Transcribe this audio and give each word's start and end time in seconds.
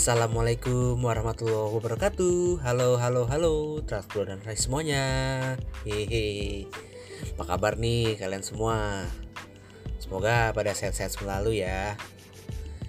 Assalamualaikum 0.00 0.96
warahmatullahi 1.04 1.76
wabarakatuh. 1.76 2.64
Halo 2.64 2.96
halo 2.96 3.28
halo. 3.28 3.84
Transpro 3.84 4.24
dan 4.24 4.40
Rai 4.40 4.56
semuanya. 4.56 5.04
Hehe. 5.84 6.64
Apa 7.36 7.44
kabar 7.44 7.76
nih 7.76 8.16
kalian 8.16 8.40
semua? 8.40 9.04
Semoga 10.00 10.56
pada 10.56 10.72
sehat-sehat 10.72 11.20
selalu 11.20 11.60
ya. 11.60 12.00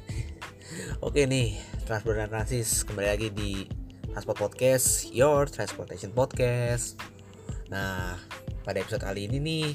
Oke 1.05 1.27
nih 1.27 1.59
Transpro 1.83 2.15
dan 2.15 2.31
Transis 2.31 2.87
kembali 2.87 3.07
lagi 3.11 3.27
di 3.27 3.67
Transport 4.15 4.47
Podcast 4.47 5.11
Your 5.11 5.51
Transportation 5.51 6.15
Podcast. 6.15 6.95
Nah 7.67 8.15
pada 8.63 8.79
episode 8.79 9.03
kali 9.03 9.27
ini 9.27 9.43
nih 9.43 9.67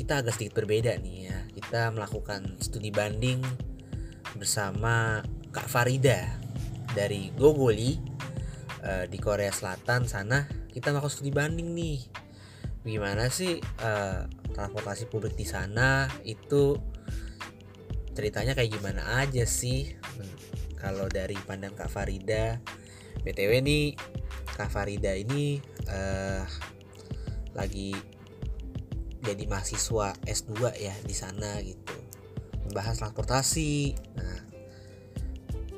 Kita 0.00 0.24
agak 0.24 0.40
sedikit 0.40 0.64
berbeda 0.64 0.96
nih 0.96 1.28
ya. 1.28 1.44
Kita 1.52 1.92
melakukan 1.92 2.56
studi 2.56 2.88
banding 2.88 3.44
bersama 4.32 5.20
Kak 5.48 5.68
Farida 5.68 6.38
dari 6.92 7.32
Gogoli 7.32 7.96
uh, 8.84 9.04
di 9.08 9.18
Korea 9.20 9.52
Selatan 9.52 10.04
sana. 10.08 10.44
Kita 10.68 10.92
melakukan 10.92 11.12
studi 11.12 11.32
banding 11.32 11.74
nih. 11.74 11.98
Gimana 12.84 13.28
sih 13.28 13.58
uh, 13.60 14.24
transportasi 14.54 15.10
publik 15.10 15.34
di 15.34 15.44
sana? 15.48 16.08
Itu 16.24 16.78
ceritanya 18.14 18.56
kayak 18.56 18.78
gimana 18.78 19.22
aja 19.22 19.44
sih? 19.44 19.94
Hmm, 19.94 20.34
kalau 20.78 21.06
dari 21.10 21.36
pandang 21.44 21.74
Kak 21.74 21.90
Farida 21.90 22.58
btw 23.18 23.60
nih 23.60 23.98
Kak 24.54 24.70
Farida 24.70 25.14
ini 25.14 25.58
uh, 25.90 26.42
lagi 27.54 27.94
jadi 29.18 29.44
mahasiswa 29.50 30.14
S2 30.24 30.78
ya 30.78 30.94
di 31.02 31.14
sana 31.14 31.58
gitu. 31.60 31.94
Membahas 32.70 33.02
transportasi. 33.02 33.98
Nah 34.14 34.47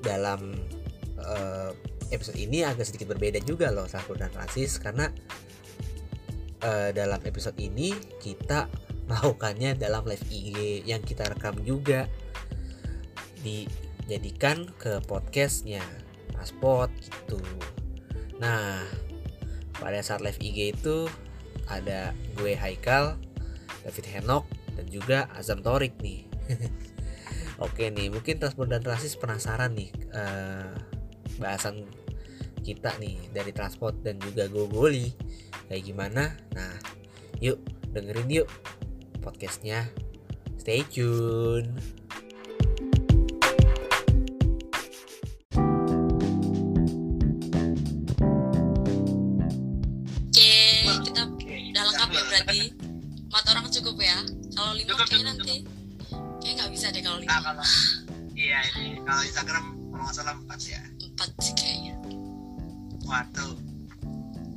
dalam 0.01 0.57
uh, 1.21 1.71
episode 2.11 2.39
ini 2.39 2.67
agak 2.67 2.89
sedikit 2.89 3.15
berbeda 3.15 3.39
juga 3.47 3.71
loh 3.71 3.87
Sahur 3.87 4.19
dan 4.19 4.33
Rasis 4.35 4.83
karena 4.83 5.09
uh, 6.65 6.91
dalam 6.91 7.21
episode 7.23 7.57
ini 7.61 7.95
kita 8.19 8.67
melakukannya 9.11 9.75
dalam 9.75 10.07
live 10.07 10.27
IG 10.31 10.87
yang 10.87 11.03
kita 11.03 11.27
rekam 11.27 11.59
juga 11.67 12.07
dijadikan 13.43 14.69
ke 14.79 15.03
podcastnya 15.07 15.83
Maspot 16.37 16.93
gitu. 17.03 17.43
Nah 18.39 18.87
pada 19.81 19.99
saat 20.05 20.23
live 20.23 20.39
IG 20.39 20.79
itu 20.79 21.09
ada 21.67 22.13
gue 22.39 22.55
Haikal, 22.55 23.19
David 23.87 24.07
Henok 24.11 24.45
dan 24.79 24.87
juga 24.91 25.19
Azam 25.35 25.63
Torik 25.63 25.99
nih. 26.03 26.27
Oke 27.61 27.93
nih, 27.93 28.09
mungkin 28.09 28.41
transport 28.41 28.73
dan 28.73 28.81
transis 28.81 29.21
penasaran 29.21 29.77
nih 29.77 29.93
uh, 30.17 30.73
bahasan 31.37 31.85
kita 32.65 32.97
nih 32.97 33.21
dari 33.37 33.53
transport 33.53 34.01
dan 34.01 34.17
juga 34.17 34.49
gogoli 34.49 35.13
kayak 35.69 35.85
gimana? 35.85 36.41
Nah, 36.57 36.73
yuk 37.37 37.61
dengerin 37.93 38.33
yuk 38.33 38.49
podcastnya. 39.21 39.93
Stay 40.57 40.89
tune. 40.89 41.69
Oke, 50.33 50.53
kita 51.05 51.23
udah 51.29 51.83
lengkap 51.93 52.09
ya 52.09 52.23
berarti. 52.25 52.61
Empat 53.29 53.45
orang 53.53 53.65
cukup 53.69 53.97
ya. 54.01 54.19
Kalau 54.57 54.73
lima 54.73 54.97
Cukup, 54.97 55.07
kayaknya 55.13 55.37
cukup, 55.37 55.45
nanti 55.45 55.80
kayak 56.41 56.55
nggak 56.57 56.71
bisa 56.71 56.87
deh 56.89 57.01
kalau 57.01 57.19
Nah, 57.19 57.27
lima. 57.27 57.41
kalau 57.43 57.65
iya 58.35 58.59
ini 58.75 58.99
kalau 59.01 59.23
Instagram 59.23 59.65
kalau 59.87 60.03
nggak 60.03 60.17
salah 60.17 60.35
empat 60.35 60.61
ya. 60.65 60.81
Empat 60.99 61.29
sih 61.39 61.53
kayaknya. 61.55 61.95
Waduh. 63.03 63.55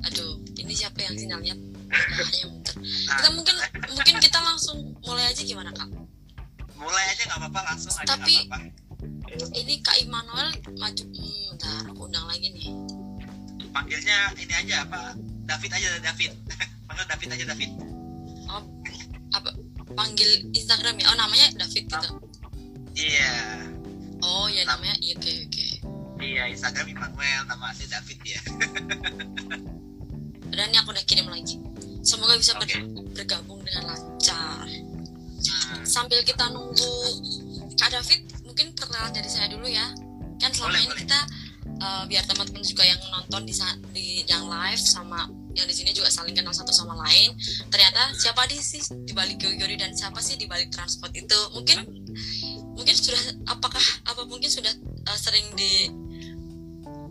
Aduh, 0.03 0.31
ini 0.57 0.73
siapa 0.73 0.99
yang 0.99 1.15
sinyalnya? 1.15 1.55
Nah, 1.93 2.25
Hanya 2.25 2.45
bentar. 2.49 2.73
Kita 2.73 3.29
mungkin 3.29 3.55
mungkin 3.87 4.15
kita 4.17 4.39
langsung 4.41 4.77
mulai 5.03 5.29
aja 5.29 5.41
gimana 5.41 5.69
kak? 5.71 5.85
mulai 6.73 7.05
aja 7.07 7.21
nggak 7.23 7.39
apa-apa 7.39 7.59
langsung 7.65 7.93
aja 7.93 8.07
Tapi- 8.09 8.43
apa-apa. 8.43 8.59
Ini 9.53 9.73
kak 9.79 9.97
Immanuel 9.99 10.49
maju. 10.73 11.03
Hmm, 11.05 11.41
bentar, 11.49 11.81
aku 11.87 12.01
undang 12.03 12.25
lagi 12.25 12.49
nih. 12.49 12.67
Panggilnya 13.69 14.33
ini 14.35 14.53
aja 14.53 14.83
apa? 14.83 15.13
David 15.43 15.71
aja 15.71 15.87
David. 16.01 16.31
Panggil 16.87 17.05
David 17.07 17.29
aja 17.29 17.45
David. 17.47 17.71
Oh, 18.47 18.63
apa? 19.31 19.49
Panggil 19.93 20.49
Instagram 20.51 20.95
ya? 20.97 21.05
Oh 21.09 21.15
namanya 21.15 21.47
David 21.55 21.83
gitu. 21.85 22.09
Iya. 22.93 23.33
Oh 24.19 24.47
ya 24.47 24.63
namanya. 24.65 24.95
Iya 24.97 25.13
oke 25.15 25.31
oke. 25.47 25.65
Iya 26.19 26.43
Instagram 26.49 26.87
Immanuel 26.89 27.41
nama 27.45 27.69
asli 27.69 27.85
David 27.85 28.19
ya. 28.23 28.39
Dan 30.53 30.69
ini 30.69 30.77
aku 30.77 30.93
udah 30.93 31.03
kirim 31.03 31.27
lagi. 31.27 31.57
Semoga 32.03 32.35
bisa 32.35 32.53
ber- 32.55 32.67
Oke. 32.67 32.79
bergabung 33.15 33.59
dengan 33.63 33.89
lancar. 33.89 34.67
Hmm, 35.43 35.81
sambil 35.83 36.21
kita 36.21 36.45
nunggu 36.49 36.93
Kak 37.75 37.89
David 37.89 38.21
mungkin 38.45 38.71
perkenalan 38.71 39.11
dari 39.11 39.27
saya 39.27 39.49
dulu 39.49 39.65
ya 39.65 39.91
kan 40.37 40.51
selama 40.51 40.71
Boleh, 40.71 40.79
ini 40.79 40.87
boleh. 40.87 40.99
kita 41.03 41.19
eh, 41.73 42.03
biar 42.05 42.23
teman-teman 42.23 42.61
juga 42.61 42.83
yang 42.85 42.99
nonton 43.09 43.41
di 43.43 43.53
di 43.91 44.05
yang 44.23 44.45
live 44.45 44.79
sama 44.79 45.25
yang 45.53 45.67
di 45.69 45.75
sini 45.75 45.93
juga 45.93 46.09
saling 46.09 46.33
kenal 46.33 46.53
satu 46.53 46.73
sama 46.73 46.97
lain 47.07 47.33
ternyata 47.69 48.13
siapa 48.17 48.45
di 48.49 48.57
sih 48.57 48.81
di 49.05 49.13
balik 49.13 49.41
Gori 49.41 49.77
dan 49.77 49.93
siapa 49.93 50.19
sih 50.19 50.37
di 50.37 50.49
balik 50.49 50.73
transport 50.73 51.13
itu 51.13 51.39
mungkin 51.53 51.85
mungkin 52.73 52.95
sudah 52.97 53.21
apakah 53.53 53.83
apa 54.09 54.21
mungkin 54.25 54.49
sudah 54.49 54.73
eh, 54.81 55.19
sering 55.19 55.45
di 55.53 55.89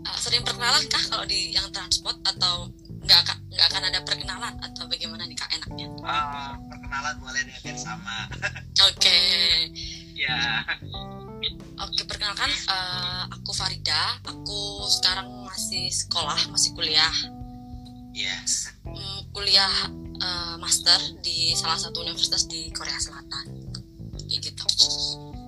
eh, 0.03 0.17
sering 0.19 0.43
perkenalan 0.43 0.83
kah 0.91 1.03
kalau 1.07 1.25
di 1.27 1.55
yang 1.55 1.71
transport 1.71 2.19
atau 2.27 2.67
nggak 3.03 3.19
nggak 3.51 3.67
akan 3.67 3.83
ada 3.91 3.99
perkenalan 4.07 4.53
atau 4.63 4.87
bagaimana 4.87 5.27
nih 5.27 5.35
kak 5.35 5.51
enaknya 5.51 5.87
ah, 6.07 6.55
perkenalan 6.71 7.15
boleh 7.19 7.41
biar 7.63 7.75
sama. 7.75 8.31
oke 8.91 9.19
Ya. 10.13 10.63
Oke, 11.83 12.05
perkenalkan 12.07 12.47
eh, 12.47 13.23
aku 13.33 13.51
Farida. 13.51 14.21
Aku 14.23 14.87
sekarang 14.87 15.27
masih 15.43 15.89
sekolah, 15.89 16.37
masih 16.53 16.71
kuliah, 16.77 17.11
Yes. 18.13 18.69
Hmm, 18.85 19.19
kuliah 19.33 19.73
eh, 20.21 20.55
master 20.61 21.01
di 21.25 21.57
salah 21.57 21.81
satu 21.81 22.05
universitas 22.05 22.45
di 22.45 22.69
Korea 22.69 22.95
Selatan. 23.01 23.45
Kayak 24.29 24.53
gitu. 24.53 24.65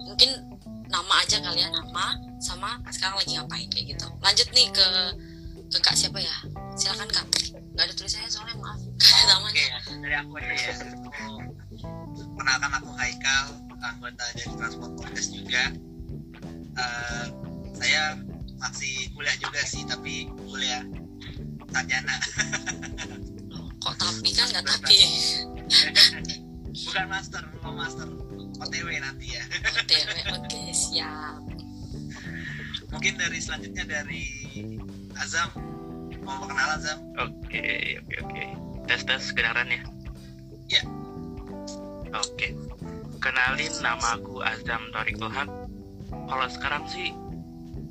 Mungkin 0.06 0.30
nama 0.90 1.14
aja 1.22 1.38
kalian 1.42 1.72
nama 1.74 2.18
sama 2.42 2.82
sekarang 2.90 3.22
lagi 3.22 3.38
ngapain 3.38 3.70
kayak 3.70 3.96
gitu. 3.96 4.08
Lanjut 4.22 4.48
nih 4.54 4.68
ke 4.74 4.88
ke 5.70 5.78
kak 5.82 5.94
siapa 5.98 6.18
ya? 6.18 6.36
Silakan 6.74 7.10
kak. 7.10 7.26
Gak 7.76 7.92
ada 7.92 7.94
tulisannya 7.94 8.30
soalnya 8.32 8.56
maaf. 8.58 8.80
Oke 8.96 9.24
namanya. 9.28 9.64
ya, 9.68 9.80
dari 10.02 10.16
aku 10.16 10.32
aja 10.40 10.54
ya. 10.56 10.76
Aku, 11.06 11.24
Perkenalkan 12.16 12.72
aku 12.82 12.90
Haikal, 12.96 13.46
anggota 13.84 14.24
dari 14.34 14.54
Transport 14.56 14.92
Podcast 14.96 15.30
juga. 15.36 15.64
Eh, 16.76 17.26
saya 17.76 18.16
masih 18.58 19.12
kuliah 19.12 19.36
juga 19.38 19.62
sih, 19.68 19.84
tapi 19.84 20.32
kuliah 20.48 20.82
sarjana. 21.76 22.16
Loh, 23.52 23.68
kok 23.84 23.96
tapi 24.00 24.30
kan 24.32 24.48
nggak 24.48 24.64
tapi. 24.64 24.98
Bukan 26.72 27.06
master, 27.12 27.44
belum 27.60 27.76
master. 27.76 28.08
OTW 28.56 28.88
nanti 29.04 29.36
ya. 29.36 29.44
OTW, 29.84 30.10
oke 30.40 30.60
siap. 30.72 31.44
Mungkin 32.96 33.14
dari 33.20 33.40
selanjutnya 33.44 33.84
dari 33.84 34.24
Azam. 35.20 35.52
Mau 36.24 36.40
perkenalan 36.40 36.80
Azam? 36.80 37.00
Oke, 37.20 38.00
oke, 38.00 38.16
oke. 38.24 38.44
Tes 38.88 39.04
tes 39.04 39.24
kedengaran 39.36 39.68
ya? 39.68 39.82
Ya. 40.72 40.82
Oke. 42.16 42.56
Kenalin 43.20 43.74
nama 43.84 44.16
aku 44.16 44.40
Azam 44.40 44.80
Torik 44.96 45.20
Ilham. 45.20 45.50
Kalau 46.08 46.48
sekarang 46.48 46.88
sih 46.88 47.12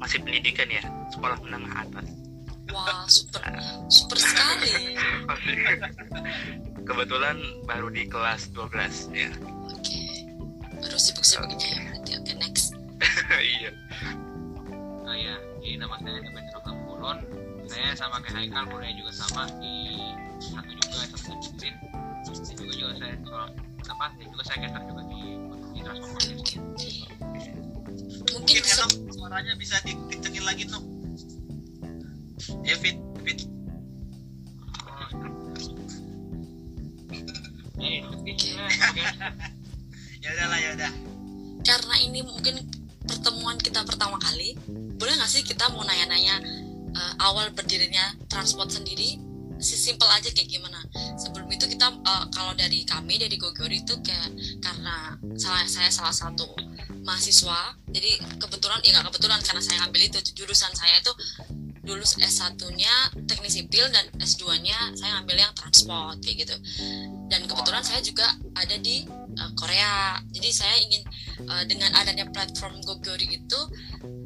masih 0.00 0.24
pendidikan 0.24 0.72
ya, 0.72 0.82
sekolah 1.12 1.36
menengah 1.44 1.84
atas. 1.84 2.23
Wah, 2.74 3.06
super 3.06 3.38
super 3.86 4.18
sekali. 4.18 4.98
Kebetulan 6.88 7.38
baru 7.70 7.86
di 7.94 8.10
kelas 8.10 8.50
12 8.50 9.14
ya. 9.14 9.30
Oke. 9.70 10.02
Baru 10.82 10.98
sibuk-sibuknya 10.98 11.68
ya 11.70 11.78
berarti. 11.86 12.10
Oke, 12.18 12.32
next. 12.34 12.74
iya. 13.54 13.70
Oh 15.06 15.14
ya, 15.14 15.38
jadi 15.62 15.78
nama 15.78 15.94
saya 16.02 16.18
Demetrio 16.18 16.60
Kampulon. 16.66 17.18
Saya 17.70 17.94
sama 17.94 18.18
kayak 18.26 18.42
Haikal, 18.42 18.64
kuliah 18.66 18.92
juga 18.98 19.12
sama 19.14 19.46
di 19.62 20.02
satu 20.42 20.72
juga 20.74 20.96
satu 21.14 21.30
disiplin. 21.38 21.74
Dan 22.26 22.54
juga 22.58 22.74
juga 22.74 22.92
saya 22.98 23.14
soal 23.22 23.48
apa? 23.86 24.06
Dan 24.18 24.26
juga 24.34 24.42
saya 24.50 24.58
caster 24.66 24.82
juga 24.82 25.02
di 25.06 25.22
di 25.70 25.78
transportasi. 25.78 26.32
Mungkin 26.34 26.60
Mungkin 28.34 28.56
Enok 28.66 28.90
suaranya 29.14 29.54
bisa 29.54 29.78
dikencengin 29.86 30.42
lagi 30.42 30.66
Nuk. 30.66 30.93
Ya 32.64 32.76
Fit, 32.76 32.96
Fit. 33.24 33.40
Eh, 37.80 38.00
ya, 38.00 38.08
oke. 38.08 38.32
Ya 40.24 40.28
udahlah 40.32 40.58
ya 40.60 40.70
udah. 40.76 40.92
karena 41.64 41.96
ini 42.04 42.20
mungkin 42.20 42.60
pertemuan 43.08 43.56
kita 43.56 43.80
pertama 43.88 44.20
kali, 44.20 44.52
boleh 44.68 45.16
nggak 45.16 45.30
sih 45.32 45.40
kita 45.40 45.72
mau 45.72 45.80
nanya-nanya 45.80 46.36
eh, 46.92 47.14
awal 47.24 47.48
berdirinya 47.56 48.12
transport 48.28 48.68
sendiri 48.68 49.16
simpel 49.64 50.04
aja 50.12 50.28
kayak 50.28 50.50
gimana 50.50 50.76
sebelum 51.16 51.48
itu 51.48 51.64
kita 51.64 51.88
eh, 51.88 52.24
kalau 52.36 52.52
dari 52.52 52.84
kami 52.84 53.16
dari 53.16 53.40
Gogori 53.40 53.80
itu 53.80 53.96
kayak 54.04 54.28
karena 54.60 55.16
salah 55.40 55.64
saya 55.64 55.88
salah 55.88 56.12
satu 56.12 56.44
mahasiswa 57.04 57.76
jadi 57.88 58.20
kebetulan 58.40 58.80
ya 58.84 58.96
nggak 58.96 59.08
kebetulan 59.12 59.40
karena 59.40 59.62
saya 59.64 59.76
ngambil 59.84 60.02
itu 60.04 60.18
jurusan 60.36 60.72
saya 60.76 61.00
itu 61.00 61.12
dulu 61.84 62.02
S1-nya 62.02 63.12
teknik 63.28 63.52
sipil 63.52 63.84
dan 63.92 64.08
S2-nya 64.16 64.96
saya 64.96 65.20
ngambil 65.20 65.36
yang 65.44 65.52
transport 65.52 66.16
kayak 66.24 66.48
gitu. 66.48 66.56
Dan 67.28 67.44
kebetulan 67.44 67.84
saya 67.84 68.00
juga 68.00 68.26
ada 68.56 68.76
di 68.80 69.04
uh, 69.36 69.52
Korea. 69.54 70.18
Jadi 70.32 70.48
saya 70.50 70.74
ingin 70.80 71.02
uh, 71.46 71.64
dengan 71.68 71.92
adanya 72.00 72.24
platform 72.32 72.80
Gogori 72.82 73.28
itu 73.28 73.60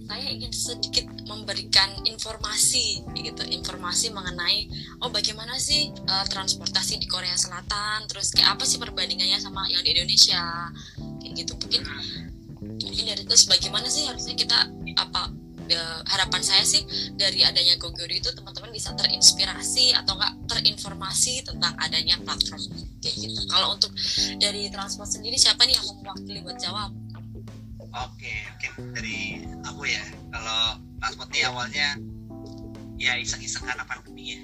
saya 0.09 0.25
ingin 0.31 0.55
sedikit 0.55 1.05
memberikan 1.29 1.91
informasi 2.07 3.05
gitu, 3.13 3.43
informasi 3.45 4.09
mengenai 4.15 4.71
oh 5.05 5.13
bagaimana 5.13 5.59
sih 5.61 5.93
uh, 6.09 6.25
transportasi 6.31 6.97
di 6.97 7.07
Korea 7.11 7.37
Selatan, 7.37 8.09
terus 8.09 8.33
kayak 8.33 8.57
apa 8.57 8.65
sih 8.65 8.81
perbandingannya 8.81 9.37
sama 9.43 9.69
yang 9.69 9.85
di 9.85 9.93
Indonesia 9.99 10.73
kayak 11.21 11.33
gitu. 11.45 11.53
Mungkin 11.59 11.83
mungkin 12.59 13.05
dari 13.05 13.23
terus 13.27 13.45
bagaimana 13.47 13.87
sih 13.91 14.07
harusnya 14.09 14.35
kita 14.35 14.59
apa 14.99 15.48
ya, 15.69 16.03
harapan 16.09 16.43
saya 16.43 16.65
sih 16.65 16.83
dari 17.15 17.45
adanya 17.45 17.77
Gogori 17.77 18.19
itu 18.19 18.33
teman-teman 18.33 18.73
bisa 18.73 18.97
terinspirasi 18.97 19.93
atau 19.95 20.17
enggak 20.17 20.35
terinformasi 20.49 21.45
tentang 21.45 21.77
adanya 21.79 22.17
platform 22.25 22.65
kayak 22.99 23.17
gitu. 23.17 23.41
Kalau 23.47 23.77
untuk 23.77 23.93
dari 24.41 24.73
transport 24.73 25.09
sendiri 25.13 25.37
siapa 25.37 25.69
nih 25.69 25.77
yang 25.77 25.85
mau 25.87 25.97
mewakili 26.03 26.41
buat 26.43 26.59
jawab? 26.59 26.91
Oke, 27.89 28.33
mungkin 28.53 28.73
dari 28.93 29.19
aku 29.65 29.83
ya. 29.89 30.05
Kalau 30.33 30.61
transport 31.01 31.29
ini 31.33 31.41
awalnya 31.47 31.89
ya 32.99 33.17
iseng-iseng 33.17 33.65
karena 33.65 33.85
pandemi 33.87 34.37
ya. 34.37 34.43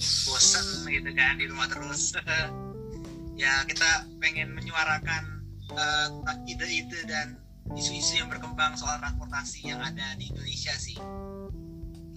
Bosan 0.00 0.88
gitu 0.88 1.10
kan 1.12 1.38
di 1.38 1.44
rumah 1.46 1.68
terus. 1.68 2.16
ya 3.42 3.64
kita 3.64 4.04
pengen 4.20 4.52
menyuarakan 4.52 5.40
tentang 5.70 6.38
ide-ide 6.44 7.00
dan 7.08 7.40
isu-isu 7.78 8.22
yang 8.22 8.28
berkembang 8.30 8.74
soal 8.74 8.98
transportasi 8.98 9.70
yang 9.70 9.80
ada 9.82 10.16
di 10.18 10.30
Indonesia 10.30 10.74
sih. 10.74 10.98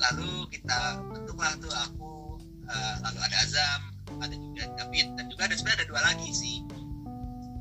Lalu 0.02 0.50
kita 0.50 1.04
bentuklah 1.14 1.54
tuh 1.62 1.74
aku, 1.74 2.14
eh, 2.66 2.96
lalu 3.06 3.20
ada 3.22 3.38
Azam, 3.46 3.82
ada 4.20 4.36
juga 4.36 4.64
David, 4.78 5.08
dan 5.16 5.26
juga 5.30 5.42
ada 5.48 5.56
sebenarnya 5.56 5.80
ada 5.86 5.88
dua 5.90 6.02
lagi 6.02 6.30
sih 6.34 6.58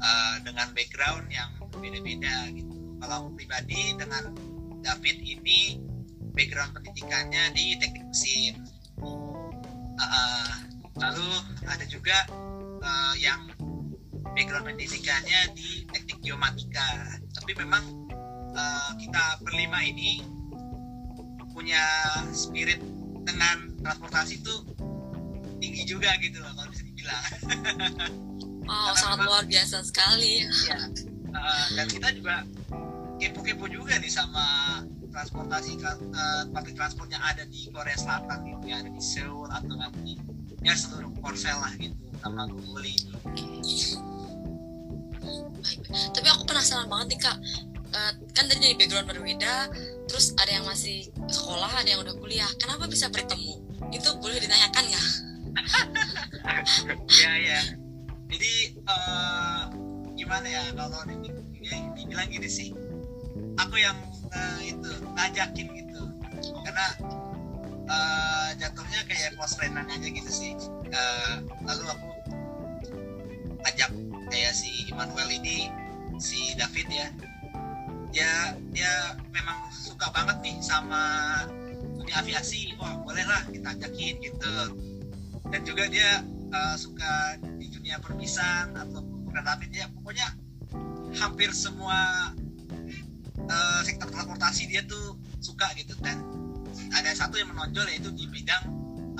eh, 0.02 0.36
dengan 0.42 0.68
background 0.72 1.26
yang 1.28 1.50
berbeda-beda 1.70 2.36
gitu. 2.56 2.74
Kalau 3.02 3.14
aku 3.26 3.28
pribadi 3.38 3.94
dengan 3.98 4.32
David 4.82 5.16
ini 5.22 5.78
background 6.32 6.72
pendidikannya 6.74 7.52
di 7.54 7.76
teknik 7.78 8.08
mesin. 8.08 8.54
Eh, 10.02 10.54
lalu 10.98 11.28
ada 11.68 11.84
juga 11.86 12.16
eh, 12.82 13.14
yang 13.20 13.52
background 14.32 14.64
pendidikannya 14.64 15.40
di 15.54 15.84
teknik 15.92 16.18
geomatika. 16.24 17.21
Tapi 17.42 17.52
memang 17.58 17.82
eh, 18.54 18.90
kita 19.02 19.42
berlima 19.42 19.82
ini 19.82 20.22
punya 21.52 21.84
spirit 22.32 22.80
dengan 23.28 23.76
transportasi 23.84 24.40
itu 24.40 24.54
tinggi 25.60 25.82
juga 25.84 26.16
gitu 26.22 26.40
loh 26.40 26.54
kalau 26.56 26.70
bisa 26.70 26.82
dibilang. 26.86 27.24
Wow, 28.62 28.94
sangat 28.94 29.18
memang- 29.18 29.26
luar 29.26 29.44
biasa 29.50 29.82
sekali. 29.82 30.46
Iya. 30.46 30.78
Eh, 31.34 31.66
dan 31.74 31.86
kita 31.90 32.08
juga 32.14 32.46
kepo-kepo 33.18 33.66
juga 33.66 33.98
nih 33.98 34.06
sama 34.06 34.44
transportasi 35.10 35.82
eh, 35.82 36.42
public 36.54 36.78
transport 36.78 37.10
yang 37.10 37.26
ada 37.26 37.42
di 37.50 37.66
Korea 37.74 37.98
Selatan 37.98 38.38
gitu 38.46 38.64
yang 38.70 38.86
ada 38.86 38.90
di 38.94 39.02
Seoul 39.02 39.50
atau 39.50 39.74
nanti 39.74 40.14
ya 40.62 40.78
seluruh 40.78 41.10
Korsel 41.18 41.58
lah 41.58 41.74
gitu 41.74 41.98
sama 42.22 42.46
Google 42.46 42.86
itu. 42.86 43.10
Tapi 46.12 46.26
aku 46.28 46.42
penasaran 46.44 46.86
banget 46.86 47.06
nih 47.16 47.20
kak. 47.20 47.36
Eh, 47.92 48.12
kan 48.32 48.44
tadi 48.48 48.58
dari 48.58 48.74
background 48.74 49.06
berbeda, 49.06 49.68
terus 50.08 50.32
ada 50.40 50.48
yang 50.50 50.64
masih 50.64 51.04
sekolah, 51.28 51.68
ada 51.68 51.88
yang 51.88 52.00
udah 52.00 52.16
kuliah. 52.16 52.48
Kenapa 52.56 52.88
bisa 52.88 53.12
bertemu? 53.12 53.60
Itu 53.92 54.16
boleh 54.16 54.40
ditanyakan 54.40 54.84
nggak? 54.88 55.06
ya 57.22 57.32
ya 57.36 57.60
jadi 58.32 58.52
eh, 58.72 59.62
gimana 60.16 60.46
ya 60.48 60.64
kalau 60.72 61.04
di, 61.04 61.28
di- 61.60 61.92
dibilang 61.92 62.28
gini 62.32 62.48
sih 62.48 62.68
aku 63.60 63.76
yang 63.76 63.92
eh, 64.32 64.72
itu 64.72 64.90
ngajakin 65.12 65.66
gitu 65.76 66.02
karena 66.64 66.86
eh, 67.84 68.48
jatuhnya 68.56 69.00
kayak 69.04 69.36
close 69.36 69.54
friendan 69.54 69.86
aja 69.86 70.08
gitu 70.08 70.30
sih 70.32 70.52
Eh, 70.92 71.34
lalu 71.64 71.84
aku 71.88 72.08
ajak 73.64 73.88
kayak 74.32 74.56
si 74.56 74.88
Immanuel 74.88 75.28
ini 75.28 75.68
si 76.16 76.56
David 76.56 76.88
ya. 76.88 77.08
Dia 78.12 78.56
dia 78.72 78.92
memang 79.28 79.68
suka 79.68 80.08
banget 80.08 80.40
nih 80.40 80.56
sama 80.64 81.00
dunia 82.00 82.16
aviasi. 82.24 82.72
Wah 82.80 82.96
boleh 83.04 83.28
lah 83.28 83.44
kita 83.52 83.76
ajakin 83.76 84.14
gitu. 84.24 84.56
Dan 85.52 85.60
juga 85.68 85.84
dia 85.92 86.24
uh, 86.48 86.76
suka 86.80 87.36
di 87.60 87.68
dunia 87.68 88.00
permisan 88.00 88.72
atau 88.72 89.04
kereta 89.28 89.60
api 89.60 89.68
dia 89.68 89.84
pokoknya 89.92 90.28
hampir 91.20 91.52
semua 91.52 92.32
uh, 93.36 93.80
sektor 93.84 94.08
transportasi 94.08 94.72
dia 94.72 94.80
tuh 94.88 95.20
suka 95.44 95.68
gitu. 95.76 95.92
Dan 96.00 96.24
ada 96.96 97.12
satu 97.12 97.36
yang 97.36 97.52
menonjol 97.52 97.84
yaitu 97.92 98.08
di 98.16 98.24
bidang 98.32 98.64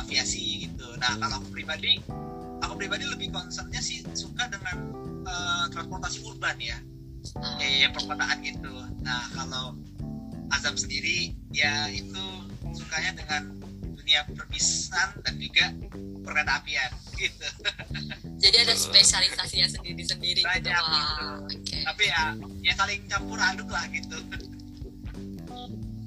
aviasi 0.01 0.69
gitu. 0.69 0.89
Nah 0.97 1.21
kalau 1.21 1.45
aku 1.45 1.53
pribadi 1.53 2.01
aku 2.63 2.79
pribadi 2.79 3.05
lebih 3.05 3.29
concernnya 3.29 3.83
sih 3.83 4.01
suka 4.15 4.47
dengan 4.49 4.77
uh, 5.27 5.67
transportasi 5.71 6.23
urban 6.23 6.57
ya. 6.59 6.79
Ya, 7.59 7.87
ya 7.87 7.89
perkotaan 7.91 8.43
gitu. 8.43 8.73
Nah 9.03 9.31
kalau 9.35 9.79
Azam 10.53 10.75
sendiri 10.77 11.33
ya 11.51 11.89
itu 11.89 12.23
sukanya 12.75 13.15
dengan 13.17 13.43
dunia 13.95 14.27
permisan 14.27 15.09
dan 15.23 15.35
juga 15.39 15.71
perkereta 16.23 16.53
apian 16.59 16.91
gitu. 17.15 17.47
Jadi 18.43 18.57
ada 18.67 18.75
spesialisasinya 18.75 19.69
sendiri-sendiri 19.71 20.43
gitu. 20.43 20.69
Banyak, 20.69 20.83
Wah, 20.83 21.39
oke. 21.47 21.79
tapi 21.87 22.05
ya 22.11 22.35
ya 22.61 22.73
saling 22.75 23.01
campur 23.07 23.39
aduk 23.39 23.71
lah 23.71 23.87
gitu. 23.95 24.19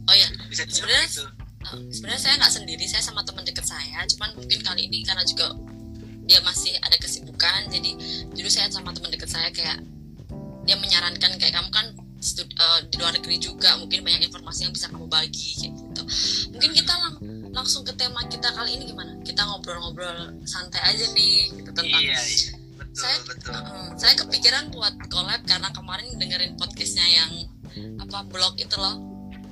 Oh 0.05 0.13
iya, 0.13 0.27
bisa 0.51 0.67
Sebenarnya- 0.69 1.09
gitu. 1.09 1.25
Nah, 1.65 1.73
sebenarnya 1.89 2.21
saya 2.21 2.33
nggak 2.37 2.53
sendiri, 2.53 2.85
saya 2.85 3.01
sama 3.01 3.25
teman 3.25 3.41
dekat 3.41 3.65
saya. 3.65 4.05
Cuman 4.05 4.37
mungkin 4.37 4.59
kali 4.61 4.85
ini 4.85 5.01
karena 5.01 5.25
juga 5.25 5.49
dia 6.25 6.39
masih 6.41 6.73
ada 6.81 6.97
kesibukan, 6.97 7.69
jadi 7.69 7.91
dulu 8.29 8.49
saya 8.49 8.67
sama 8.69 8.91
teman 8.91 9.13
dekat 9.13 9.29
saya 9.29 9.49
kayak 9.49 9.81
dia 10.65 10.75
menyarankan 10.75 11.37
kayak 11.37 11.53
kamu 11.53 11.69
kan 11.69 11.85
eh, 11.93 12.79
di 12.89 12.95
luar 12.97 13.13
negeri 13.13 13.37
juga, 13.37 13.77
mungkin 13.77 14.01
banyak 14.01 14.25
informasi 14.25 14.65
yang 14.65 14.73
bisa 14.73 14.89
kamu 14.89 15.05
bagi 15.05 15.53
kayak 15.61 15.73
gitu. 15.77 16.01
Mungkin 16.49 16.71
kita 16.73 16.93
lang- 16.97 17.21
langsung 17.53 17.85
ke 17.85 17.93
tema 17.93 18.25
kita 18.25 18.49
kali 18.49 18.73
ini 18.75 18.89
gimana? 18.89 19.13
Kita 19.21 19.45
ngobrol-ngobrol 19.45 20.33
santai 20.43 20.81
aja 20.81 21.05
nih 21.13 21.53
gitu, 21.53 21.69
tentang 21.69 22.01
iya 22.01 22.17
iya 22.17 22.53
betul 22.75 22.97
Saya- 22.97 23.23
betul 23.27 23.53
Uh, 23.55 23.91
saya 23.99 24.13
kepikiran 24.15 24.71
buat 24.71 24.93
collab 25.07 25.41
karena 25.45 25.69
kemarin 25.69 26.15
dengerin 26.15 26.55
podcastnya 26.55 27.03
yang 27.05 27.31
apa 27.99 28.23
blog 28.31 28.55
itu 28.55 28.75
loh 28.79 28.95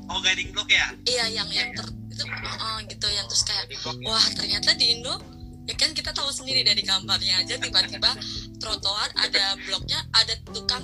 oh 0.07 0.19
guiding 0.23 0.49
block 0.55 0.71
ya 0.71 0.95
iya 1.03 1.25
yang 1.27 1.47
yang 1.51 1.75
ter 1.75 1.83
itu 2.07 2.23
uh, 2.23 2.55
uh, 2.55 2.77
gitu 2.87 3.07
yang 3.11 3.25
terus 3.27 3.43
kayak 3.43 3.67
ya. 3.67 3.79
wah 4.07 4.25
ternyata 4.31 4.71
di 4.79 4.95
Indo 4.95 5.19
ya 5.63 5.73
kan 5.79 5.95
kita 5.95 6.11
tahu 6.11 6.27
sendiri 6.27 6.67
dari 6.67 6.83
gambarnya 6.83 7.43
aja 7.43 7.55
tiba-tiba 7.55 8.11
trotoar 8.59 9.09
ada 9.15 9.55
bloknya 9.63 9.99
ada 10.11 10.33
tukang 10.51 10.83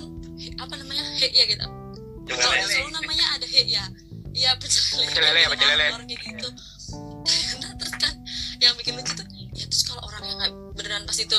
apa 0.56 0.74
namanya 0.80 1.04
he 1.20 1.28
ya 1.28 1.44
gitu. 1.48 1.66
Selalu 2.30 2.88
namanya 2.94 3.26
ada 3.36 3.46
he 3.46 3.62
ya. 3.68 3.84
Iya 4.30 4.54
pecel 4.62 5.02
lele 5.02 5.42
Pecel 5.50 5.68
lele 5.74 5.84
ya, 6.06 6.18
gitu. 6.18 6.48
Nah 7.62 7.72
terus 7.76 7.94
kan 7.98 8.14
yang 8.62 8.74
bikin 8.78 8.96
lucu 8.96 9.12
tuh 9.14 9.26
ya 9.54 9.64
terus 9.68 9.82
kalau 9.84 10.02
orang 10.06 10.22
yang 10.26 10.36
nggak 10.38 10.52
beneran 10.78 11.02
pas 11.04 11.18
itu 11.18 11.38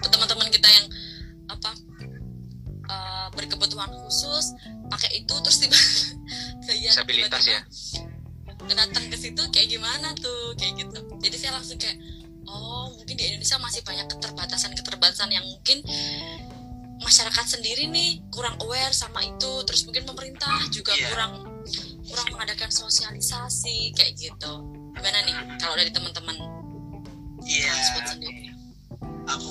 teman-teman 0.00 0.48
kita 0.48 0.68
yang 0.68 0.86
apa 1.52 1.70
eh, 2.88 3.26
berkebutuhan 3.36 3.90
khusus 4.04 4.56
pakai 4.90 5.22
itu 5.22 5.34
terus 5.44 5.58
tiba 5.62 5.78
kayak 6.66 6.92
Disabilitas 6.92 7.44
ya? 7.46 7.60
datang 8.66 9.06
ke 9.06 9.14
situ 9.14 9.42
kayak 9.54 9.68
gimana 9.70 10.10
tuh 10.18 10.56
kayak 10.58 10.74
gitu. 10.82 10.98
Jadi 11.22 11.36
saya 11.38 11.54
langsung 11.54 11.78
kayak 11.78 12.02
oh 12.46 12.94
mungkin 12.96 13.14
di 13.14 13.24
Indonesia 13.26 13.58
masih 13.58 13.82
banyak 13.82 14.06
keterbatasan-keterbatasan 14.10 15.28
yang 15.30 15.44
mungkin 15.46 15.82
masyarakat 16.96 17.46
sendiri 17.58 17.86
nih 17.92 18.24
kurang 18.32 18.56
aware 18.64 18.92
sama 18.94 19.20
itu. 19.22 19.62
Terus 19.68 19.84
mungkin 19.84 20.08
pemerintah 20.08 20.64
juga 20.72 20.96
Iya. 20.96 21.12
kurang 21.12 21.32
kurang 22.06 22.28
mengadakan 22.32 22.70
sosialisasi 22.72 23.92
kayak 23.92 24.16
gitu. 24.16 24.52
Gimana 24.96 25.18
nih 25.26 25.36
kalau 25.60 25.74
dari 25.76 25.90
teman-teman? 25.92 26.36
Iya. 27.44 27.72
Sendiri. 28.06 28.50
Aku 29.26 29.50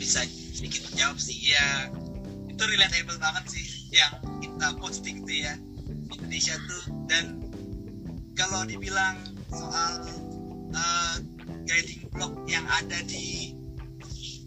bisa 0.00 0.24
sedikit 0.56 0.88
menjawab 0.90 1.16
sih. 1.20 1.38
Ya 1.38 1.88
itu 2.48 2.62
relatable 2.66 3.16
banget 3.20 3.44
sih 3.48 3.64
yang 3.94 4.12
kita 4.42 4.74
posting 4.80 5.22
tuh 5.24 5.36
ya. 5.36 5.54
Di 5.86 6.18
Indonesia 6.18 6.54
tuh 6.66 6.82
dan 7.06 7.24
kalau 8.34 8.64
dibilang 8.64 9.20
soal 9.52 9.92
uh, 10.74 11.16
guiding 11.70 12.02
block 12.10 12.34
yang 12.50 12.66
ada 12.66 12.98
di 13.06 13.54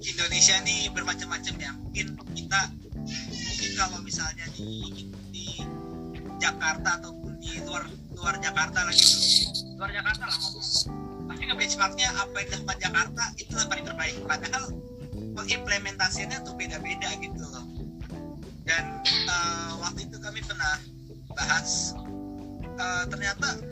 Indonesia 0.03 0.59
nih 0.67 0.91
bermacam-macam 0.91 1.55
ya. 1.55 1.71
Mungkin 1.79 2.07
kita 2.35 2.61
mungkin 2.99 3.71
kalau 3.79 3.97
misalnya 4.03 4.43
di 4.59 5.07
di 5.31 5.63
Jakarta 6.43 6.99
ataupun 6.99 7.39
di 7.39 7.63
luar 7.63 7.87
luar 8.11 8.35
Jakarta 8.43 8.83
lagi 8.83 9.07
luar 9.79 9.95
Jakarta 9.95 10.23
lah 10.27 10.35
ngomong. 10.35 10.67
Pasti 11.31 11.43
benchmarknya 11.47 12.07
apa 12.11 12.35
yang 12.43 12.47
dilakukan 12.51 12.79
Jakarta 12.83 13.23
itu 13.39 13.53
yang 13.55 13.69
paling 13.71 13.85
terbaik. 13.87 14.15
Padahal 14.27 14.63
implementasinya 15.47 16.37
tuh 16.43 16.53
beda-beda 16.59 17.07
gitu 17.23 17.43
loh. 17.47 17.65
Dan 18.67 18.83
uh, 19.31 19.79
waktu 19.79 20.11
itu 20.11 20.19
kami 20.19 20.43
pernah 20.43 20.75
bahas 21.31 21.95
uh, 22.75 23.07
ternyata 23.07 23.63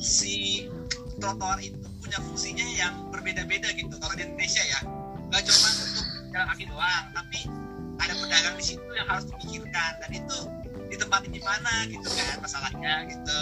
si 0.00 0.66
trotoar 1.20 1.60
itu 1.60 1.81
punya 2.02 2.18
fungsinya 2.18 2.66
yang 2.74 2.94
berbeda-beda 3.14 3.70
gitu. 3.78 3.94
Kalau 3.94 4.14
di 4.18 4.26
Indonesia 4.26 4.62
ya 4.66 4.80
nggak 5.30 5.42
cuma 5.48 5.68
untuk 5.70 6.06
jalan 6.34 6.46
kaki 6.52 6.64
doang 6.68 7.04
tapi 7.14 7.40
ada 8.02 8.14
pedagang 8.18 8.56
di 8.58 8.64
situ 8.66 8.88
yang 8.92 9.06
harus 9.06 9.24
dipikirkan. 9.30 9.92
Dan 10.02 10.10
itu 10.18 10.38
ditempatin 10.90 11.32
di 11.32 11.40
mana 11.40 11.86
gitu 11.86 12.08
kan 12.10 12.42
masalahnya 12.42 13.06
gitu. 13.06 13.38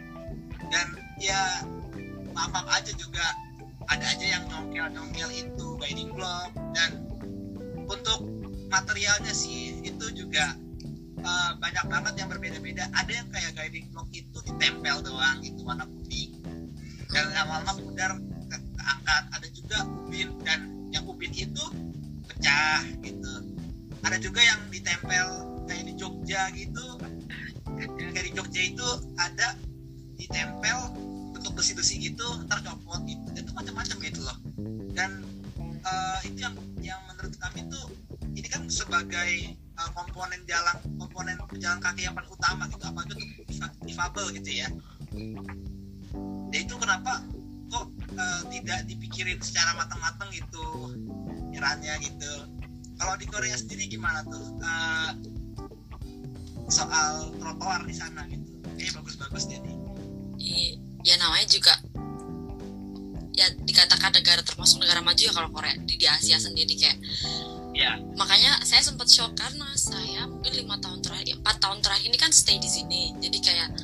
Dan 0.74 0.86
ya 1.22 1.62
maaf 2.34 2.50
maaf 2.50 2.68
aja 2.82 2.90
juga 2.98 3.24
ada 3.86 4.04
aja 4.10 4.26
yang 4.26 4.42
nyongkel 4.50 4.90
nyongkel 4.90 5.30
itu 5.30 5.66
guiding 5.78 6.10
block. 6.10 6.50
Dan 6.74 7.06
untuk 7.86 8.26
materialnya 8.66 9.30
sih 9.30 9.78
itu 9.86 10.06
juga 10.18 10.58
uh, 11.22 11.54
banyak 11.62 11.84
banget 11.86 12.14
yang 12.18 12.28
berbeda-beda. 12.28 12.90
Ada 12.90 13.22
yang 13.22 13.28
kayak 13.30 13.54
guiding 13.54 13.86
block 13.94 14.10
itu 14.10 14.38
ditempel 14.50 14.98
doang 15.06 15.38
itu 15.46 15.62
warna 15.62 15.86
putih 15.86 16.33
dan 17.14 17.30
lama-lama 17.30 17.78
pudar 17.78 18.18
ke, 18.50 18.56
keangkat 18.58 19.22
ada 19.30 19.46
juga 19.54 19.78
ubin 19.86 20.28
dan 20.42 20.60
yang 20.90 21.06
ubin 21.06 21.30
itu 21.30 21.64
pecah 22.26 22.82
gitu. 23.06 23.32
Ada 24.02 24.18
juga 24.18 24.42
yang 24.42 24.60
ditempel 24.68 25.26
kayak 25.70 25.84
di 25.86 25.94
Jogja 25.94 26.50
gitu. 26.58 26.98
Yang 27.78 28.10
kayak 28.10 28.26
di 28.26 28.32
Jogja 28.34 28.62
itu 28.66 28.88
ada 29.14 29.54
ditempel 30.18 30.78
bentuk 31.30 31.54
besi-besi 31.54 32.02
gitu 32.02 32.26
ntar 32.50 32.58
copot 32.66 32.98
gitu. 33.06 33.22
Itu 33.38 33.50
macam-macam 33.54 33.96
gitu 34.02 34.20
loh. 34.26 34.38
Dan 34.90 35.22
uh, 35.86 36.18
itu 36.26 36.42
yang 36.42 36.58
yang 36.82 37.00
menurut 37.06 37.38
kami 37.38 37.62
tuh 37.70 37.94
ini 38.34 38.50
kan 38.50 38.66
sebagai 38.66 39.54
uh, 39.78 39.90
komponen 39.94 40.42
jalan 40.50 40.76
komponen 40.98 41.38
pejalan 41.46 41.78
kaki 41.78 42.10
yang 42.10 42.14
paling 42.18 42.28
utama 42.34 42.66
gitu. 42.66 42.84
Apa 42.90 43.00
itu 43.06 43.14
difabel 43.86 44.34
gitu 44.34 44.50
ya 44.66 44.68
ya 46.54 46.62
itu 46.62 46.74
kenapa 46.78 47.26
kok 47.66 47.90
uh, 48.14 48.42
tidak 48.46 48.86
dipikirin 48.86 49.42
secara 49.42 49.74
matang-matang 49.74 50.30
gitu 50.30 50.94
irannya 51.50 51.98
gitu. 52.06 52.32
Kalau 52.94 53.18
di 53.18 53.26
Korea 53.26 53.58
sendiri 53.58 53.90
gimana 53.90 54.22
tuh? 54.22 54.46
Uh, 54.62 55.10
soal 56.70 57.34
trotoar 57.42 57.82
di 57.82 57.94
sana 57.98 58.22
gitu. 58.30 58.54
Eh 58.78 58.86
bagus-bagus 58.94 59.50
deh. 59.50 59.58
Nih 60.38 60.78
ya 61.02 61.18
namanya 61.18 61.50
juga 61.50 61.74
ya 63.34 63.50
dikatakan 63.66 64.14
negara 64.14 64.46
termasuk 64.46 64.78
negara 64.78 65.02
maju 65.02 65.18
ya 65.18 65.34
kalau 65.34 65.50
Korea 65.50 65.74
di, 65.82 65.98
di 65.98 66.06
Asia 66.06 66.38
sendiri 66.38 66.78
kayak. 66.78 67.02
Ya 67.74 67.98
makanya 68.14 68.62
saya 68.62 68.86
sempat 68.86 69.10
shock 69.10 69.34
karena 69.34 69.66
saya 69.74 70.30
mungkin 70.30 70.54
lima 70.54 70.78
tahun 70.78 71.02
terakhir 71.02 71.42
empat 71.42 71.58
tahun 71.58 71.82
terakhir 71.82 72.06
ini 72.06 72.18
kan 72.22 72.30
stay 72.30 72.62
di 72.62 72.70
sini. 72.70 73.10
Jadi 73.18 73.42
kayak 73.42 73.74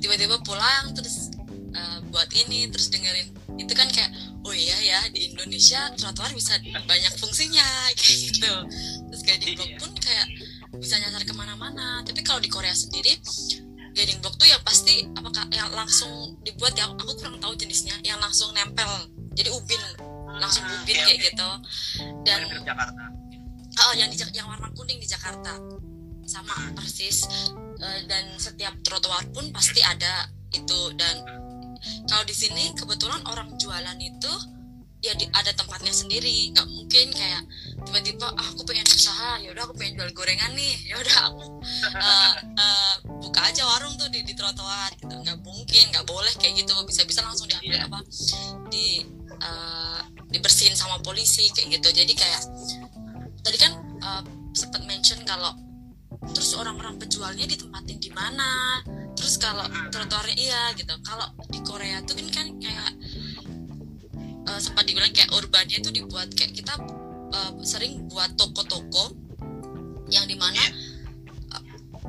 tiba-tiba 0.00 0.40
pulang 0.40 0.96
terus 0.96 1.33
uh, 1.74 1.98
buat 2.08 2.30
ini 2.32 2.70
terus 2.70 2.88
dengerin. 2.88 3.34
Itu 3.58 3.74
kan 3.74 3.90
kayak 3.90 4.10
oh 4.46 4.54
iya 4.54 4.78
ya 4.80 5.00
di 5.10 5.34
Indonesia 5.34 5.90
trotoar 5.98 6.32
bisa 6.32 6.58
banyak 6.64 7.14
fungsinya 7.18 7.66
kayak 7.94 8.18
gitu. 8.30 8.54
Terus 9.10 9.22
guiding 9.26 9.54
block 9.58 9.72
pun 9.82 9.90
kayak 9.98 10.26
bisa 10.78 10.98
nyasar 10.98 11.22
ke 11.26 11.34
mana-mana. 11.34 12.02
Tapi 12.06 12.20
kalau 12.22 12.40
di 12.40 12.50
Korea 12.50 12.74
sendiri 12.74 13.18
guiding 13.94 14.18
block 14.18 14.34
tuh 14.36 14.50
yang 14.50 14.62
pasti 14.66 15.06
apakah 15.14 15.46
yang 15.54 15.70
langsung 15.70 16.34
dibuat 16.42 16.74
yang 16.74 16.98
aku 16.98 17.14
kurang 17.14 17.38
tahu 17.38 17.54
jenisnya 17.54 17.94
yang 18.02 18.18
langsung 18.18 18.50
nempel. 18.50 18.90
Jadi 19.34 19.50
ubin 19.54 19.82
langsung 20.34 20.66
ubin 20.66 20.98
Oke, 20.98 21.06
kayak 21.06 21.20
gitu. 21.30 21.48
Dan 22.26 22.40
oh 23.74 23.92
yang 23.94 24.10
di 24.10 24.18
yang 24.34 24.50
warna 24.50 24.68
kuning 24.74 24.98
di 24.98 25.06
Jakarta. 25.06 25.54
Sama 26.24 26.56
persis. 26.74 27.28
Eh, 27.78 28.00
dan 28.08 28.34
setiap 28.40 28.74
trotoar 28.82 29.28
pun 29.30 29.52
pasti 29.54 29.78
ada 29.84 30.26
itu. 30.50 30.80
Dan 30.98 31.43
kalau 32.08 32.24
di 32.24 32.34
sini 32.36 32.72
kebetulan 32.76 33.20
orang 33.26 33.52
jualan 33.56 33.98
itu 34.00 34.32
ya 35.04 35.12
di, 35.12 35.28
ada 35.36 35.52
tempatnya 35.52 35.92
sendiri. 35.92 36.48
Nggak 36.56 36.64
mungkin 36.64 37.06
kayak 37.12 37.42
tiba-tiba 37.84 38.24
ah, 38.32 38.46
aku 38.56 38.64
pengen 38.64 38.88
usaha 38.88 39.36
ya 39.36 39.52
udah 39.52 39.68
aku 39.68 39.76
pengen 39.76 40.00
jual 40.00 40.10
gorengan 40.16 40.52
nih. 40.56 40.74
Ya 40.90 40.96
udah 40.96 41.16
aku 41.28 41.44
eh, 41.92 42.32
eh, 42.56 42.94
buka 43.20 43.40
aja 43.44 43.62
warung 43.68 43.94
tuh 44.00 44.08
di, 44.08 44.24
di 44.24 44.32
trotoar 44.32 44.96
gitu. 44.96 45.12
Nggak 45.12 45.38
mungkin 45.44 45.84
nggak 45.92 46.06
boleh 46.08 46.32
kayak 46.40 46.64
gitu. 46.64 46.72
Bisa-bisa 46.88 47.20
langsung 47.20 47.44
diambil 47.50 47.76
Iya. 47.76 47.86
apa 47.88 48.00
di 48.72 49.04
eh, 49.44 50.00
dibersihin 50.32 50.72
sama 50.76 50.96
polisi 51.04 51.52
kayak 51.52 51.78
gitu. 51.80 51.88
Jadi 51.92 52.12
kayak 52.16 52.42
tadi 53.44 53.56
kan 53.60 53.72
eh, 54.00 54.22
sempat 54.56 54.80
mention 54.88 55.20
kalau 55.28 55.52
terus 56.32 56.56
orang-orang 56.56 56.96
penjualnya 56.96 57.44
ditempatin 57.44 58.00
di 58.00 58.08
mana 58.08 58.80
terus 59.14 59.38
kalau 59.38 59.64
trotoarnya 59.90 60.36
iya 60.36 60.62
gitu. 60.76 60.94
Kalau 61.02 61.26
di 61.50 61.60
Korea 61.62 62.02
tuh 62.04 62.18
kan 62.18 62.28
kan 62.30 62.46
kayak 62.60 62.90
eh, 64.48 64.60
sempat 64.60 64.84
dibilang 64.86 65.10
kayak 65.14 65.30
urbannya 65.32 65.78
itu 65.80 65.90
dibuat 65.90 66.30
kayak 66.34 66.52
kita 66.54 66.74
eh, 67.32 67.52
sering 67.64 68.06
buat 68.10 68.34
toko-toko 68.36 69.14
yang 70.12 70.28
di 70.28 70.36
mana 70.36 70.60
eh, 71.54 71.62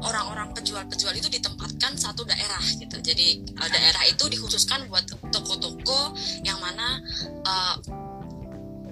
orang-orang 0.04 0.52
penjual-penjual 0.52 1.16
itu 1.16 1.30
ditempatkan 1.32 1.96
satu 1.96 2.28
daerah 2.28 2.62
gitu. 2.82 2.98
Jadi 3.00 3.42
daerah 3.56 4.04
itu 4.10 4.28
dikhususkan 4.28 4.90
buat 4.92 5.08
toko-toko 5.32 6.14
yang 6.44 6.60
mana 6.60 7.00
eh, 7.46 7.76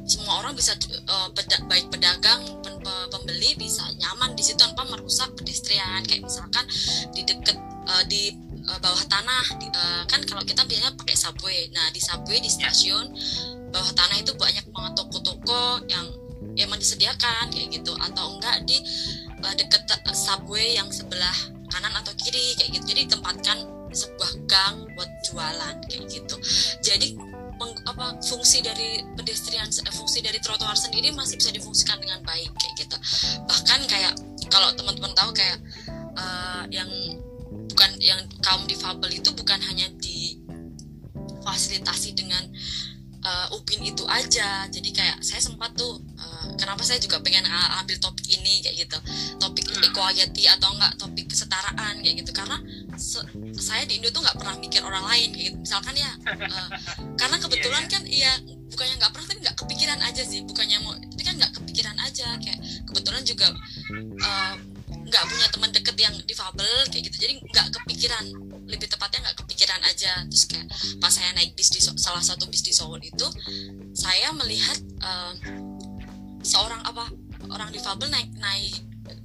semua 0.03 0.43
orang 0.43 0.53
bisa 0.55 0.75
peda- 1.31 1.63
baik 1.67 1.87
pedagang 1.87 2.43
pembeli 3.07 3.55
bisa 3.55 3.87
nyaman 3.99 4.35
di 4.35 4.43
situ 4.43 4.59
tanpa 4.59 4.83
merusak 4.87 5.31
pedestrian. 5.39 6.03
Kayak 6.03 6.27
misalkan 6.27 6.65
di 7.15 7.21
deket 7.23 7.57
eh, 7.87 8.03
di 8.11 8.23
eh, 8.67 8.79
bawah 8.79 9.03
tanah 9.07 9.45
di- 9.59 9.71
eh, 9.71 10.03
kan 10.07 10.19
kalau 10.27 10.43
kita 10.43 10.67
biasanya 10.67 10.91
pakai 10.99 11.15
subway. 11.15 11.71
Nah 11.71 11.87
di 11.95 12.01
subway 12.03 12.39
di 12.43 12.51
stasiun 12.51 13.07
bawah 13.73 13.91
tanah 13.95 14.21
itu 14.21 14.35
banyak 14.37 14.65
banget 14.69 14.93
toko-toko 14.93 15.81
yang 15.89 16.05
emang 16.59 16.77
disediakan 16.77 17.49
kayak 17.49 17.71
gitu. 17.71 17.95
Atau 17.95 18.37
enggak 18.37 18.67
di 18.67 18.77
eh, 19.39 19.55
deket 19.55 19.87
subway 20.11 20.75
yang 20.75 20.91
sebelah 20.91 21.35
kanan 21.71 21.95
atau 21.95 22.11
kiri 22.19 22.59
kayak 22.59 22.75
gitu. 22.75 22.85
Jadi 22.91 23.01
ditempatkan 23.07 23.57
sebuah 23.93 24.31
gang 24.49 24.89
buat 24.97 25.09
jualan 25.29 25.75
kayak 25.85 26.05
gitu. 26.09 26.35
Jadi 26.81 27.32
peng- 27.57 27.81
apa 27.87 28.15
fungsi 28.23 28.61
dari 28.61 29.03
pedestrian 29.15 29.67
eh, 29.67 29.93
fungsi 29.93 30.21
dari 30.21 30.39
trotoar 30.39 30.77
sendiri 30.77 31.11
masih 31.13 31.37
bisa 31.37 31.51
difungsikan 31.51 31.99
dengan 31.99 32.23
baik 32.25 32.51
kayak 32.53 32.75
gitu. 32.85 32.97
Bahkan 33.45 33.87
kayak 33.87 34.13
kalau 34.49 34.73
teman-teman 34.75 35.15
tahu 35.15 35.33
kayak 35.33 35.59
eh, 36.17 36.63
yang 36.73 36.89
bukan 37.73 37.91
yang 37.99 38.29
kaum 38.43 38.67
difabel 38.69 39.09
itu 39.09 39.31
bukan 39.33 39.61
hanya 39.61 39.89
difasilitasi 39.97 42.13
dengan 42.13 42.53
eh, 43.23 43.55
upin 43.55 43.83
itu 43.85 44.05
aja. 44.05 44.67
Jadi 44.69 44.91
kayak 44.93 45.23
saya 45.25 45.41
sempat 45.41 45.73
tuh 45.73 45.97
kenapa 46.55 46.81
saya 46.83 46.99
juga 46.99 47.19
pengen 47.23 47.45
ambil 47.49 47.97
topik 47.99 48.27
ini 48.29 48.63
kayak 48.63 48.87
gitu. 48.87 48.97
Topik 49.39 49.65
equality 49.83 50.43
atau 50.47 50.69
enggak 50.75 50.93
topik 50.99 51.25
kesetaraan 51.31 51.99
kayak 52.01 52.15
gitu. 52.23 52.31
Karena 52.31 52.57
se- 52.95 53.25
saya 53.59 53.83
di 53.87 53.99
Indo 53.99 54.09
tuh 54.11 54.21
nggak 54.23 54.37
pernah 54.37 54.55
mikir 54.59 54.81
orang 54.83 55.05
lain 55.07 55.29
kayak 55.33 55.45
gitu. 55.53 55.57
Misalkan 55.59 55.95
ya 55.97 56.11
eh, 56.57 56.69
karena 57.17 57.37
kebetulan 57.39 57.83
kan 57.87 58.03
iya 58.07 58.37
bukannya 58.43 58.95
nggak 58.97 59.11
pernah 59.13 59.27
tapi 59.29 59.39
nggak 59.43 59.57
kepikiran 59.57 59.99
aja 60.01 60.21
sih. 60.25 60.39
Bukannya 60.45 60.77
mau 60.83 60.93
tapi 60.95 61.23
kan 61.23 61.35
nggak 61.39 61.53
kepikiran 61.61 61.97
aja. 62.03 62.27
Kayak 62.39 62.59
kebetulan 62.87 63.23
juga 63.23 63.47
eh, 63.99 64.55
nggak 64.93 65.23
punya 65.29 65.47
teman 65.51 65.71
deket 65.73 65.95
yang 65.99 66.15
difabel 66.25 66.77
kayak 66.89 67.03
gitu. 67.11 67.17
Jadi 67.17 67.33
nggak 67.43 67.67
kepikiran. 67.81 68.25
Lebih 68.63 68.87
tepatnya 68.87 69.29
nggak 69.29 69.37
kepikiran 69.43 69.81
aja. 69.85 70.23
Terus 70.31 70.45
kayak 70.47 70.67
pas 70.97 71.11
saya 71.11 71.35
naik 71.35 71.53
bis 71.53 71.69
di 71.69 71.79
salah 71.83 72.23
satu 72.23 72.47
bis 72.47 72.63
di 72.63 72.71
Seoul 72.71 73.03
itu 73.03 73.27
saya 73.93 74.33
melihat 74.33 74.79
eh, 75.03 75.33
seorang 76.43 76.83
apa 76.83 77.07
orang 77.47 77.69
difabel 77.69 78.07
naik 78.07 78.29
naik 78.37 78.73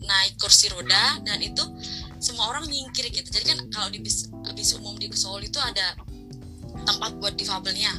naik 0.01 0.33
kursi 0.37 0.67
roda 0.69 1.19
dan 1.21 1.39
itu 1.39 1.63
semua 2.19 2.49
orang 2.49 2.65
nyingkir 2.65 3.07
gitu 3.09 3.29
jadi 3.29 3.53
kan 3.53 3.59
kalau 3.69 3.89
di 3.89 3.99
bis 3.99 4.27
bis 4.53 4.75
umum 4.75 4.95
di 4.95 5.07
Seoul 5.13 5.45
itu 5.45 5.59
ada 5.59 5.95
tempat 6.81 7.15
buat 7.17 7.35
difabelnya 7.35 7.93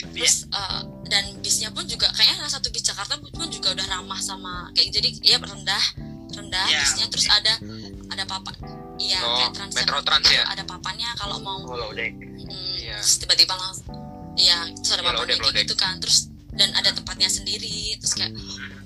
terus 0.00 0.46
eh, 0.46 0.80
dan 1.06 1.24
bisnya 1.40 1.68
pun 1.70 1.84
juga 1.84 2.08
kayaknya 2.10 2.40
salah 2.40 2.52
satu 2.52 2.68
bis 2.70 2.82
Jakarta 2.82 3.14
pun 3.16 3.46
juga 3.48 3.74
udah 3.74 3.86
ramah 3.88 4.18
sama 4.18 4.70
kayak 4.72 4.90
jadi 4.92 5.08
ya 5.20 5.36
rendah 5.38 5.84
rendah 6.30 6.66
Iya. 6.66 6.80
bisnya 6.80 7.06
terus 7.08 7.26
ada 7.26 7.54
ada 7.58 7.88
ada 8.10 8.24
papan 8.24 8.54
iya 8.96 9.18
Oh, 9.18 9.36
kayak 9.36 9.50
trans 9.52 9.74
Metro 9.74 9.98
Trans 10.00 10.26
ya? 10.26 10.42
ada 10.46 10.62
papannya 10.62 11.08
kalau 11.16 11.36
mau 11.40 11.58
Oh, 11.64 11.90
deck. 11.92 12.14
Hmm, 12.14 12.46
Iya. 12.76 12.96
terus 12.98 13.16
tiba-tiba 13.18 13.54
langsung 13.54 13.86
iya 14.34 14.66
terus 14.72 14.90
ada 14.90 15.02
Iya, 15.02 15.10
papannya 15.12 15.36
kayak 15.38 15.54
gitu 15.62 15.74
kan 15.76 15.94
terus 15.98 16.30
dan 16.54 16.74
ada 16.74 16.90
tempatnya 16.90 17.30
sendiri 17.30 17.94
terus 17.98 18.14
kayak 18.14 18.34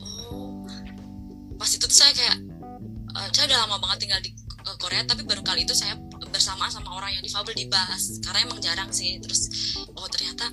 oh. 0.00 0.66
Pas 1.54 1.70
itu 1.70 1.84
tuh 1.86 1.96
saya 1.96 2.12
kayak 2.12 2.36
eh, 3.14 3.28
saya 3.32 3.44
udah 3.48 3.58
lama 3.66 3.76
banget 3.80 4.06
tinggal 4.06 4.20
di 4.20 4.30
eh, 4.36 4.76
Korea 4.76 5.02
tapi 5.06 5.22
baru 5.22 5.40
kali 5.40 5.64
itu 5.64 5.72
saya 5.72 5.94
bersama 6.34 6.66
sama 6.66 6.98
orang 6.98 7.14
yang 7.14 7.22
difabel 7.22 7.54
di 7.54 7.70
bus 7.70 8.18
karena 8.26 8.42
emang 8.42 8.58
jarang 8.58 8.90
sih. 8.90 9.22
Terus 9.22 9.48
oh 9.94 10.08
ternyata 10.10 10.50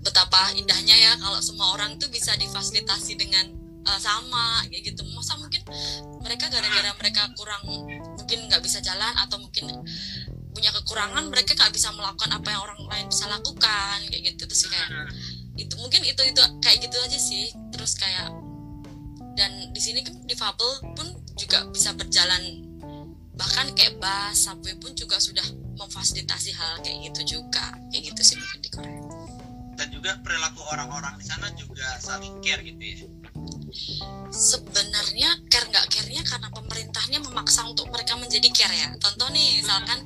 betapa 0.00 0.56
indahnya 0.56 0.96
ya 0.96 1.12
kalau 1.20 1.38
semua 1.44 1.76
orang 1.76 2.00
tuh 2.00 2.08
bisa 2.08 2.32
difasilitasi 2.40 3.20
dengan 3.20 3.46
eh, 3.84 4.00
sama 4.00 4.64
kayak 4.66 4.96
gitu. 4.96 5.04
Masa 5.12 5.36
mungkin 5.36 5.60
mereka 6.24 6.48
gara-gara 6.48 6.90
mereka 6.96 7.28
kurang 7.36 7.62
mungkin 8.16 8.48
nggak 8.48 8.64
bisa 8.64 8.80
jalan 8.80 9.12
atau 9.22 9.36
mungkin 9.36 9.68
punya 10.50 10.74
kekurangan 10.74 11.30
mereka 11.30 11.54
nggak 11.54 11.70
bisa 11.70 11.94
melakukan 11.94 12.26
apa 12.34 12.48
yang 12.50 12.60
orang 12.64 12.80
lain 12.90 13.06
bisa 13.12 13.28
lakukan 13.28 13.96
kayak 14.08 14.34
gitu. 14.34 14.48
Terus 14.48 14.66
kayak 14.66 14.88
itu 15.60 15.74
mungkin 15.76 16.00
itu 16.08 16.22
itu 16.24 16.42
kayak 16.64 16.78
gitu 16.88 16.96
aja 16.96 17.18
sih. 17.20 17.52
Terus 17.72 17.92
kayak 18.00 18.32
dan 19.36 19.72
di 19.72 19.80
sini 19.80 20.00
kan 20.04 20.16
difabel 20.24 20.70
pun 20.96 21.08
juga 21.36 21.68
bisa 21.68 21.92
berjalan. 21.92 22.64
Bahkan 23.36 23.72
kayak 23.72 23.96
bus 24.00 24.36
subway 24.36 24.76
pun 24.76 24.92
juga 24.92 25.16
sudah 25.16 25.44
memfasilitasi 25.76 26.52
hal 26.56 26.80
kayak 26.84 27.12
gitu 27.12 27.40
juga. 27.40 27.72
Kayak 27.92 28.12
gitu 28.12 28.20
sih 28.24 28.36
mungkin 28.36 28.60
di 28.60 28.70
Korea. 28.72 29.02
Dan 29.80 29.88
juga 29.96 30.12
perilaku 30.20 30.60
orang-orang 30.76 31.16
di 31.16 31.24
sana 31.24 31.48
juga 31.56 31.96
saling 32.04 32.36
care 32.44 32.60
gitu 32.60 32.80
ya. 32.84 32.96
Sebenarnya 34.28 35.40
care 35.48 35.72
nggak 35.72 35.86
care-nya 35.88 36.20
karena 36.20 36.52
pemerintahnya 36.52 37.18
memaksa 37.24 37.64
untuk 37.64 37.88
mereka 37.88 38.12
menjadi 38.20 38.48
care 38.52 38.76
ya. 38.76 38.88
Contoh 39.00 39.32
nih 39.32 39.64
misalkan 39.64 40.04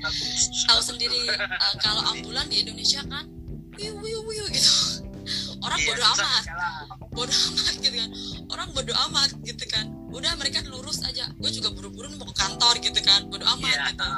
tahu 0.71 0.79
sendiri 0.79 1.27
eh, 1.27 1.75
kalau 1.83 2.07
ambulan 2.15 2.47
di 2.47 2.63
Indonesia 2.63 3.03
kan 3.11 3.27
wiu 3.75 3.99
wiu 3.99 4.21
wiu 4.23 4.45
gitu 4.55 4.94
orang 5.65 5.79
Iya, 5.81 5.89
bodo 5.89 6.03
susah 6.05 6.29
amat. 6.29 6.43
jalan. 6.45 6.85
bodo 7.15 7.35
amat 7.35 7.75
gitu 7.81 7.97
kan. 7.97 8.11
Orang 8.53 8.69
bodo 8.77 8.93
amat 9.09 9.31
gitu 9.43 9.65
kan. 9.71 9.87
Udah 10.13 10.33
mereka 10.37 10.59
lurus 10.69 10.99
aja. 11.03 11.25
Gue 11.41 11.51
juga 11.51 11.73
buru-buru 11.73 12.13
mau 12.15 12.29
ke 12.31 12.37
kantor 12.37 12.75
gitu 12.85 13.01
kan. 13.01 13.21
Bodo 13.33 13.45
amat 13.49 13.73
Iya, 13.73 13.85
gitu. 13.95 14.09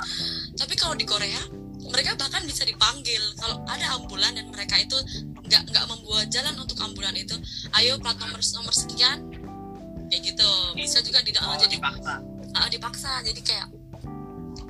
Tapi 0.58 0.74
kalau 0.74 0.94
di 0.98 1.06
Korea 1.06 1.40
mereka 1.86 2.18
bahkan 2.18 2.42
bisa 2.42 2.66
dipanggil. 2.66 3.22
Kalau 3.38 3.62
ada 3.70 3.86
ambulan 3.94 4.34
dan 4.34 4.50
mereka 4.50 4.74
itu 4.80 4.98
nggak 5.46 5.62
nggak 5.70 5.84
membuat 5.86 6.26
jalan 6.34 6.54
untuk 6.58 6.74
ambulan 6.82 7.14
itu 7.14 7.38
ayo 7.78 7.94
plat 8.02 8.18
nomor 8.18 8.42
nomor 8.42 8.74
sekian. 8.74 9.30
Kayak 10.10 10.22
gitu. 10.34 10.50
Bisa 10.74 10.98
juga 11.02 11.22
di 11.22 11.30
oh, 11.38 11.54
jadi 11.58 11.78
dipaksa. 11.78 12.14
Ah, 12.54 12.68
dipaksa. 12.70 13.12
Jadi 13.22 13.40
kayak 13.42 13.66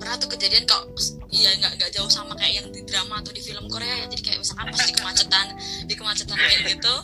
pernah 0.07 0.23
tuh 0.23 0.31
kejadian 0.39 0.71
kalau 0.71 0.87
iya 1.35 1.51
nggak 1.59 1.83
nggak 1.83 1.91
jauh 1.99 2.07
sama 2.07 2.39
kayak 2.39 2.63
yang 2.63 2.69
di 2.71 2.87
drama 2.87 3.19
atau 3.19 3.35
di 3.35 3.43
film 3.43 3.67
Korea 3.67 3.91
ya. 3.91 4.07
Jadi 4.07 4.23
kayak 4.23 4.39
misalkan 4.39 4.71
pas 4.71 4.87
di 4.87 4.95
kemacetan 4.95 5.47
di 5.91 5.95
kemacetan 5.99 6.39
kayak 6.39 6.61
gitu 6.79 6.95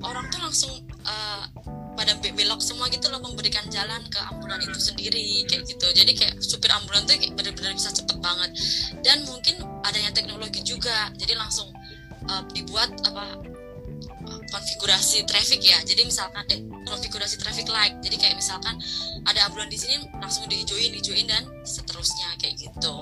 orang 0.00 0.24
tuh 0.32 0.40
langsung 0.40 0.72
eh, 0.88 1.44
pada 1.92 2.16
be- 2.24 2.32
belok 2.32 2.64
semua 2.64 2.88
gitu 2.88 3.12
loh 3.12 3.20
memberikan 3.20 3.68
jalan 3.68 4.00
ke 4.08 4.16
ambulan 4.32 4.64
itu 4.64 4.80
sendiri 4.80 5.44
kayak 5.44 5.68
gitu. 5.68 5.84
Jadi 5.92 6.16
kayak 6.16 6.40
supir 6.40 6.72
ambulan 6.72 7.04
tuh 7.04 7.20
benar-benar 7.36 7.76
bisa 7.76 7.92
cepet 7.92 8.16
banget. 8.16 8.56
Dan 9.04 9.28
mungkin 9.28 9.60
adanya 9.84 10.08
teknologi 10.16 10.64
juga 10.64 11.12
jadi 11.20 11.36
langsung 11.36 11.68
eh, 12.32 12.42
dibuat 12.56 12.96
apa 13.04 13.44
konfigurasi 14.48 15.28
traffic 15.28 15.60
ya. 15.60 15.76
Jadi 15.84 16.08
misalkan 16.08 16.48
eh 16.48 16.64
konfigurasi 16.84 17.36
traffic 17.40 17.68
light. 17.68 17.96
Jadi 18.04 18.16
kayak 18.20 18.36
misalkan 18.38 18.76
ada 19.24 19.40
ambulan 19.48 19.68
di 19.68 19.78
sini 19.80 20.04
langsung 20.20 20.46
dihijauin 20.46 20.92
hijauin 20.94 21.26
dan 21.28 21.44
seterusnya 21.64 22.36
kayak 22.38 22.60
gitu. 22.60 22.94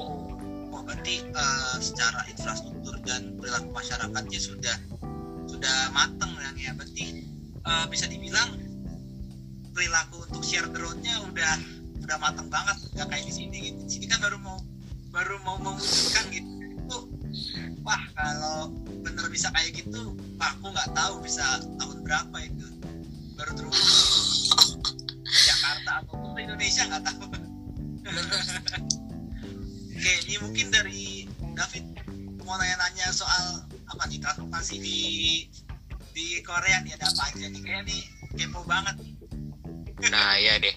Oh 0.73 0.83
berarti 0.83 1.23
eh, 1.27 1.77
secara 1.79 2.27
infrastruktur 2.31 2.97
dan 3.05 3.37
perilaku 3.37 3.71
masyarakatnya 3.71 4.41
sudah 4.41 4.77
sudah 5.47 5.77
mateng 5.93 6.33
yang 6.41 6.57
ya 6.59 6.73
berarti 6.75 7.27
eh, 7.63 7.87
bisa 7.91 8.07
dibilang 8.09 8.57
perilaku 9.73 10.25
untuk 10.29 10.43
share 10.45 10.69
the 10.69 10.79
road-nya 10.81 11.19
udah 11.29 11.55
udah 12.03 12.17
mateng 12.19 12.51
banget 12.51 12.77
nggak 12.99 13.09
kayak 13.09 13.25
di 13.29 13.35
sini 13.35 13.57
gitu. 13.71 13.81
Di 13.87 13.93
sini 13.99 14.07
kan 14.11 14.19
baru 14.23 14.39
mau 14.41 14.59
baru 15.13 15.37
mau 15.45 15.57
mewujudkan 15.61 16.31
gitu. 16.33 16.51
Itu 16.83 16.99
wah 17.83 18.03
kalau 18.15 18.71
bener 19.03 19.27
bisa 19.29 19.51
kayak 19.51 19.75
gitu 19.83 20.15
aku 20.39 20.65
nggak 20.71 20.91
tahu 20.95 21.23
bisa 21.23 21.63
tahun 21.79 21.99
berapa 22.05 22.37
itu 22.43 22.67
Jakarta 25.33 25.93
ataupun 26.05 26.39
Indonesia 26.41 26.83
nggak 26.89 27.03
tahu 27.05 27.25
Oke, 30.03 30.13
ini 30.27 30.35
mungkin 30.43 30.67
dari 30.75 31.31
David 31.55 31.85
mau 32.43 32.59
nanya-nanya 32.59 33.15
soal 33.15 33.63
apa 33.87 34.03
nih 34.11 34.19
transportasi 34.19 34.83
di 34.83 34.99
di 36.11 36.43
Korea 36.43 36.83
nih 36.83 36.99
ada 36.99 37.07
apa 37.07 37.23
aja 37.31 37.47
nih 37.47 37.63
kayak 37.63 37.83
nih 37.87 38.03
kepo 38.35 38.67
banget 38.67 38.99
nih. 38.99 39.15
Nah 40.11 40.35
iya 40.43 40.59
deh. 40.59 40.75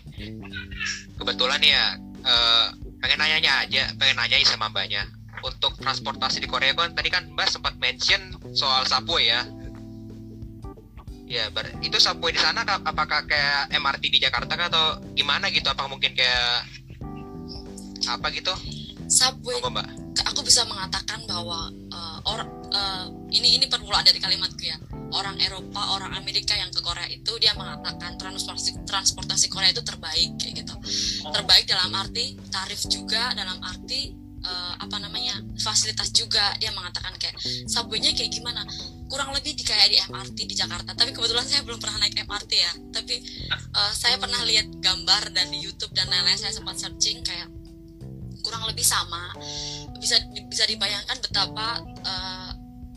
Kebetulan 1.17 1.57
ya 1.65 1.97
eh, 2.21 2.67
pengen 3.01 3.17
nanya 3.17 3.65
aja, 3.65 3.83
pengen 3.97 4.15
nanya 4.21 4.37
sama 4.45 4.69
mbaknya. 4.69 5.09
Untuk 5.41 5.73
transportasi 5.81 6.41
di 6.41 6.47
Korea 6.49 6.77
kan 6.77 6.93
tadi 6.93 7.09
kan 7.09 7.25
mbak 7.33 7.49
sempat 7.49 7.73
mention 7.81 8.21
soal 8.53 8.85
subway 8.85 9.33
ya. 9.33 9.41
Ya, 11.25 11.49
ber- 11.49 11.73
itu 11.81 11.97
subway 11.97 12.31
di 12.31 12.41
sana 12.41 12.61
ka- 12.61 12.85
apakah 12.85 13.25
kayak 13.25 13.73
MRT 13.73 14.13
di 14.13 14.19
Jakarta 14.21 14.53
kah 14.53 14.69
atau 14.69 14.85
gimana 15.17 15.49
gitu? 15.49 15.65
Apa 15.67 15.89
mungkin 15.89 16.13
kayak 16.13 16.69
apa 18.05 18.29
gitu? 18.29 18.53
subway 19.05 19.57
Monggo 19.61 19.81
mbak. 19.81 19.87
aku 20.25 20.41
bisa 20.41 20.65
mengatakan 20.65 21.21
bahwa 21.29 21.69
eh, 21.69 22.17
orang 22.25 22.49
eh, 22.73 23.05
ini 23.37 23.61
ini 23.61 23.65
permulaan 23.69 24.05
dari 24.05 24.17
kalimatku 24.17 24.63
ya 24.65 24.77
orang 25.13 25.37
Eropa 25.37 25.93
orang 25.93 26.17
Amerika 26.17 26.57
yang 26.57 26.73
ke 26.73 26.81
Korea 26.81 27.05
itu 27.07 27.37
dia 27.37 27.53
mengatakan 27.53 28.17
transportasi 28.17 28.83
transportasi 28.83 29.45
Korea 29.47 29.69
itu 29.69 29.85
terbaik 29.85 30.41
kayak 30.41 30.65
gitu 30.65 30.75
terbaik 31.29 31.69
dalam 31.69 31.93
arti 31.93 32.33
tarif 32.49 32.81
juga 32.89 33.31
dalam 33.37 33.61
arti 33.61 34.24
eh, 34.45 34.73
apa 34.77 34.97
namanya 35.01 35.41
fasilitas 35.57 36.13
juga. 36.13 36.53
Dia 36.61 36.69
mengatakan 36.71 37.17
kayak 37.17 37.35
subway-nya 37.65 38.13
kayak 38.13 38.29
gimana? 38.29 38.61
Kurang 39.09 39.33
lebih 39.33 39.57
di 39.57 39.63
kayak 39.65 39.89
di 39.89 39.97
MRT 40.05 40.37
di 40.45 40.55
Jakarta. 40.55 40.93
Tapi 40.93 41.11
kebetulan 41.11 41.45
saya 41.45 41.65
belum 41.65 41.81
pernah 41.81 42.05
naik 42.05 42.15
MRT 42.25 42.51
ya. 42.53 42.73
Tapi 42.93 43.15
eh, 43.49 43.93
saya 43.93 44.15
pernah 44.21 44.41
lihat 44.45 44.69
gambar 44.79 45.33
dan 45.33 45.49
di 45.49 45.59
YouTube 45.65 45.91
dan 45.97 46.07
lain-lain 46.07 46.37
saya 46.37 46.53
sempat 46.53 46.77
searching 46.77 47.25
kayak 47.25 47.49
kurang 48.45 48.63
lebih 48.69 48.85
sama. 48.85 49.33
Bisa 49.97 50.21
bisa 50.45 50.63
dibayangkan 50.69 51.17
betapa 51.17 51.81
eh, 52.05 52.51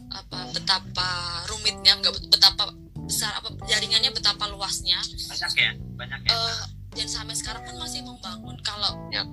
apa 0.09 0.39
betapa 0.57 1.11
rumitnya 1.53 2.01
enggak 2.01 2.17
betapa 2.33 2.73
besar 3.09 3.33
apa 3.41 3.49
jaringannya 3.65 4.13
betapa 4.13 4.45
luasnya. 4.53 5.01
Banyak 5.01 5.53
ya? 5.57 5.73
Banyak 5.97 6.21
ya? 6.29 6.31
Eh, 6.33 6.63
dan 6.97 7.09
sampai 7.09 7.35
sekarang 7.37 7.65
pun 7.65 7.77
masih 7.81 8.05
membangun. 8.05 8.57
Kalau 8.61 8.93
Ya. 9.09 9.25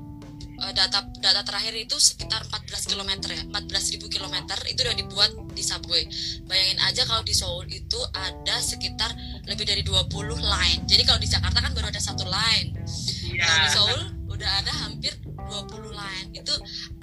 Eh, 0.70 0.74
data 0.74 1.00
data 1.22 1.42
terakhir 1.46 1.74
itu 1.78 1.96
sekitar 1.98 2.42
14 2.50 2.90
km 2.92 3.12
ya 3.30 3.42
14.000 3.50 4.02
km 4.10 4.36
itu 4.70 4.80
udah 4.82 4.96
dibuat 4.98 5.32
di 5.54 5.64
subway. 5.64 6.04
Bayangin 6.50 6.80
aja 6.84 7.02
kalau 7.08 7.24
di 7.24 7.34
Seoul 7.34 7.66
itu 7.70 8.00
ada 8.14 8.60
sekitar 8.60 9.14
lebih 9.48 9.66
dari 9.66 9.82
20 9.82 10.10
line. 10.42 10.82
Jadi 10.86 11.02
kalau 11.08 11.20
di 11.22 11.30
Jakarta 11.30 11.60
kan 11.62 11.72
baru 11.72 11.90
ada 11.90 12.02
satu 12.02 12.26
line. 12.28 12.76
Iya. 13.36 13.44
kalau 13.46 13.60
di 13.62 13.70
Seoul 13.72 14.02
udah 14.36 14.50
ada 14.64 14.74
hampir 14.86 15.14
20 15.24 15.96
line. 15.96 16.28
Itu 16.36 16.54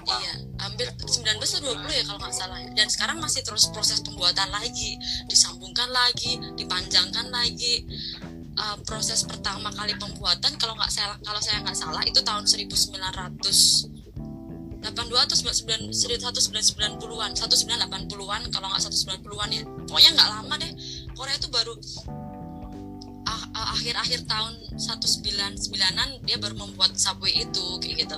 iya 0.02 0.34
hampir 0.60 0.90
19 0.98 1.38
atau 1.38 1.74
20 1.78 1.98
ya 1.98 2.02
kalau 2.06 2.18
nggak 2.18 2.34
salah 2.34 2.58
ya. 2.58 2.70
dan 2.74 2.90
sekarang 2.90 3.22
masih 3.22 3.46
terus 3.46 3.70
proses 3.70 4.02
pembuatan 4.02 4.50
lagi. 4.50 4.98
Disambungkan 5.30 5.88
lagi 5.90 6.38
dipanjangkan 6.58 7.30
lagi 7.30 7.86
Uh, 8.52 8.76
proses 8.84 9.24
pertama 9.24 9.72
kali 9.72 9.96
pembuatan 9.96 10.52
kalau 10.60 10.76
nggak 10.76 10.92
salah 10.92 11.16
kalau 11.24 11.40
saya 11.40 11.64
nggak 11.64 11.72
salah 11.72 12.04
itu 12.04 12.20
tahun 12.20 12.44
1982 12.44 12.92
atau 14.82 15.36
99 15.40 15.88
1990-an 15.88 17.32
1980-an 17.32 18.42
kalau 18.52 18.66
nggak 18.68 18.82
190-an 18.82 19.48
ya. 19.56 19.62
Pokoknya 19.88 20.10
nggak 20.18 20.30
lama 20.36 20.54
deh. 20.60 20.72
Korea 21.16 21.38
itu 21.38 21.48
baru 21.48 21.72
ah- 23.24 23.48
ah- 23.56 23.68
akhir-akhir 23.78 24.26
tahun 24.26 24.52
199-an 24.76 26.26
dia 26.26 26.36
baru 26.36 26.52
membuat 26.58 26.98
subway 26.98 27.32
itu 27.32 27.64
kayak 27.80 28.04
gitu. 28.04 28.16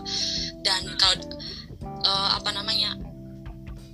Dan 0.64 0.82
kalau 0.98 1.14
eh, 1.84 2.28
apa 2.34 2.50
namanya 2.50 2.96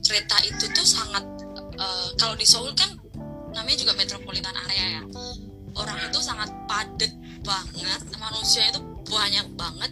kereta 0.06 0.40
itu 0.46 0.64
tuh 0.72 0.86
sangat 0.86 1.26
eh, 1.74 2.08
kalau 2.16 2.32
di 2.38 2.46
Seoul 2.46 2.72
kan 2.78 2.96
namanya 3.50 3.82
juga 3.82 3.92
metropolitan 3.98 4.54
area 4.54 5.02
ya 5.02 5.02
orang 5.76 5.98
itu 6.08 6.18
sangat 6.22 6.50
padat 6.66 7.12
banget 7.42 8.00
manusia 8.20 8.68
itu 8.70 8.80
banyak 9.08 9.46
banget. 9.58 9.90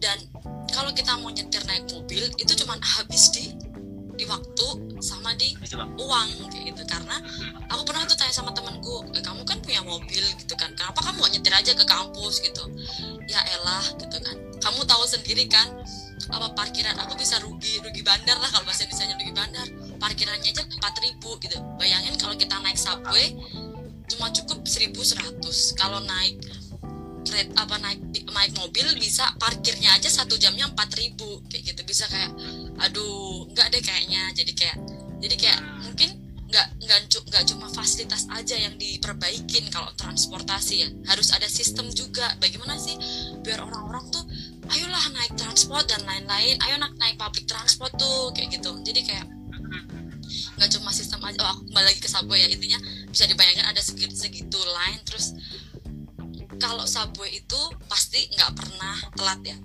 Dan 0.00 0.16
kalau 0.72 0.90
kita 0.96 1.12
mau 1.20 1.28
nyetir 1.28 1.60
naik 1.68 1.86
mobil 1.92 2.24
itu 2.40 2.52
cuma 2.64 2.78
habis 2.80 3.30
di 3.34 3.52
di 4.20 4.28
waktu 4.28 4.66
sama 5.00 5.32
di 5.36 5.56
uang 5.96 6.28
kayak 6.52 6.64
gitu. 6.72 6.82
Karena 6.84 7.16
aku 7.72 7.82
pernah 7.88 8.04
tuh 8.04 8.16
tanya 8.16 8.32
sama 8.36 8.52
temanku 8.52 9.00
"Eh, 9.16 9.22
kamu 9.24 9.44
kan 9.48 9.58
punya 9.64 9.80
mobil 9.80 10.24
gitu 10.36 10.54
kan. 10.56 10.72
Kenapa 10.76 11.00
kamu 11.00 11.24
gak 11.24 11.32
nyetir 11.36 11.54
aja 11.56 11.72
ke 11.72 11.84
kampus? 11.84 12.44
gitu. 12.44 12.64
Ya 13.28 13.40
elah 13.56 13.84
gitu 13.96 14.16
kan. 14.20 14.36
Kamu 14.60 14.84
tahu 14.84 15.04
sendiri 15.08 15.48
kan 15.48 15.68
apa 16.30 16.52
parkiran 16.54 16.94
aku 17.00 17.18
bisa 17.18 17.42
rugi 17.42 17.80
rugi 17.82 18.06
bandar 18.06 18.38
lah 18.38 18.46
kalau 18.52 18.62
bahasa 18.68 18.84
Indonesia 18.84 19.16
rugi 19.16 19.34
bandar. 19.34 19.66
Parkirannya 19.96 20.52
aja 20.52 20.62
4000 20.64 21.44
gitu. 21.44 21.56
Bayangin 21.80 22.14
kalau 22.20 22.36
kita 22.36 22.60
naik 22.60 22.76
subway 22.76 23.32
cuma 24.10 24.34
cukup 24.34 24.66
1100 24.66 25.78
kalau 25.78 26.02
naik 26.02 26.42
apa 27.54 27.76
naik 27.78 28.00
naik 28.26 28.52
mobil 28.58 28.86
bisa 28.98 29.22
parkirnya 29.38 29.94
aja 29.94 30.10
satu 30.10 30.34
jamnya 30.34 30.66
4000 30.72 31.14
kayak 31.46 31.62
gitu. 31.62 31.80
Bisa 31.86 32.10
kayak 32.10 32.32
aduh 32.82 33.46
nggak 33.54 33.66
deh 33.70 33.82
kayaknya. 33.82 34.34
Jadi 34.34 34.52
kayak 34.56 34.76
jadi 35.20 35.36
kayak 35.38 35.60
mungkin 35.86 36.10
nggak 36.50 36.66
nggak 36.82 36.98
nggak 37.30 37.44
cuma 37.46 37.70
fasilitas 37.70 38.26
aja 38.34 38.58
yang 38.58 38.74
diperbaikin 38.74 39.70
kalau 39.70 39.92
transportasi 39.94 40.74
ya. 40.82 40.88
Harus 41.06 41.30
ada 41.30 41.46
sistem 41.46 41.86
juga. 41.94 42.34
Bagaimana 42.42 42.74
sih 42.80 42.98
biar 43.46 43.62
orang-orang 43.62 44.10
tuh 44.10 44.24
ayolah 44.74 45.04
naik 45.14 45.38
transport 45.38 45.86
dan 45.86 46.02
lain-lain. 46.02 46.58
Ayo 46.66 46.82
naik 46.82 46.96
naik 46.98 47.16
public 47.20 47.46
transport 47.46 47.94
tuh 47.94 48.34
kayak 48.34 48.58
gitu. 48.58 48.74
Jadi 48.82 49.00
kayak 49.06 49.26
nggak 50.58 50.70
cuma 50.76 50.90
sistem 50.90 51.20
aja. 51.24 51.38
Oh, 51.40 51.50
aku 51.54 51.62
kembali 51.70 51.86
lagi 51.86 52.00
ke 52.02 52.08
subway 52.10 52.42
ya. 52.42 52.48
Intinya 52.50 52.78
bisa 53.10 53.26
dibayangkan 53.26 53.66
ada 53.74 53.82
segitu 53.82 54.14
segitu 54.14 54.58
line 54.58 55.02
terus 55.02 55.34
kalau 56.60 56.84
subway 56.84 57.40
itu 57.40 57.60
pasti 57.88 58.28
nggak 58.36 58.52
pernah 58.54 58.96
telat 59.16 59.40
ya. 59.42 59.56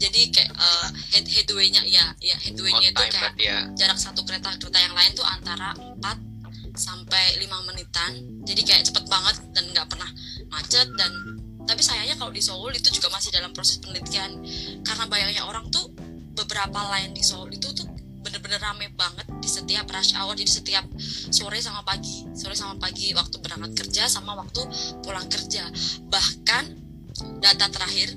Jadi 0.00 0.32
kayak 0.32 0.52
uh, 0.56 0.88
head 1.12 1.26
headway-nya 1.28 1.82
ya 1.84 2.14
ya 2.22 2.36
headway-nya 2.40 2.94
itu 2.94 3.02
kayak 3.10 3.34
ya. 3.36 3.68
jarak 3.76 3.98
satu 4.00 4.24
kereta 4.24 4.54
kereta 4.56 4.78
yang 4.80 4.94
lain 4.96 5.12
tuh 5.12 5.26
antara 5.26 5.74
4 5.76 6.78
sampai 6.78 7.36
5 7.36 7.68
menitan. 7.68 8.12
Jadi 8.46 8.62
kayak 8.64 8.82
cepet 8.88 9.04
banget 9.10 9.36
dan 9.52 9.64
nggak 9.74 9.86
pernah 9.90 10.08
macet 10.48 10.88
dan 10.96 11.12
tapi 11.68 11.82
sayangnya 11.84 12.16
kalau 12.16 12.32
di 12.32 12.40
Seoul 12.40 12.72
itu 12.72 12.88
juga 12.88 13.12
masih 13.12 13.34
dalam 13.34 13.52
proses 13.52 13.76
penelitian. 13.82 14.40
Karena 14.86 15.04
banyaknya 15.10 15.42
orang 15.44 15.68
tuh 15.68 15.92
beberapa 16.32 16.80
line 16.96 17.12
di 17.12 17.20
Seoul 17.20 17.52
itu 17.52 17.68
bener-bener 18.30 18.62
rame 18.62 18.86
banget 18.94 19.26
di 19.42 19.48
setiap 19.50 19.90
rush 19.90 20.14
hour 20.14 20.38
jadi 20.38 20.46
setiap 20.46 20.86
sore 21.34 21.58
sama 21.58 21.82
pagi. 21.82 22.22
Sore 22.38 22.54
sama 22.54 22.78
pagi 22.78 23.10
waktu 23.10 23.42
berangkat 23.42 23.74
kerja 23.74 24.06
sama 24.06 24.38
waktu 24.38 24.62
pulang 25.02 25.26
kerja. 25.26 25.66
Bahkan 26.06 26.64
data 27.42 27.66
terakhir 27.66 28.14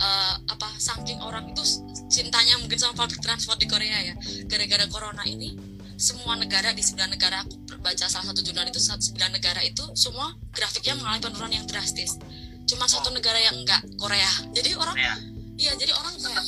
eh, 0.00 0.34
apa 0.48 0.68
saking 0.80 1.20
orang 1.20 1.52
itu 1.52 1.60
cintanya 2.08 2.56
mungkin 2.56 2.80
sama 2.80 3.04
public 3.04 3.20
transport 3.20 3.60
di 3.60 3.68
Korea 3.68 4.00
ya. 4.00 4.14
Gara-gara 4.48 4.88
corona 4.88 5.28
ini 5.28 5.76
semua 6.00 6.34
negara 6.40 6.72
di 6.72 6.82
sembilan 6.82 7.14
negara 7.14 7.44
aku 7.44 7.78
baca 7.84 8.08
salah 8.08 8.32
satu 8.32 8.40
jurnal 8.40 8.66
itu 8.66 8.80
sembilan 8.80 9.30
negara 9.36 9.60
itu 9.60 9.84
semua 9.92 10.32
grafiknya 10.50 10.96
mengalami 10.96 11.20
penurunan 11.20 11.52
yang 11.52 11.66
drastis. 11.68 12.16
Cuma 12.64 12.88
satu 12.88 13.12
negara 13.12 13.36
yang 13.36 13.60
enggak 13.60 13.84
Korea. 14.00 14.32
Jadi 14.56 14.72
orang 14.72 14.96
ya 14.96 15.14
iya 15.54 15.72
jadi 15.78 15.92
orang 15.94 16.18
kayak 16.18 16.44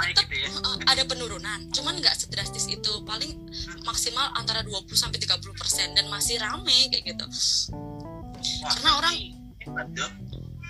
naik 0.00 0.16
tetap 0.16 0.26
gitu 0.32 0.42
ya. 0.42 0.50
Uh, 0.64 0.76
ada 0.88 1.02
penurunan 1.04 1.60
cuman 1.70 1.94
nggak 2.00 2.14
sedrastis 2.16 2.66
itu. 2.66 2.92
Paling 3.04 3.32
maksimal 3.84 4.32
antara 4.36 4.64
20 4.64 4.88
sampai 4.96 5.20
30 5.20 5.52
persen 5.54 5.92
dan 5.92 6.08
masih 6.08 6.40
rame 6.40 6.88
kayak 6.88 7.14
gitu. 7.14 7.26
Wah, 8.64 8.72
karena 8.74 8.90
orang- 8.96 9.18
hebat 9.60 9.88
dong. 9.92 10.14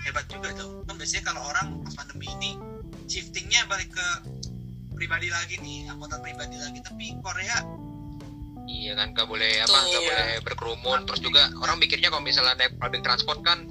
Hebat 0.03 0.25
juga 0.27 0.49
dong. 0.57 0.71
Kan 0.83 0.95
biasanya 0.99 1.23
kalau 1.31 1.41
orang 1.47 1.67
pas 1.87 1.93
pandemi 1.95 2.27
ini 2.41 2.51
shiftingnya 3.07 3.67
balik 3.71 3.91
ke 3.93 4.07
pribadi 4.95 5.31
lagi 5.31 5.55
nih 5.63 5.87
angkutan 5.87 6.19
pribadi 6.19 6.57
lagi. 6.59 6.79
Tapi 6.83 7.05
Korea 7.23 7.57
iya 8.71 8.95
kan 8.95 9.11
gak 9.11 9.27
boleh 9.27 9.61
apa 9.63 9.77
gak 9.77 10.03
boleh 10.03 10.31
berkerumun. 10.47 10.99
Terus 11.07 11.21
juga 11.23 11.43
orang 11.59 11.77
mikirnya 11.79 12.11
kalau 12.11 12.23
misalnya 12.23 12.55
naik 12.55 12.77
public 12.79 13.01
transport 13.03 13.39
kan 13.43 13.67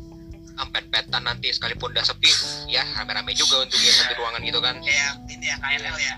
ampet-petan 0.60 1.22
nanti 1.24 1.48
sekalipun 1.50 1.92
udah 1.92 2.04
sepi 2.04 2.30
ya 2.68 2.84
rame-rame 2.96 3.32
juga 3.32 3.64
untungnya 3.64 3.92
satu 3.96 4.12
ruangan 4.20 4.40
gitu 4.44 4.60
kan. 4.60 4.76
Kayak 4.84 5.12
ini 5.28 5.46
ya 5.48 5.56
KRL 5.58 5.96
ya. 5.96 6.14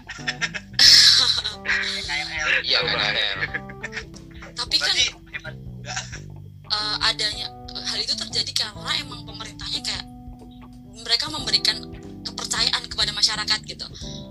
Kayak 2.02 2.04
KRL 2.06 2.48
iya 2.66 2.78
kan 2.82 2.98
ada 2.98 3.24
tapi 4.52 4.76
kan 4.78 4.96
uh, 6.70 6.96
adanya 7.08 7.48
hal 7.72 7.98
itu 7.98 8.14
terjadi 8.14 8.52
karena 8.52 8.92
emang 9.00 9.24
pemerintahnya 9.24 9.80
kayak 9.80 10.04
mereka 11.02 11.26
memberikan 11.32 11.76
kepercayaan 12.22 12.84
kepada 12.86 13.10
masyarakat 13.10 13.58
gitu. 13.66 13.86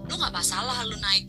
Lu 0.07 0.13
nggak 0.15 0.31
masalah 0.31 0.85
lu 0.87 0.95
naik 1.01 1.27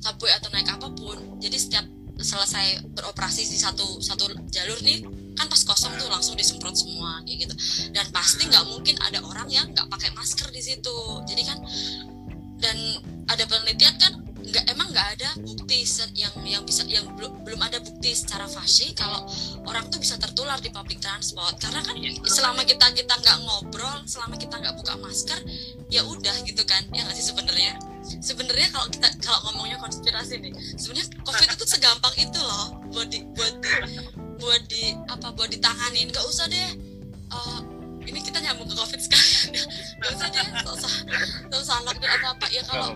subway 0.00 0.32
atau 0.34 0.48
naik 0.50 0.66
apa 0.66 0.88
pun 0.96 1.38
jadi 1.38 1.56
setiap 1.60 1.86
selesai 2.20 2.84
beroperasi 2.92 3.48
di 3.48 3.58
satu 3.58 3.98
satu 3.98 4.28
jalur 4.52 4.78
nih 4.84 5.02
kan 5.34 5.48
pas 5.48 5.62
kosong 5.64 5.96
tuh 5.96 6.08
langsung 6.12 6.36
disemprot 6.36 6.76
semua 6.76 7.24
kayak 7.24 7.48
gitu. 7.48 7.54
Dan 7.96 8.06
pasti 8.12 8.44
nggak 8.44 8.64
mungkin 8.68 8.96
ada 9.00 9.24
orang 9.24 9.48
yang 9.48 9.72
nggak 9.72 9.88
pakai 9.88 10.12
masker 10.12 10.52
di 10.52 10.60
situ. 10.60 10.98
Jadi 11.24 11.42
kan 11.48 11.58
dan 12.60 12.76
ada 13.24 13.44
penelitian 13.48 13.96
kan 13.96 14.12
nggak 14.40 14.64
emang 14.72 14.88
nggak 14.90 15.08
ada 15.20 15.30
bukti 15.40 15.84
yang 16.16 16.34
yang 16.44 16.62
bisa 16.64 16.82
yang 16.88 17.06
belum 17.16 17.44
belum 17.44 17.60
ada 17.60 17.78
bukti 17.80 18.12
secara 18.12 18.48
pasti 18.48 18.92
kalau 18.92 19.24
orang 19.64 19.88
tuh 19.88 20.00
bisa 20.00 20.20
tertular 20.20 20.60
di 20.60 20.68
public 20.68 21.00
transport. 21.00 21.56
Karena 21.56 21.80
kan 21.80 21.96
selama 22.28 22.68
kita 22.68 22.92
kita 22.92 23.14
nggak 23.16 23.36
ngobrol 23.48 24.04
selama 24.04 24.36
kita 24.36 24.60
nggak 24.60 24.76
buka 24.76 24.94
masker 25.00 25.40
ya 25.88 26.04
udah 26.04 26.36
gitu 26.44 26.62
kan 26.68 26.84
ya 26.92 27.02
nggak 27.04 27.16
sih 27.16 27.26
sebenarnya 27.32 27.89
sebenarnya 28.18 28.68
kalau 28.74 28.90
kita 28.90 29.08
kalau 29.22 29.38
ngomongnya 29.50 29.78
konspirasi 29.78 30.42
nih 30.42 30.52
sebenarnya 30.74 31.06
covid 31.22 31.48
itu 31.54 31.64
segampang 31.70 32.14
itu 32.18 32.40
loh 32.42 32.74
buat 32.90 33.06
di 33.06 33.22
buat 33.38 33.54
di 33.62 33.72
buat 34.40 34.62
di 34.66 34.96
apa 35.06 35.30
buat 35.36 35.50
ditanganin. 35.52 36.10
Nggak 36.10 36.26
usah 36.26 36.50
deh 36.50 36.70
eh, 37.30 37.60
ini 38.10 38.20
kita 38.24 38.38
nyambung 38.42 38.66
ke 38.66 38.74
covid 38.74 39.00
sekalian 39.00 39.48
nggak 40.00 40.12
usah 40.16 40.26
deh 40.32 40.46
nggak 40.50 40.74
usah 40.74 40.92
nggak 41.46 41.60
usah 41.60 41.76
lockdown 41.84 42.12
atau 42.16 42.28
apa 42.34 42.46
ya 42.48 42.62
kalau 42.64 42.88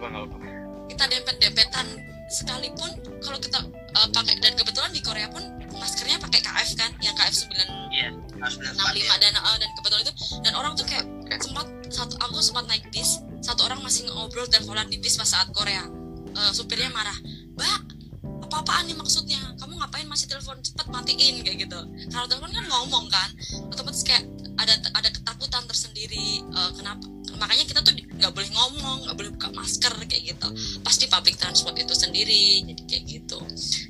kita 0.89 1.05
dempet-dempetan 1.09 1.87
sekalipun 2.29 2.91
kalau 3.21 3.39
kita 3.39 3.61
uh, 3.95 4.09
pakai 4.11 4.35
dan 4.41 4.57
kebetulan 4.57 4.91
di 4.91 5.01
Korea 5.05 5.29
pun 5.29 5.45
maskernya 5.77 6.17
pakai 6.19 6.41
KF 6.41 6.71
kan 6.81 6.91
yang 7.05 7.15
KF 7.15 7.35
9 7.47 7.93
iya. 7.93 8.11
harus 8.11 8.34
65 8.37 8.61
berempat 8.61 8.95
ya 8.97 9.15
dan 9.21 9.35
uh, 9.39 9.57
dan 9.57 9.71
kebetulan 9.79 10.03
itu 10.05 10.15
dan 10.43 10.53
orang 10.59 10.73
tuh 10.75 10.87
kayak 10.87 11.05
sempat 11.41 11.67
satu 11.91 12.15
aku 12.21 12.39
sempat 12.43 12.65
naik 12.67 12.85
bis 12.91 13.23
satu 13.45 13.67
orang 13.69 13.81
masih 13.85 14.09
ngobrol 14.09 14.49
teleponan 14.49 14.89
di 14.89 14.97
bis 14.97 15.21
pas 15.21 15.29
saat 15.29 15.53
Korea. 15.53 15.85
Eh, 16.35 16.53
supirnya 16.57 16.91
marah 16.91 17.15
mbak 17.55 17.81
apa 18.49 18.57
apaan 18.65 18.85
nih 18.89 18.97
maksudnya? 18.97 19.41
Kamu 19.61 19.79
ngapain 19.79 20.09
masih 20.09 20.27
telepon 20.27 20.59
cepet 20.65 20.87
matiin 20.91 21.45
kayak 21.45 21.69
gitu. 21.69 21.81
Kalau 22.11 22.27
telepon 22.27 22.51
kan 22.51 22.67
ngomong 22.67 23.07
kan 23.13 23.29
otomatis 23.71 24.03
kayak 24.03 24.25
ada 24.59 24.75
ada 24.97 25.11
ketakutan 25.13 25.63
tersendiri 25.69 26.45
Eh, 26.55 26.71
kenapa 26.79 27.05
makanya 27.35 27.67
kita 27.67 27.81
tuh 27.83 27.93
nggak 27.99 28.31
boleh 28.31 28.51
ngomong 28.55 29.11
nggak 29.11 29.17
boleh 29.19 29.31
buka 29.35 29.49
masker 29.51 29.91
kayak 30.07 30.23
gitu. 30.35 30.49
Pasti 30.87 31.11
public 31.11 31.35
transport 31.35 31.75
itu 31.75 31.91
sendiri 31.91 32.63
jadi 32.63 32.83
kayak 32.87 33.05
gitu. 33.11 33.39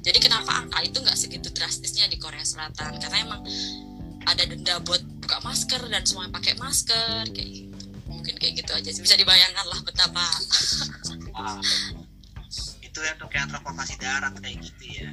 Jadi 0.00 0.18
kenapa 0.18 0.64
angka 0.64 0.80
itu 0.80 0.98
nggak 1.04 1.18
segitu 1.18 1.52
drastisnya 1.52 2.08
di 2.08 2.16
Korea 2.16 2.40
Selatan? 2.40 2.96
Karena 2.96 3.18
emang 3.20 3.40
ada 4.24 4.42
denda 4.44 4.74
buat 4.82 5.02
buka 5.24 5.38
masker 5.44 5.82
dan 5.88 6.02
semuanya 6.04 6.32
pakai 6.36 6.54
masker 6.60 7.24
kayak 7.32 7.50
gitu. 7.50 7.86
Mungkin 8.08 8.34
kayak 8.40 8.52
gitu 8.64 8.72
aja 8.72 8.90
sih. 8.92 9.02
bisa 9.04 9.16
dibayangkan 9.16 9.66
lah 9.68 9.80
betapa. 9.84 10.26
Wah. 11.34 11.60
itu 12.84 13.02
yang 13.02 13.18
untuk 13.18 13.34
yang 13.34 13.50
transportasi 13.50 13.94
darat 13.98 14.34
kayak 14.38 14.56
gitu 14.62 14.84
ya. 14.86 15.10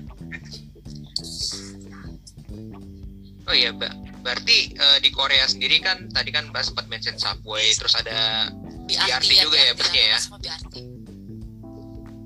Oh 3.50 3.56
iya 3.58 3.74
Mbak. 3.74 4.22
Berarti 4.22 4.58
eh, 4.78 4.98
di 5.02 5.10
Korea 5.10 5.50
sendiri 5.50 5.82
kan 5.82 6.06
tadi 6.14 6.30
kan 6.30 6.54
Mbak 6.54 6.62
sempat 6.62 6.86
mention 6.88 7.18
subway 7.18 7.74
terus 7.74 7.98
ada 7.98 8.54
BRT, 8.86 9.08
BRT 9.08 9.32
juga 9.42 9.58
ya, 9.58 9.74
busnya 9.74 10.04
ya? 10.14 10.18
sama 10.22 10.38
BRT 10.38 10.76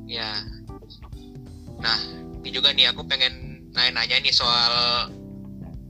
ya 0.06 0.32
nah 1.82 1.98
ini 2.41 2.50
juga 2.54 2.71
nih 2.71 2.93
aku 2.93 3.04
pengen 3.06 3.65
nanya-nanya 3.74 4.21
nih 4.24 4.34
soal 4.34 4.74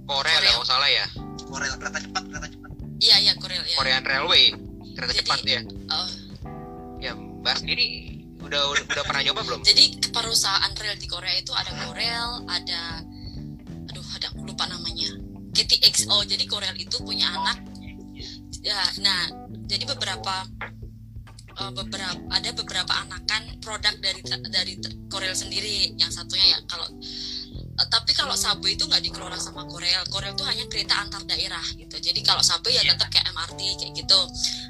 Korea 0.05 0.37
kalau 0.39 0.65
salah 0.65 0.89
ya. 0.89 1.05
Korea 1.45 1.73
kereta 1.75 1.99
cepat 1.99 2.23
kereta 2.29 2.47
cepat. 2.49 2.69
Iya 2.95 3.15
iya 3.21 3.33
Korea 3.35 3.61
ya 3.61 3.77
Korean 3.77 4.03
Railway 4.03 4.43
kereta 4.95 5.11
Jadi- 5.11 5.19
cepat 5.27 5.39
ya 5.43 5.61
Oh, 5.91 6.09
ya 6.97 7.11
Mbak 7.13 7.55
sendiri 7.59 7.85
udah 8.39 8.61
udah, 8.71 8.83
udah 8.87 9.03
pernah 9.03 9.21
nyoba 9.21 9.41
belum? 9.43 9.59
Jadi 9.61 9.83
perusahaan 10.09 10.71
rel 10.71 10.95
di 10.95 11.07
Korea 11.09 11.35
itu 11.35 11.51
ada 11.51 11.71
Korel 11.75 12.31
ada 12.47 12.81
aduh 13.89 14.07
ada 14.15 14.25
aku 14.31 14.41
lupa 14.45 14.65
namanya. 14.65 15.09
KTXO 15.51 16.23
jadi 16.25 16.45
Korel 16.45 16.75
itu 16.77 16.97
punya 17.01 17.25
anak. 17.31 17.57
Ya 18.61 18.79
nah 19.01 19.29
jadi 19.65 19.83
beberapa 19.85 20.45
eh, 21.51 21.71
beberapa 21.73 22.15
ada 22.31 22.49
beberapa 22.53 22.93
anakan 23.01 23.59
produk 23.59 23.93
dari 23.99 24.21
dari 24.49 24.73
Korel 25.09 25.33
sendiri. 25.33 25.93
Yang 25.97 26.21
satunya 26.21 26.45
ya 26.53 26.59
kalau 26.65 26.85
tapi 27.75 28.15
kalau 28.15 28.31
Subway 28.39 28.79
itu 28.79 28.87
nggak 28.87 29.03
dikelola 29.03 29.35
sama 29.35 29.67
Korel 29.67 30.07
Korel 30.07 30.31
itu 30.31 30.47
hanya 30.47 30.63
kereta 30.71 30.95
antar 31.03 31.27
daerah 31.27 31.63
gitu. 31.75 31.99
Jadi 31.99 32.23
kalau 32.23 32.39
Subway 32.39 32.79
ya 32.79 32.87
Iya. 32.87 32.95
tetap 32.95 33.11
kayak 33.11 33.27
MRT 33.35 33.59
kayak 33.83 33.93
gitu. 33.99 34.19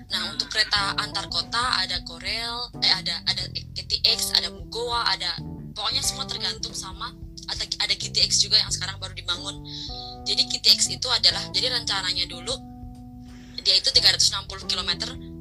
Nah 0.09 0.33
untuk 0.33 0.49
kereta 0.49 0.97
antar 0.97 1.29
kota 1.29 1.85
ada 1.85 2.01
Korel 2.01 2.73
eh 2.81 2.93
ada 2.93 3.21
ada 3.29 3.43
KTX 3.77 4.33
ada 4.33 4.49
Mugoa 4.49 5.05
ada 5.05 5.37
pokoknya 5.77 6.01
semua 6.01 6.25
tergantung 6.25 6.73
sama 6.73 7.13
ada 7.45 7.63
ada 7.85 7.93
GTX 7.93 8.41
juga 8.41 8.57
yang 8.57 8.73
sekarang 8.73 8.97
baru 8.97 9.13
dibangun. 9.13 9.61
Jadi 10.25 10.49
KTX 10.49 10.89
itu 10.97 11.05
adalah 11.05 11.45
jadi 11.53 11.69
rencananya 11.77 12.25
dulu 12.25 12.57
dia 13.61 13.77
itu 13.77 13.89
360 13.89 14.69
km 14.69 14.91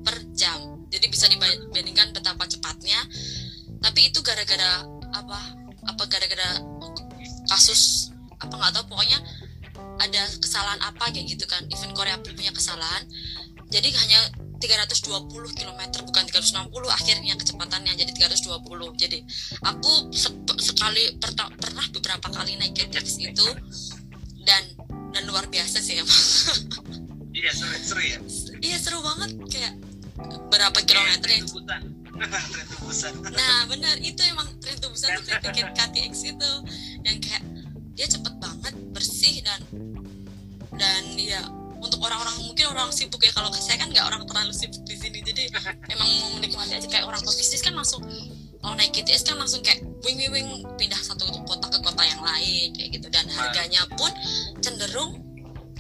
per 0.04 0.16
jam. 0.32 0.84
Jadi 0.88 1.06
bisa 1.12 1.28
dibandingkan 1.28 2.12
betapa 2.12 2.44
cepatnya. 2.48 2.96
Tapi 3.84 4.12
itu 4.12 4.20
gara-gara 4.24 4.80
apa? 5.12 5.40
Apa 5.84 6.02
gara-gara 6.08 6.56
kasus 7.46 8.12
apa 8.40 8.54
nggak 8.54 8.72
tahu 8.76 8.84
pokoknya 8.92 9.18
ada 10.00 10.22
kesalahan 10.42 10.80
apa 10.82 11.10
kayak 11.12 11.26
gitu 11.36 11.44
kan. 11.46 11.62
Event 11.70 11.94
Korea 11.94 12.16
punya 12.20 12.52
kesalahan. 12.52 13.02
Jadi 13.70 13.88
hanya 13.90 14.20
320 14.60 15.28
km 15.52 15.80
bukan 16.08 16.24
360 16.24 16.72
akhirnya 16.88 17.34
kecepatannya 17.36 17.92
jadi 18.00 18.12
320 18.16 18.96
jadi 18.96 19.18
aku 19.60 20.08
se- 20.08 20.32
sekali 20.62 21.20
pernah 21.20 21.84
beberapa 21.92 22.26
kali 22.32 22.56
naik 22.56 22.72
GTX 22.72 23.20
itu 23.20 23.44
dan 24.48 24.62
dan 25.12 25.22
luar 25.28 25.46
biasa 25.52 25.84
sih 25.84 26.00
emang. 26.00 26.22
Iya 27.34 27.50
seru 27.50 27.76
seru 27.82 28.02
ya. 28.02 28.18
Iya 28.62 28.76
seru 28.78 28.98
banget 29.02 29.30
kayak 29.50 29.74
berapa 30.48 30.78
kilometer 30.86 31.28
yang 31.34 31.46
tren 32.18 32.66
tebusan 32.70 33.12
Nah 33.22 33.66
benar. 33.66 33.96
Itu 34.00 34.20
emang 34.24 34.48
tren 34.62 34.78
tebusan 34.78 35.18
tuh 35.18 35.22
kayak 35.26 35.42
bikin 35.50 35.66
KTX 35.74 36.12
itu. 36.34 36.52
Yang 37.02 37.16
kayak 37.28 37.42
dia 37.94 38.06
cepet 38.10 38.34
banget 38.42 38.74
bersih 38.90 39.42
dan 39.42 39.60
dan 40.74 41.02
ya 41.14 41.42
untuk 41.78 42.00
orang-orang 42.00 42.34
mungkin 42.42 42.66
orang 42.72 42.88
sibuk 42.90 43.20
ya. 43.22 43.32
Kalau 43.34 43.52
saya 43.54 43.76
kan 43.76 43.92
nggak 43.92 44.06
orang 44.06 44.22
terlalu 44.24 44.52
sibuk 44.54 44.82
di 44.86 44.96
sini. 44.96 45.20
Jadi 45.20 45.50
emang 45.92 46.08
mau 46.08 46.30
menikmati 46.38 46.74
aja. 46.78 46.88
Kayak 46.88 47.06
orang 47.10 47.22
pebisnis 47.22 47.62
kan 47.62 47.74
langsung 47.76 48.02
kalau 48.64 48.74
naik 48.80 48.96
KTX 48.96 49.20
kan 49.28 49.36
langsung 49.36 49.60
kayak 49.60 49.84
wing 50.02 50.16
wing 50.16 50.32
wing 50.32 50.48
pindah 50.80 50.98
satu 50.98 51.28
kota 51.44 51.68
ke 51.68 51.78
kota 51.84 52.02
yang 52.02 52.22
lain 52.24 52.72
kayak 52.72 52.90
gitu. 52.96 53.06
Dan 53.12 53.28
harganya 53.30 53.84
pun 53.94 54.10
cenderung 54.64 55.20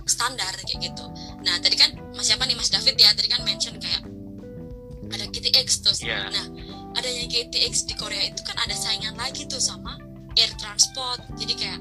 standar 0.04 0.52
kayak 0.68 0.92
gitu. 0.92 1.04
Nah 1.40 1.56
tadi 1.64 1.80
kan 1.80 1.96
Mas 2.12 2.28
siapa 2.28 2.44
nih? 2.44 2.54
Mas 2.54 2.68
David 2.68 2.96
ya. 3.00 3.10
Tadi 3.16 3.28
kan 3.32 3.40
mention 3.42 3.80
kayak 3.80 4.13
ada 5.08 5.24
KTX 5.26 5.66
terus. 5.80 5.98
Iya. 6.00 6.28
Nah 6.28 6.46
adanya 6.94 7.26
KTX 7.26 7.84
di 7.84 7.94
Korea 7.94 8.22
itu 8.24 8.40
kan 8.40 8.56
ada 8.56 8.72
saingan 8.72 9.14
lagi 9.14 9.44
tuh 9.44 9.58
sama 9.58 9.98
air 10.34 10.50
transport. 10.54 11.20
Jadi 11.34 11.52
kayak 11.54 11.80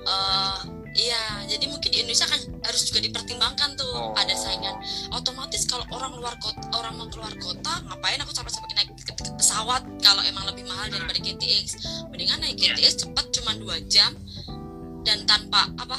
eh 0.00 0.58
iya 0.90 1.22
jadi 1.46 1.64
mungkin 1.66 1.86
di 1.86 2.00
Indonesia 2.00 2.24
kan 2.24 2.40
harus 2.60 2.82
juga 2.82 2.98
dipertimbangkan 3.00 3.74
tuh 3.74 3.90
Oh. 3.90 4.14
ada 4.14 4.32
saingan. 4.32 4.74
Otomatis 5.10 5.62
kalau 5.64 5.84
orang 5.90 6.14
luar 6.14 6.34
kota 6.36 6.62
orang 6.72 6.94
mau 6.94 7.06
keluar 7.06 7.30
kota 7.36 7.72
ngapain 7.84 8.18
aku 8.18 8.32
capek-capek 8.32 8.72
naik 8.74 8.90
ke- 8.96 9.14
ke- 9.14 9.34
pesawat 9.36 9.82
kalau 10.00 10.22
emang 10.24 10.46
lebih 10.46 10.64
mahal 10.64 10.88
daripada 10.88 11.16
KTX. 11.16 11.66
Mendingan 12.08 12.40
naik 12.40 12.56
Iya. 12.56 12.74
KTX 12.74 12.92
cepat 13.00 13.26
cuma 13.30 13.54
dua 13.54 13.76
jam 13.84 14.10
dan 15.00 15.24
tanpa 15.24 15.68
apa 15.76 15.96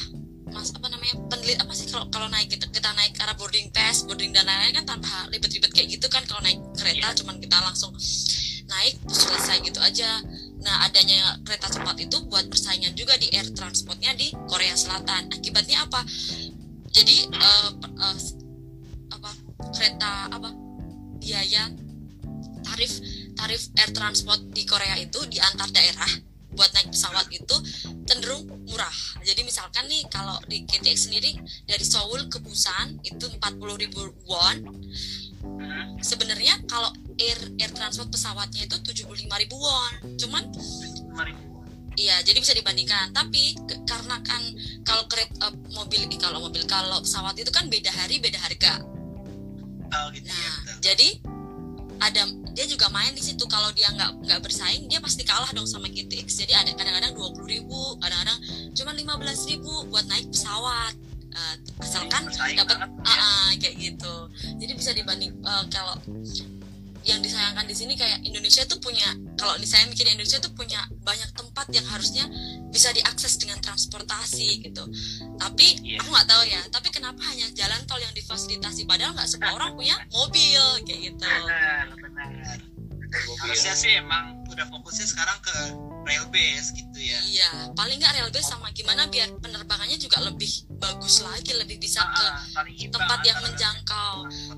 mas 0.51 0.69
apa 0.75 0.87
namanya 0.91 1.15
penelit 1.31 1.57
apa 1.57 1.71
sih 1.71 1.87
kalau 1.87 2.05
kalau 2.11 2.27
naik 2.27 2.51
kita, 2.51 2.67
kita 2.69 2.91
naik 2.93 3.15
karena 3.15 3.33
boarding 3.39 3.71
pass 3.71 4.03
boarding 4.03 4.35
dan 4.35 4.43
lain-lain 4.45 4.83
kan 4.83 4.85
tanpa 4.97 5.27
ribet-ribet 5.31 5.71
kayak 5.71 5.87
gitu 5.95 6.07
kan 6.11 6.23
kalau 6.27 6.43
naik 6.43 6.59
kereta 6.75 7.15
cuman 7.23 7.39
kita 7.39 7.57
langsung 7.63 7.91
naik 8.71 8.95
terus 9.03 9.27
selesai 9.27 9.57
gitu 9.67 9.79
aja. 9.83 10.23
Nah 10.63 10.87
adanya 10.87 11.35
kereta 11.43 11.67
cepat 11.67 11.99
itu 11.99 12.17
buat 12.31 12.47
persaingan 12.47 12.95
juga 12.95 13.19
di 13.19 13.27
air 13.35 13.51
transportnya 13.51 14.15
di 14.15 14.31
Korea 14.47 14.71
Selatan. 14.79 15.27
Akibatnya 15.27 15.83
apa? 15.83 16.07
Jadi 16.91 17.27
eh, 17.27 17.69
s- 18.15 18.39
apa 19.11 19.31
kereta 19.75 20.31
apa 20.31 20.49
biaya 21.19 21.67
tarif 22.63 22.93
tarif 23.35 23.61
air 23.75 23.91
transport 23.91 24.39
di 24.55 24.63
Korea 24.63 24.95
itu 24.95 25.19
di 25.27 25.37
antar 25.43 25.67
daerah 25.75 26.30
buat 26.51 26.71
naik 26.73 26.91
pesawat 26.91 27.27
itu 27.31 27.55
cenderung 28.05 28.43
murah. 28.67 28.95
Jadi 29.23 29.41
misalkan 29.41 29.87
nih 29.87 30.03
kalau 30.07 30.35
di 30.45 30.63
KTX 30.63 31.07
sendiri 31.07 31.31
dari 31.63 31.83
Seoul 31.83 32.27
ke 32.27 32.39
Busan 32.39 32.99
itu 33.01 33.25
40.000 33.27 33.91
won. 34.27 34.57
Sebenarnya 36.01 36.59
kalau 36.67 36.91
air 37.17 37.37
air 37.57 37.71
transport 37.71 38.09
pesawatnya 38.09 38.67
itu 38.67 38.77
75.000 38.77 39.25
won. 39.51 39.93
Cuman 40.17 40.43
Iya, 41.91 42.23
jadi 42.23 42.39
bisa 42.39 42.55
dibandingkan. 42.55 43.11
Tapi 43.11 43.51
ke- 43.67 43.83
karena 43.83 44.15
kan 44.23 44.39
kalau 44.87 45.03
kereta 45.11 45.51
mobil 45.75 46.07
eh, 46.07 46.15
kalau 46.15 46.39
mobil 46.39 46.63
kalau 46.63 47.03
pesawat 47.03 47.35
itu 47.35 47.51
kan 47.51 47.67
beda 47.67 47.91
hari 47.91 48.17
beda 48.17 48.39
harga. 48.39 48.79
oh 49.91 50.07
gitu 50.15 50.23
ya 50.23 50.31
Nah, 50.31 50.55
betul. 50.63 50.77
jadi 50.87 51.09
ada 51.99 52.23
dia 52.51 52.65
juga 52.67 52.91
main 52.91 53.15
di 53.15 53.23
situ 53.23 53.43
kalau 53.47 53.71
dia 53.71 53.87
nggak 53.95 54.27
nggak 54.27 54.39
bersaing 54.43 54.87
dia 54.91 54.99
pasti 54.99 55.23
kalah 55.23 55.49
dong 55.55 55.67
sama 55.67 55.87
GTX. 55.87 56.45
Jadi 56.45 56.53
ada 56.53 56.71
kadang-kadang 56.75 57.15
20.000 57.15 57.47
ribu, 57.47 57.81
kadang-kadang 57.99 58.39
cuma 58.75 58.91
15.000 58.95 59.51
ribu 59.55 59.73
buat 59.87 60.05
naik 60.07 60.27
pesawat. 60.31 60.93
Eh, 61.31 61.55
asalkan 61.79 62.27
dapat 62.27 62.75
ya. 62.75 62.87
ah, 63.07 63.51
kayak 63.55 63.75
gitu. 63.79 64.15
Jadi 64.59 64.71
bisa 64.75 64.91
dibanding 64.91 65.31
eh, 65.31 65.63
kalau 65.71 65.95
yang 67.01 67.19
disayangkan 67.21 67.65
di 67.65 67.73
sini 67.73 67.93
kayak 67.97 68.21
Indonesia 68.21 68.61
tuh 68.69 68.77
punya 68.77 69.09
kalau 69.33 69.57
saya 69.65 69.89
mikir 69.89 70.05
Indonesia 70.05 70.37
tuh 70.37 70.53
punya 70.53 70.85
banyak 71.01 71.29
tempat 71.33 71.65
yang 71.73 71.85
harusnya 71.89 72.29
bisa 72.69 72.93
diakses 72.93 73.41
dengan 73.41 73.57
transportasi 73.59 74.61
gitu. 74.69 74.85
Tapi 75.41 75.67
Iya. 75.81 75.97
aku 76.01 76.09
nggak 76.13 76.27
tahu 76.29 76.43
ya. 76.45 76.61
Tapi 76.69 76.87
kenapa 76.93 77.21
hanya 77.33 77.49
jalan 77.57 77.81
tol 77.89 77.97
yang 77.97 78.13
difasilitasi? 78.13 78.85
Padahal 78.85 79.17
nggak 79.17 79.29
semua 79.29 79.57
orang 79.57 79.73
punya 79.73 79.97
mobil 80.13 80.61
kayak 80.85 81.13
gitu. 81.13 81.25
benar 81.25 81.87
benar 81.97 82.59
harusnya 83.43 83.75
sih 83.75 83.99
emang 83.99 84.39
udah 84.47 84.65
fokusnya 84.71 85.03
sekarang 85.03 85.37
ke 85.43 85.55
rail 86.05 86.25
base 86.33 86.73
gitu 86.73 86.97
ya 86.97 87.19
Iya, 87.21 87.51
paling 87.73 87.97
nggak 88.01 88.13
railbase 88.17 88.47
sama 88.49 88.69
gimana 88.73 89.07
biar 89.07 89.29
penerbangannya 89.39 89.97
juga 89.97 90.21
lebih 90.21 90.69
bagus 90.81 91.21
lagi, 91.21 91.53
lebih 91.55 91.77
bisa 91.77 92.01
ke 92.01 92.25
Ah, 92.25 92.65
tempat 92.89 93.19
yang 93.25 93.37
antara 93.37 93.47
menjangkau. 93.49 94.15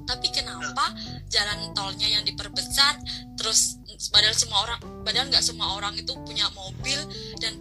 Tapi 0.07 0.27
kenapa 0.31 0.85
jalan 1.27 1.71
tolnya 1.75 2.07
yang 2.07 2.23
diperbesar, 2.23 2.99
terus 3.39 3.79
padahal 4.11 4.35
semua 4.35 4.59
orang, 4.67 4.79
padahal 5.03 5.27
nggak 5.31 5.43
semua 5.43 5.75
orang 5.77 5.93
itu 5.95 6.11
punya 6.23 6.47
mobil 6.55 6.99
dan 7.39 7.55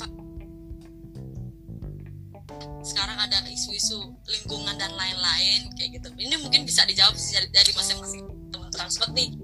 sekarang 2.82 3.14
ada 3.14 3.38
isu-isu 3.46 4.10
lingkungan 4.26 4.74
dan 4.74 4.90
lain-lain 4.98 5.70
kayak 5.78 6.02
gitu. 6.02 6.08
Ini 6.18 6.34
mungkin 6.42 6.66
bisa 6.66 6.82
dijawab 6.82 7.14
sih 7.14 7.38
dari, 7.54 7.70
masing-masing 7.72 8.26
teman 8.50 8.70
transport 8.74 9.14
nih. 9.14 9.38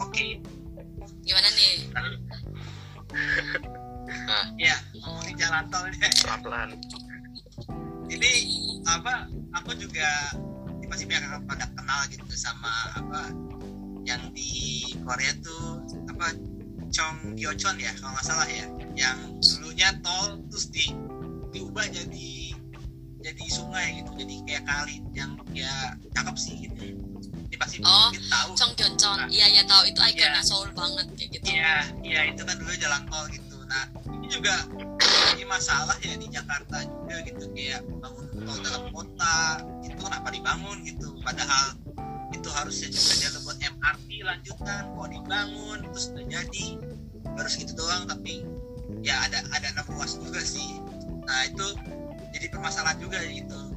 oke 0.00 0.26
Gimana 1.22 1.48
nih? 1.52 1.92
Ya 4.58 4.76
ngomongin 4.98 5.34
jalan 5.38 5.64
tol 5.70 5.84
ya 5.88 6.08
pelan-pelan. 6.24 6.68
Ini 8.08 8.32
apa 8.88 9.28
aku 9.56 9.76
juga 9.76 10.32
pasti 10.88 11.04
banyak 11.04 11.44
pada 11.44 11.68
kenal 11.76 12.00
gitu 12.08 12.24
sama 12.32 12.72
apa 12.96 13.28
yang 14.08 14.32
di 14.32 14.82
Korea 15.04 15.36
tuh 15.44 15.84
apa 16.08 16.32
Chong 16.88 17.36
Gyeochon 17.36 17.76
ya 17.76 17.92
kalau 18.00 18.16
nggak 18.16 18.26
salah 18.26 18.48
ya. 18.48 18.66
Yang 18.96 19.18
dulunya 19.44 19.92
tol 20.00 20.40
terus 20.48 20.72
di 20.72 20.88
diubah 21.52 21.86
jadi 21.88 22.56
jadi 23.18 23.44
sungai 23.50 24.00
gitu 24.00 24.10
jadi 24.14 24.34
kayak 24.46 24.64
kali 24.64 24.96
yang 25.12 25.36
ya 25.52 25.98
cakep 26.14 26.36
sih 26.38 26.54
gitu 26.68 26.96
ini 27.48 27.56
pasti 27.56 27.76
Oh, 27.80 28.12
tahu 28.12 28.50
Chong 28.52 28.72
Gyeochon, 28.76 29.18
iya 29.32 29.46
ya 29.48 29.62
tahu 29.64 29.88
itu 29.88 29.96
ikonnya 29.96 30.40
Iya. 30.40 30.44
Seoul 30.44 30.68
banget 30.76 31.06
kayak 31.16 31.30
gitu. 31.32 31.46
Iya, 31.48 31.74
iya 32.04 32.20
itu 32.28 32.42
kan 32.44 32.54
dulu 32.60 32.72
jalan 32.76 33.02
tol 33.08 33.24
gitu. 33.32 33.56
Nah, 33.64 33.84
ini 34.20 34.26
juga 34.28 34.54
jadi 35.32 35.44
masalah 35.48 35.96
ya 36.04 36.14
di 36.20 36.28
Jakarta 36.28 36.76
juga 36.84 37.16
gitu 37.24 37.44
kayak 37.56 37.80
bangun 37.88 38.26
tol 38.36 38.58
dalam 38.60 38.84
kota 38.92 39.36
itu 39.80 39.96
kenapa 39.96 40.28
dibangun 40.28 40.76
gitu. 40.84 41.08
Padahal 41.24 41.72
itu 42.36 42.48
harusnya 42.52 42.88
juga 42.92 43.12
jalan 43.16 43.40
buat 43.40 43.58
MRT 43.58 44.08
lanjutan 44.20 44.82
kok 44.92 45.08
dibangun 45.08 45.78
terus 45.88 46.04
udah 46.12 46.24
jadi 46.28 46.66
baru 47.32 47.48
segitu 47.48 47.72
doang 47.72 48.04
tapi 48.04 48.44
ya 49.00 49.24
ada 49.24 49.40
ada 49.56 49.66
enam 49.72 49.88
ruas 49.88 50.20
juga 50.20 50.44
sih. 50.44 50.76
Nah 51.24 51.48
itu 51.48 51.66
jadi 52.36 52.52
permasalahan 52.52 53.00
juga 53.00 53.24
gitu. 53.24 53.72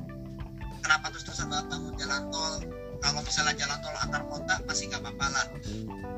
Kenapa 0.84 1.08
terus 1.16 1.24
terusan 1.24 1.48
bangun 1.48 1.96
jalan 1.96 2.28
tol? 2.28 2.60
Kalau 3.02 3.20
misalnya 3.26 3.54
jalan 3.58 3.78
tol 3.82 3.98
antar 3.98 4.24
kota 4.30 4.56
masih 4.70 4.94
nggak 4.94 5.02
apa-apa 5.02 5.28
lah. 5.34 5.46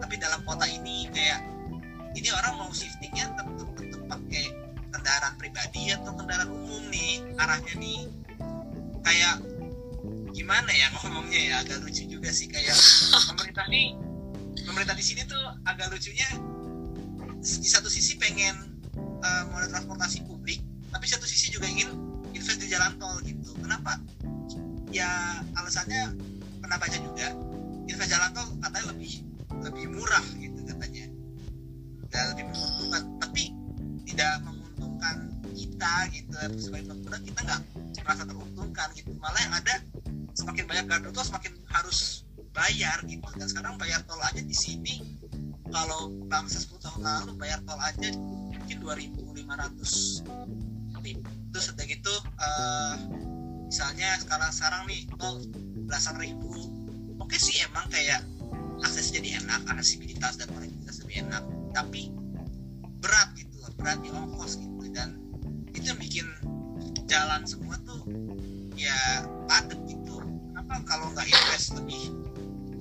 Tapi 0.04 0.15
dalam 0.19 0.43
kota 0.43 0.67
ini 0.67 1.08
kayak 1.10 1.39
ini 2.13 2.30
orang 2.30 2.54
mau 2.60 2.69
shiftingnya 2.69 3.34
tetap 3.34 3.67
tetap 3.80 4.02
pakai 4.12 4.46
kendaraan 4.93 5.34
pribadi 5.39 5.96
atau 5.96 6.12
kendaraan 6.13 6.52
umum 6.52 6.84
nih 6.91 7.24
arahnya 7.39 7.74
nih. 7.80 8.02
Kayak 9.04 9.36
gimana 10.34 10.72
ya 10.74 10.88
ngomongnya 10.98 11.39
ya 11.39 11.54
agak 11.62 11.86
lucu 11.86 12.10
juga 12.10 12.34
sih 12.34 12.50
kayak 12.50 12.74
pemerintah 13.30 13.69
nih 13.69 13.93
pemerintah 14.65 14.98
di 14.98 15.06
sini 15.06 15.22
tuh 15.30 15.43
agak 15.69 15.93
lucunya 15.93 16.26
di 17.38 17.69
satu 17.69 17.86
sisi 17.86 18.17
pengen 18.17 18.82
uh, 18.98 19.43
moda 19.54 19.69
transportasi 19.69 20.26
publik 20.26 20.58
tapi 20.89 21.06
satu 21.06 21.30
sisi 21.30 21.54
juga 21.54 21.69
ingin 21.69 21.89
invest 22.34 22.60
di 22.62 22.67
jalan 22.69 22.93
tol 23.02 23.17
gitu. 23.26 23.54
Kenapa? 23.62 23.98
Ya 24.93 25.41
alasannya 25.58 26.13
pernah 26.63 26.80
baca 26.80 26.97
juga 26.97 27.28
invest 27.91 28.10
jalan 28.10 28.32
tol 28.32 28.47
katanya 28.63 28.86
lebih 28.95 29.13
lebih 29.60 29.86
murah 29.91 30.26
gitu 30.39 30.60
katanya. 30.63 31.06
Dan 32.08 32.23
lebih 32.32 32.45
menguntungkan 32.47 33.04
tapi 33.19 33.43
tidak 34.08 34.32
menguntungkan 34.47 35.15
kita 35.52 35.93
gitu. 36.15 36.32
Sebagai 36.56 36.86
pengguna 36.88 37.19
kita 37.19 37.39
nggak 37.43 37.62
merasa 37.99 38.23
teruntungkan 38.23 38.88
gitu. 38.95 39.12
Malah 39.19 39.41
yang 39.43 39.54
ada 39.60 39.76
semakin 40.34 40.63
banyak 40.65 40.86
gardu 40.88 41.10
tol 41.12 41.28
semakin 41.28 41.54
harus 41.67 42.23
bayar 42.56 43.04
gitu. 43.04 43.28
Dan 43.36 43.47
sekarang 43.52 43.76
bayar 43.76 43.99
tol 44.08 44.23
aja 44.23 44.39
di 44.39 44.56
sini 44.56 45.04
kalau 45.67 46.13
bangsa 46.30 46.62
10 46.63 46.80
tahun 46.80 47.02
lalu 47.02 47.34
bayar 47.36 47.60
tol 47.67 47.82
aja 47.82 48.10
mungkin 48.56 48.78
2.500 48.80 50.23
ribu. 51.04 51.30
Terus 51.52 51.65
udah 51.76 51.86
gitu 51.86 52.13
eh, 52.39 52.95
misalnya 53.67 54.10
sekarang 54.23 54.52
sekarang 54.56 54.82
nih 54.88 55.02
tol 55.19 55.43
belasan 55.93 56.17
ribu. 56.17 56.49
Oke 57.21 57.38
sih 57.38 57.62
emang 57.69 57.86
kayak 57.93 58.25
akses 58.82 59.13
jadi 59.13 59.38
enak 59.45 59.62
aksesibilitas 59.77 60.41
dan 60.41 60.49
konektivitas 60.49 61.06
lebih 61.06 61.21
enak 61.21 61.45
tapi 61.69 62.10
berat 62.97 63.29
gitu 63.38 63.62
loh 63.62 63.69
berat 63.77 64.01
di 64.01 64.10
ongkos 64.10 64.58
gitu. 64.58 64.89
Dan 64.89 65.21
itu 65.69 65.93
yang 65.93 66.01
bikin 66.01 66.25
jalan 67.06 67.45
semua 67.45 67.77
tuh 67.86 68.10
ya 68.73 69.21
padat 69.45 69.77
gitu. 69.86 70.17
Kenapa 70.49 70.82
kalau 70.89 71.13
nggak 71.13 71.29
invest 71.29 71.77
lebih 71.77 72.10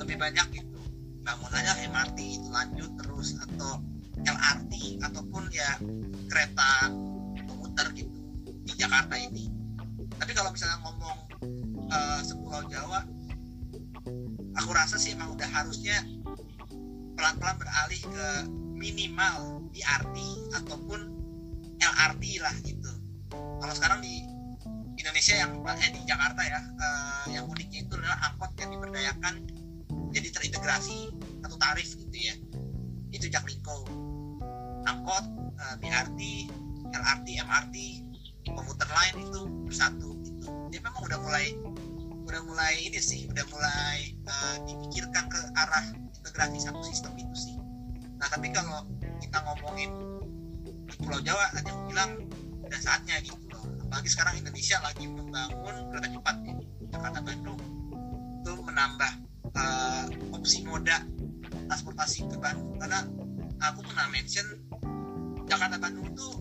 lebih 0.00 0.16
banyak 0.16 0.48
gitu? 0.56 0.80
Bangun 1.20 1.52
aja 1.52 1.76
MRT 1.84 2.16
itu 2.16 2.48
lanjut 2.48 2.96
terus 2.96 3.36
atau 3.36 3.76
LRT 4.24 5.04
ataupun 5.04 5.52
ya 5.52 5.76
kereta 6.32 6.88
komuter 7.44 7.92
gitu 7.92 8.16
di 8.64 8.72
Jakarta 8.72 9.20
ini. 9.20 9.52
Tapi 10.16 10.32
kalau 10.32 10.48
misalnya 10.48 10.80
ngomong 10.80 11.31
eh, 11.92 12.20
sepulau 12.24 12.64
Jawa 12.72 13.04
aku 14.58 14.70
rasa 14.74 14.98
sih 14.98 15.14
emang 15.14 15.32
udah 15.34 15.48
harusnya 15.48 16.02
pelan-pelan 17.16 17.56
beralih 17.60 18.02
ke 18.02 18.28
minimal 18.76 19.62
BRT 19.70 20.16
ataupun 20.58 21.00
LRT 21.78 22.24
lah 22.42 22.54
gitu. 22.66 22.92
Kalau 23.30 23.74
sekarang 23.74 24.02
di 24.02 24.26
Indonesia 24.98 25.34
yang 25.34 25.62
eh 25.66 25.90
di 25.94 26.02
Jakarta 26.06 26.42
ya 26.42 26.60
eh, 26.60 27.24
yang 27.38 27.46
uniknya 27.46 27.86
itu 27.86 27.94
adalah 27.98 28.18
angkot 28.32 28.50
yang 28.58 28.70
diberdayakan 28.74 29.34
jadi 30.12 30.28
terintegrasi 30.34 31.14
satu 31.42 31.56
tarif 31.58 31.88
gitu 31.94 32.16
ya. 32.16 32.34
Itu 33.14 33.30
Jaklingko 33.30 33.86
angkot 34.86 35.24
eh, 35.58 35.74
BRT 35.78 36.20
LRT 36.92 37.28
MRT 37.46 37.76
komuter 38.52 38.88
lain 38.90 39.14
itu 39.22 39.40
bersatu 39.70 40.11
dia 40.72 40.80
memang 40.80 41.02
udah 41.04 41.18
mulai 41.20 41.46
udah 42.22 42.40
mulai 42.48 42.74
ini 42.80 42.96
sih 42.96 43.28
udah 43.28 43.44
mulai 43.52 44.14
eh, 44.14 44.56
dipikirkan 44.64 45.28
ke 45.28 45.40
arah 45.58 45.84
integrasi 45.92 46.58
satu 46.64 46.80
sistem 46.80 47.12
itu 47.18 47.34
sih. 47.36 47.56
Nah 48.16 48.28
tapi 48.30 48.48
kalau 48.54 48.88
kita 49.20 49.38
ngomongin 49.42 49.90
di 50.88 50.94
Pulau 51.02 51.20
Jawa 51.20 51.50
tadi 51.52 51.68
aku 51.68 51.82
bilang 51.92 52.10
udah 52.62 52.80
saatnya 52.80 53.20
gitu 53.20 53.36
loh. 53.52 53.66
Apalagi 53.84 54.08
sekarang 54.08 54.34
Indonesia 54.40 54.80
lagi 54.80 55.04
membangun 55.04 55.76
kereta 55.92 56.08
cepat 56.08 56.36
ya, 56.46 56.54
Jakarta 56.94 57.20
Bandung. 57.20 57.60
Itu 58.40 58.52
menambah 58.64 59.12
eh, 59.52 60.04
opsi 60.32 60.64
moda 60.64 61.04
transportasi 61.68 62.32
ke 62.32 62.36
Bandung. 62.40 62.80
Karena 62.80 63.04
aku 63.60 63.84
pernah 63.84 64.06
mention 64.08 64.46
Jakarta 65.44 65.76
Bandung 65.76 66.08
tuh 66.16 66.40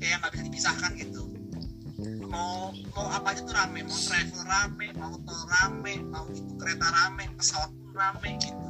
kayak 0.00 0.24
nggak 0.24 0.32
bisa 0.32 0.44
dipisahkan 0.48 0.90
gitu 0.96 1.29
mau 2.30 2.70
mau 2.94 3.06
apa 3.10 3.34
aja 3.34 3.42
tuh 3.42 3.54
rame. 3.54 3.82
Mau 3.84 3.98
travel 3.98 4.42
rame 4.46 4.86
mau 4.96 5.14
tol 5.26 5.42
rame 5.50 5.94
mau 6.08 6.24
itu 6.30 6.52
kereta 6.56 6.86
rame 6.88 7.24
pesawat 7.36 7.70
pun 7.74 7.92
rame 7.92 8.30
gitu. 8.38 8.66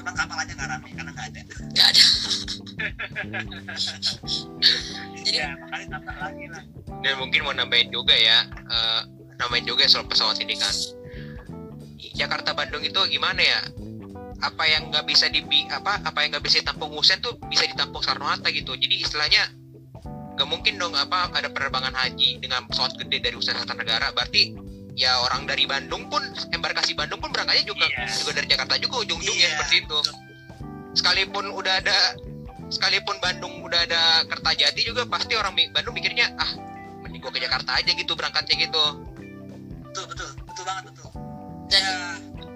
Cuman 0.00 0.12
kapal 0.14 0.36
aja 0.44 0.52
nggak 0.52 0.68
rame 0.68 0.88
karena 0.92 1.10
nggak 1.16 1.26
ada. 1.32 1.40
Nggak 1.72 1.86
ada. 1.88 2.02
Jadi 5.20 5.36
ya 5.42 5.48
makanya 5.56 5.86
tambah 5.98 6.16
lagi 6.20 6.44
lah. 6.52 6.62
Dan 7.00 7.12
mungkin 7.16 7.40
mau 7.48 7.54
nambahin 7.56 7.88
juga 7.88 8.14
ya 8.14 8.44
eh, 8.48 9.00
nambahin 9.40 9.64
juga 9.64 9.88
soal 9.88 10.04
pesawat 10.06 10.36
ini 10.44 10.54
kan. 10.60 10.72
Jakarta 12.16 12.52
Bandung 12.52 12.84
itu 12.84 13.00
gimana 13.08 13.40
ya? 13.40 13.60
Apa 14.40 14.64
yang 14.68 14.88
nggak 14.88 15.04
bisa 15.08 15.28
di 15.28 15.44
apa 15.68 16.00
apa 16.00 16.18
yang 16.24 16.36
nggak 16.36 16.44
bisa 16.44 16.60
ditampung 16.64 16.92
Husen 16.92 17.20
tuh 17.20 17.36
bisa 17.48 17.64
ditampung 17.68 18.00
Soekarno 18.04 18.28
Hatta 18.28 18.48
gitu. 18.52 18.76
Jadi 18.76 19.04
istilahnya 19.04 19.59
nggak 20.40 20.48
mungkin 20.48 20.80
dong 20.80 20.96
apa 20.96 21.28
ada 21.36 21.52
penerbangan 21.52 21.92
haji 21.92 22.40
dengan 22.40 22.64
pesawat 22.64 22.96
gede 22.96 23.20
dari 23.20 23.36
usaha 23.36 23.60
negara. 23.76 24.08
Berarti 24.16 24.56
ya 24.96 25.20
orang 25.20 25.44
dari 25.44 25.68
Bandung 25.68 26.08
pun 26.08 26.24
embarkasi 26.48 26.96
Bandung 26.96 27.20
pun 27.20 27.28
berangkatnya 27.28 27.68
juga 27.68 27.84
Iya. 27.84 28.08
juga 28.24 28.32
dari 28.40 28.48
Jakarta 28.48 28.74
juga 28.80 29.04
ujung-ujungnya 29.04 29.48
Iya, 29.48 29.56
seperti 29.60 29.76
itu. 29.84 29.98
sekalipun 30.90 31.44
udah 31.54 31.74
ada 31.78 31.98
sekalipun 32.66 33.14
Bandung 33.22 33.62
udah 33.62 33.86
ada 33.86 34.26
Kertajati 34.26 34.82
juga 34.82 35.06
pasti 35.06 35.38
orang 35.38 35.54
Bandung 35.70 35.94
mikirnya 35.94 36.32
ah 36.34 36.50
mending 37.04 37.20
gua 37.22 37.30
ke 37.30 37.40
Jakarta 37.44 37.76
aja 37.78 37.90
gitu 37.92 38.12
berangkatnya 38.16 38.56
gitu. 38.64 38.84
Betul 39.86 40.04
betul 40.08 40.28
betul 40.48 40.64
banget 40.64 40.84
betul. 40.88 41.06
Dan 41.70 41.82
ya. 41.84 41.94
Betul 42.32 42.50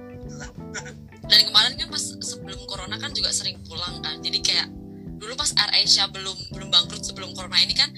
dan 1.31 1.41
kemarin 1.47 1.73
kan 1.79 1.89
pas 1.93 2.05
sebelum 2.21 2.61
corona 2.65 2.97
kan 2.97 3.13
juga 3.13 3.31
sering 3.31 3.57
pulang 3.65 4.01
kan 4.03 4.19
jadi 4.21 4.39
kayak 4.43 4.69
dulu 5.25 5.41
pas 5.41 5.49
Air 5.57 5.89
Asia 5.89 6.05
belum 6.13 6.37
belum 6.53 6.69
bangkrut 6.69 7.01
sebelum 7.01 7.33
corona 7.33 7.57
ini 7.65 7.73
kan 7.73 7.89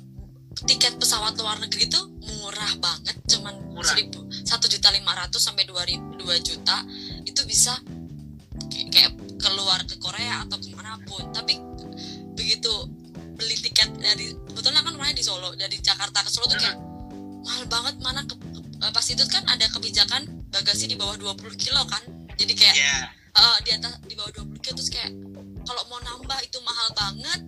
tiket 0.68 0.96
pesawat 0.96 1.36
luar 1.36 1.60
negeri 1.60 1.92
tuh 1.92 2.08
murah 2.40 2.72
banget 2.80 3.16
cuman 3.28 3.60
seribu 3.82 4.24
satu 4.46 4.70
juta 4.70 4.88
lima 4.94 5.12
ratus 5.12 5.42
sampai 5.42 5.68
dua 5.68 5.84
dua 6.16 6.38
juta 6.38 6.86
itu 7.28 7.42
bisa 7.44 7.76
kayak, 8.70 9.12
keluar 9.42 9.82
ke 9.84 9.98
Korea 9.98 10.46
atau 10.46 10.56
ke 10.56 10.70
mana 10.72 10.96
pun 11.04 11.28
tapi 11.34 11.58
begitu 12.38 12.72
beli 13.36 13.58
tiket 13.58 13.90
dari 13.98 14.32
sebetulnya 14.32 14.86
kan 14.86 14.94
rumahnya 14.94 15.18
di 15.18 15.24
Solo 15.26 15.52
dari 15.58 15.76
Jakarta 15.82 16.22
ke 16.22 16.30
Solo 16.30 16.46
tuh 16.46 16.56
kayak 16.62 16.78
mahal 17.42 17.64
banget 17.66 17.94
mana 18.00 18.22
ke, 18.22 18.38
ke- 18.38 18.92
pas 18.94 19.06
itu 19.10 19.24
kan 19.26 19.42
ada 19.50 19.66
kebijakan 19.66 20.46
bagasi 20.54 20.86
di 20.86 20.94
bawah 20.94 21.18
20 21.18 21.58
kilo 21.58 21.82
kan 21.90 22.02
jadi 22.38 22.52
kayak 22.54 22.76
ya 22.78 22.96
eh, 23.34 23.56
di 23.66 23.70
atas 23.74 23.98
di 24.06 24.14
bawah 24.14 24.30
20 24.46 24.62
kilo 24.62 24.74
terus 24.78 24.90
kayak 24.94 25.10
kalau 25.62 25.82
mau 25.88 26.00
nambah 26.02 26.38
itu 26.42 26.58
mahal 26.62 26.88
banget 26.94 27.40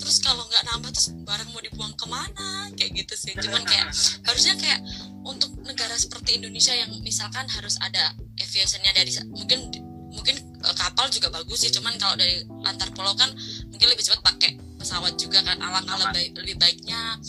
terus 0.00 0.16
kalau 0.26 0.42
nggak 0.48 0.64
nambah 0.74 0.90
terus 0.90 1.14
barang 1.22 1.48
mau 1.54 1.62
dibuang 1.62 1.94
ke 1.94 2.06
mana? 2.08 2.66
Kayak 2.74 3.04
gitu 3.04 3.14
sih. 3.14 3.32
Cuman 3.36 3.62
kayak 3.62 3.92
harusnya 4.26 4.54
kayak 4.58 4.80
untuk 5.22 5.54
negara 5.62 5.94
seperti 5.94 6.40
Indonesia 6.42 6.74
yang 6.74 6.90
misalkan 7.04 7.46
harus 7.46 7.78
ada 7.78 8.16
aviationnya 8.40 8.90
dari 8.90 9.12
mungkin 9.30 9.70
mungkin 10.10 10.36
eh, 10.40 10.74
kapal 10.74 11.06
juga 11.12 11.30
bagus 11.30 11.62
sih. 11.62 11.70
Cuman 11.70 11.94
kalau 12.00 12.18
dari 12.18 12.42
antar 12.66 12.90
pulau 12.90 13.14
kan 13.14 13.30
mungkin 13.70 13.86
lebih 13.86 14.02
cepat 14.02 14.20
pakai 14.24 14.50
pesawat 14.80 15.14
juga 15.14 15.44
kan 15.46 15.60
alangkah 15.62 16.10
lebih 16.10 16.34
lebih 16.42 16.56
baiknya 16.58 17.20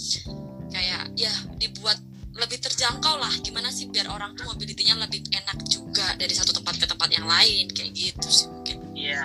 kayak 0.71 1.12
ya 1.19 1.34
dibuat 1.62 2.01
lebih 2.34 2.58
terjangkau 2.63 3.19
lah. 3.19 3.32
Gimana 3.45 3.69
sih 3.69 3.91
biar 3.91 4.10
orang 4.10 4.34
tuh 4.34 4.49
mobilitinya 4.49 5.06
lebih 5.06 5.21
enak 5.30 5.69
juga 5.69 6.17
dari 6.17 6.34
satu 6.34 6.56
tempat 6.56 6.82
ke 6.82 6.88
tempat 6.89 7.10
yang 7.13 7.27
lain? 7.27 7.69
Kayak 7.69 7.91
gitu 7.93 8.27
sih 8.32 8.47
mungkin. 8.49 8.77
Iya 8.97 9.21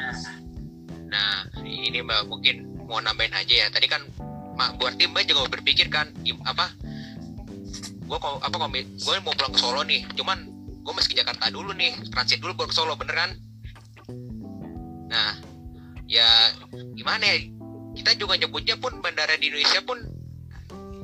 Nah, 1.06 1.46
ini 1.62 2.02
Mbak 2.02 2.22
mungkin 2.26 2.56
mau 2.86 2.98
nambahin 3.02 3.34
aja 3.34 3.54
ya. 3.54 3.66
Tadi 3.70 3.86
kan 3.86 4.02
Mak 4.56 4.80
berarti 4.80 5.04
Mbak 5.06 5.24
juga 5.28 5.42
berpikir 5.52 5.92
kan 5.92 6.08
apa? 6.48 6.72
Gue 8.06 8.18
kok 8.22 8.40
apa 8.40 8.54
kok 8.54 8.70
gue 8.72 9.14
mau 9.20 9.34
pulang 9.34 9.52
ke 9.52 9.60
Solo 9.60 9.82
nih. 9.84 10.06
Cuman 10.16 10.38
gue 10.86 10.92
masih 10.94 11.12
ke 11.12 11.16
Jakarta 11.18 11.50
dulu 11.50 11.74
nih, 11.74 11.92
transit 12.14 12.38
dulu 12.38 12.54
baru 12.54 12.68
ke 12.70 12.76
Solo, 12.76 12.94
bener 12.94 13.16
kan? 13.18 13.30
Nah, 15.10 15.30
ya 16.06 16.54
gimana 16.94 17.22
ya? 17.26 17.36
Kita 17.96 18.12
juga 18.20 18.36
nyebutnya 18.36 18.76
pun 18.76 19.00
bandara 19.00 19.34
di 19.40 19.48
Indonesia 19.48 19.80
pun 19.80 19.98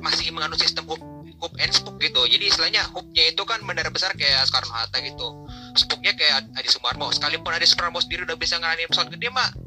masih 0.03 0.29
menganut 0.29 0.61
sistem 0.61 0.85
hub, 0.85 1.01
hub 1.41 1.53
and 1.57 1.73
spoke 1.73 1.97
gitu. 1.97 2.21
Jadi 2.29 2.53
istilahnya 2.53 2.85
hubnya 2.93 3.33
itu 3.33 3.41
kan 3.43 3.59
bandara 3.65 3.89
besar 3.89 4.13
kayak 4.13 4.45
Soekarno 4.45 4.71
Hatta 4.71 5.01
gitu. 5.01 5.49
Spooknya 5.73 6.13
kayak 6.13 6.53
Adi 6.53 6.69
Sumarmo. 6.69 7.09
Sekalipun 7.09 7.49
Adi 7.49 7.65
Sumarmo 7.65 7.97
sendiri 7.97 8.29
udah 8.29 8.37
bisa 8.37 8.61
ngalahin 8.61 8.85
pesawat 8.87 9.09
gede 9.09 9.27
mak, 9.33 9.57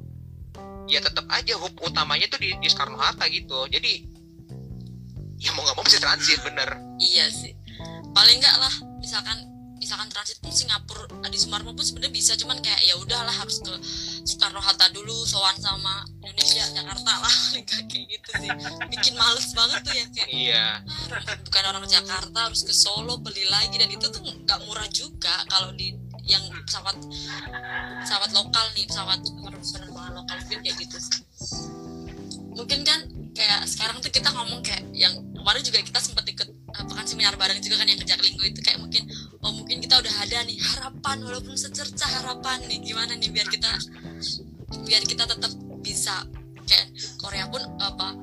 ya 0.86 1.02
tetap 1.02 1.26
aja 1.30 1.58
hub 1.58 1.74
utamanya 1.82 2.26
tuh 2.30 2.38
di, 2.40 2.54
di 2.58 2.68
Soekarno 2.70 2.98
Hatta 2.98 3.26
gitu. 3.30 3.66
Jadi 3.70 4.06
ya 5.36 5.50
mau 5.52 5.62
nggak 5.66 5.76
mau 5.76 5.84
mesti 5.84 6.00
transit 6.00 6.40
bener. 6.42 6.70
Iya 6.98 7.26
sih. 7.28 7.52
Paling 8.16 8.40
enggak 8.40 8.56
lah, 8.56 8.74
misalkan 9.02 9.38
misalkan 9.76 10.08
transit 10.08 10.40
pun 10.40 10.50
Singapura 10.50 11.04
di 11.28 11.36
Sumarmo 11.36 11.76
pun 11.76 11.84
sebenarnya 11.84 12.14
bisa, 12.16 12.32
cuman 12.40 12.58
kayak 12.64 12.80
ya 12.80 12.96
udahlah 12.96 13.30
harus 13.30 13.60
ke 13.60 13.70
Soekarno 14.24 14.58
Hatta 14.58 14.88
dulu, 14.90 15.12
sowan 15.28 15.52
sama 15.60 16.02
Indonesia, 16.24 16.64
Jakarta 16.72 17.12
lah, 17.20 17.34
kayak 17.68 18.04
gitu 18.08 18.28
sih. 18.40 18.50
Bikin 18.88 19.14
males 19.20 19.52
banget 19.52 19.78
tuh 19.84 19.94
ya 19.94 20.06
kayak 20.16 20.28
iya. 20.32 20.66
"Ah, 20.82 21.36
bukan 21.44 21.62
orang 21.68 21.84
Jakarta 21.84 22.38
harus 22.48 22.64
ke 22.64 22.72
Solo 22.72 23.20
beli 23.20 23.44
lagi. 23.52 23.76
Dan 23.76 23.92
itu 23.92 24.08
tuh 24.08 24.24
nggak 24.24 24.64
murah 24.64 24.88
juga 24.88 25.44
kalau 25.52 25.70
di 25.76 25.92
yang 26.26 26.42
pesawat 26.66 26.98
pesawat 28.02 28.30
lokal 28.34 28.66
nih 28.74 28.84
pesawat 28.90 29.22
penerbangan 29.22 30.05
lokal 30.26 30.42
mungkin 30.42 30.58
kayak 30.66 30.76
gitu 30.82 30.96
sih. 30.98 31.22
mungkin 32.56 32.80
kan 32.82 33.00
kayak 33.36 33.62
sekarang 33.68 34.00
tuh 34.02 34.10
kita 34.10 34.32
ngomong 34.34 34.58
kayak 34.64 34.82
yang 34.90 35.12
kemarin 35.36 35.62
juga 35.62 35.78
kita 35.84 36.00
sempat 36.02 36.26
ikut 36.26 36.48
apa 36.74 36.92
kan 36.98 37.06
seminar 37.06 37.36
bareng 37.38 37.60
juga 37.62 37.78
kan 37.78 37.86
yang 37.86 38.00
ke 38.00 38.06
Jaklinggo 38.08 38.42
itu 38.42 38.58
kayak 38.64 38.80
mungkin 38.82 39.06
oh 39.44 39.52
mungkin 39.54 39.78
kita 39.78 40.00
udah 40.02 40.14
ada 40.24 40.42
nih 40.42 40.56
harapan 40.58 41.16
walaupun 41.22 41.54
secerca 41.54 42.08
harapan 42.10 42.58
nih 42.66 42.80
gimana 42.82 43.14
nih 43.14 43.30
biar 43.30 43.46
kita 43.46 43.70
biar 44.82 45.02
kita 45.04 45.28
tetap 45.30 45.52
bisa 45.84 46.26
kayak 46.66 46.90
Korea 47.22 47.46
pun 47.52 47.62
apa 47.78 48.18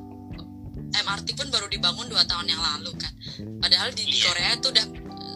MRT 0.93 1.27
pun 1.39 1.47
baru 1.53 1.69
dibangun 1.71 2.09
dua 2.09 2.25
tahun 2.27 2.49
yang 2.51 2.59
lalu 2.59 2.91
kan 2.99 3.13
padahal 3.63 3.93
di, 3.95 4.03
di 4.09 4.17
Iya. 4.17 4.27
Korea 4.33 4.49
itu 4.59 4.67
udah 4.73 4.85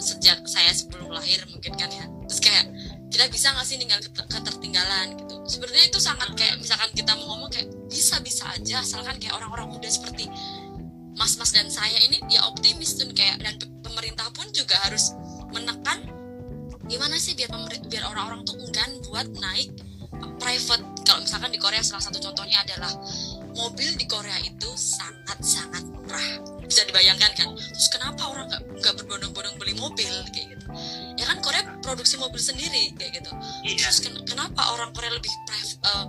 sejak 0.02 0.42
saya 0.50 0.74
sebelum 0.74 1.14
lahir 1.14 1.46
mungkin 1.48 1.74
kan 1.78 1.90
ya 1.90 2.06
terus 2.28 2.42
kayak 2.44 2.66
kita 3.08 3.26
bisa 3.32 3.56
nggak 3.56 3.66
sih 3.68 3.78
tinggal 3.80 4.00
keter- 4.04 4.28
ketertinggalan 4.28 5.16
gitu. 5.16 5.36
Sebenarnya 5.48 5.86
itu 5.88 6.00
sangat 6.00 6.30
kayak 6.36 6.60
misalkan 6.60 6.90
kita 6.92 7.12
mau 7.16 7.36
ngomong 7.36 7.50
kayak 7.52 7.68
bisa 7.88 8.20
bisa 8.20 8.44
aja 8.52 8.84
asalkan 8.84 9.16
kayak 9.18 9.36
orang-orang 9.40 9.72
muda 9.72 9.88
seperti 9.88 10.28
mas-mas 11.18 11.50
dan 11.56 11.72
saya 11.72 11.98
ini 12.06 12.22
ya 12.30 12.46
optimis 12.46 13.00
tuh 13.00 13.10
kayak 13.16 13.42
dan 13.42 13.56
pe- 13.58 13.72
pemerintah 13.82 14.28
pun 14.36 14.46
juga 14.52 14.76
harus 14.86 15.16
menekan 15.50 16.04
gimana 16.88 17.16
sih 17.20 17.34
biar 17.34 17.50
biar 17.88 18.04
orang-orang 18.12 18.44
tuh 18.44 18.56
enggan 18.60 18.92
buat 19.08 19.28
naik 19.40 19.72
private. 20.38 20.84
Kalau 21.08 21.24
misalkan 21.24 21.52
di 21.56 21.60
Korea 21.60 21.82
salah 21.82 22.04
satu 22.04 22.20
contohnya 22.20 22.60
adalah 22.64 22.92
mobil 23.56 23.96
di 23.96 24.06
Korea 24.06 24.38
itu 24.44 24.70
sangat-sangat 24.76 25.84
murah. 25.88 26.28
Bisa 26.68 26.84
dibayangkan 26.84 27.32
kan? 27.34 27.48
Terus 27.56 27.88
kenapa 27.90 28.28
orang 28.28 28.52
nggak 28.52 28.94
berbondong-bondong 29.04 29.56
beli 29.58 29.74
mobil 29.80 30.12
kayak 30.36 30.54
gitu 30.54 30.68
ya 31.18 31.26
kan 31.26 31.42
Korea 31.42 31.66
produksi 31.82 32.16
mobil 32.16 32.40
sendiri 32.40 32.94
kayak 32.94 33.22
gitu. 33.22 33.32
Iya. 33.66 33.90
Terus 33.90 34.00
ken- 34.06 34.24
kenapa 34.24 34.72
orang 34.72 34.94
Korea 34.94 35.12
lebih 35.12 35.34
pref- 35.50 35.82
eh, 35.82 36.06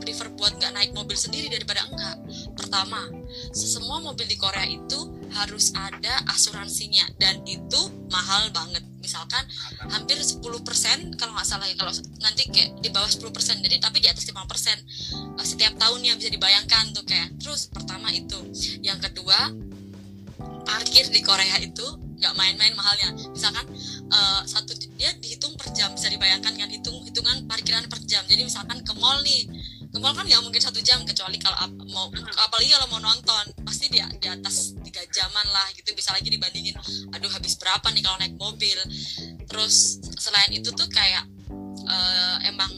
prefer 0.00 0.28
buat 0.34 0.56
nggak 0.58 0.72
naik 0.74 0.90
mobil 0.92 1.14
sendiri 1.14 1.46
daripada 1.46 1.86
enggak? 1.86 2.16
Pertama 2.58 3.06
semua 3.54 4.02
mobil 4.02 4.26
di 4.26 4.34
Korea 4.34 4.66
itu 4.66 4.98
harus 5.30 5.70
ada 5.78 6.26
asuransinya 6.34 7.06
dan 7.20 7.40
itu 7.46 7.78
mahal 8.10 8.50
banget. 8.50 8.82
Misalkan 9.00 9.46
hampir 9.88 10.18
10% 10.18 11.16
kalau 11.16 11.32
nggak 11.32 11.46
salah 11.48 11.64
ya 11.64 11.76
kalau 11.78 11.94
nanti 12.20 12.50
kayak 12.50 12.76
di 12.82 12.90
bawah 12.90 13.08
10% 13.08 13.64
jadi 13.64 13.76
tapi 13.80 14.02
di 14.02 14.08
atas 14.10 14.26
5% 14.26 14.34
eh, 14.34 15.46
setiap 15.46 15.78
tahunnya 15.78 16.18
bisa 16.18 16.28
dibayangkan 16.32 16.90
tuh 16.90 17.04
kayak. 17.06 17.38
Terus 17.38 17.70
pertama 17.70 18.10
itu. 18.10 18.40
Yang 18.82 19.10
kedua 19.10 19.54
parkir 20.64 21.08
di 21.10 21.20
Korea 21.20 21.56
itu 21.60 21.84
nggak 22.20 22.34
main-main 22.36 22.76
mahalnya. 22.76 23.16
Misalkan 23.32 23.64
eh, 24.10 24.42
satu 24.44 24.74
dia 24.98 25.14
dihitung 25.16 25.54
per 25.56 25.70
jam 25.72 25.94
bisa 25.94 26.10
dibayangkan 26.10 26.52
kan 26.58 26.68
hitung 26.68 27.00
hitungan 27.06 27.46
parkiran 27.46 27.86
per 27.86 28.02
jam. 28.04 28.22
Jadi 28.26 28.42
misalkan 28.44 28.82
ke 28.82 28.92
mall 28.98 29.22
nih 29.22 29.46
ke 29.90 29.98
mall 29.98 30.14
kan 30.14 30.26
nggak 30.26 30.42
mungkin 30.42 30.62
satu 30.62 30.78
jam 30.82 31.02
kecuali 31.02 31.38
kalau 31.38 31.58
ap- 31.58 31.86
mau 31.90 32.06
apalagi 32.14 32.70
kalau 32.70 32.86
mau 32.94 33.00
nonton 33.02 33.44
pasti 33.66 33.90
di, 33.90 33.98
di 33.98 34.28
atas 34.30 34.78
tiga 34.86 35.02
jaman 35.10 35.46
lah 35.50 35.66
gitu 35.74 35.90
bisa 35.98 36.14
lagi 36.14 36.30
dibandingin 36.30 36.78
aduh 37.10 37.26
habis 37.30 37.58
berapa 37.58 37.90
nih 37.90 38.02
kalau 38.02 38.16
naik 38.22 38.34
mobil? 38.38 38.78
Terus 39.50 39.98
selain 40.18 40.50
itu 40.54 40.70
tuh 40.70 40.86
kayak 40.86 41.26
eh, 41.86 42.36
emang 42.50 42.70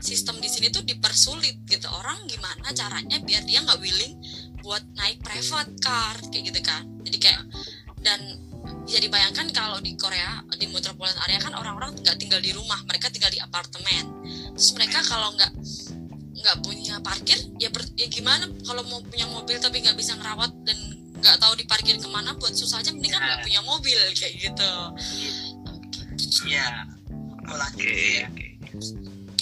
sistem 0.00 0.40
di 0.40 0.48
sini 0.48 0.72
tuh 0.72 0.82
dipersulit 0.82 1.60
gitu. 1.68 1.86
Orang 1.92 2.24
gimana 2.26 2.72
caranya 2.72 3.20
biar 3.20 3.44
dia 3.44 3.60
nggak 3.62 3.78
willing 3.78 4.16
buat 4.64 4.82
naik 4.96 5.20
private 5.20 5.76
car 5.80 6.16
kayak 6.32 6.50
gitu 6.50 6.60
kan. 6.64 6.84
Jadi 7.04 7.18
kayak 7.20 7.42
dan 8.00 8.20
bisa 8.84 8.98
dibayangkan 9.00 9.46
kalau 9.54 9.78
di 9.80 9.94
Korea 9.96 10.42
di 10.58 10.66
metropolitan 10.68 11.20
area 11.28 11.38
kan 11.40 11.54
orang-orang 11.56 11.94
nggak 12.00 12.16
tinggal 12.20 12.40
di 12.42 12.50
rumah 12.52 12.80
mereka 12.84 13.08
tinggal 13.08 13.30
di 13.32 13.40
apartemen. 13.40 14.04
Terus 14.56 14.70
mereka 14.76 14.98
kalau 15.06 15.32
nggak 15.36 15.52
nggak 16.40 16.56
punya 16.64 16.96
parkir 17.04 17.36
ya, 17.60 17.68
ber- 17.68 17.92
ya 18.00 18.08
gimana 18.08 18.48
kalau 18.64 18.80
mau 18.88 19.00
punya 19.04 19.28
mobil 19.28 19.60
tapi 19.60 19.84
nggak 19.84 19.96
bisa 19.96 20.16
ngerawat 20.16 20.48
dan 20.64 20.78
nggak 21.20 21.36
tahu 21.36 21.52
diparkir 21.60 22.00
ke 22.00 22.08
mana 22.08 22.32
buat 22.40 22.56
susah 22.56 22.80
aja 22.80 22.90
mending 22.96 23.12
kan 23.12 23.20
nggak 23.20 23.44
punya 23.44 23.60
mobil 23.64 23.98
kayak 24.16 24.34
gitu. 24.40 24.72
Iya. 26.48 26.88
Aku 27.44 27.52
lanjut 27.56 27.88
ya 27.88 28.28
oke. 28.28 28.46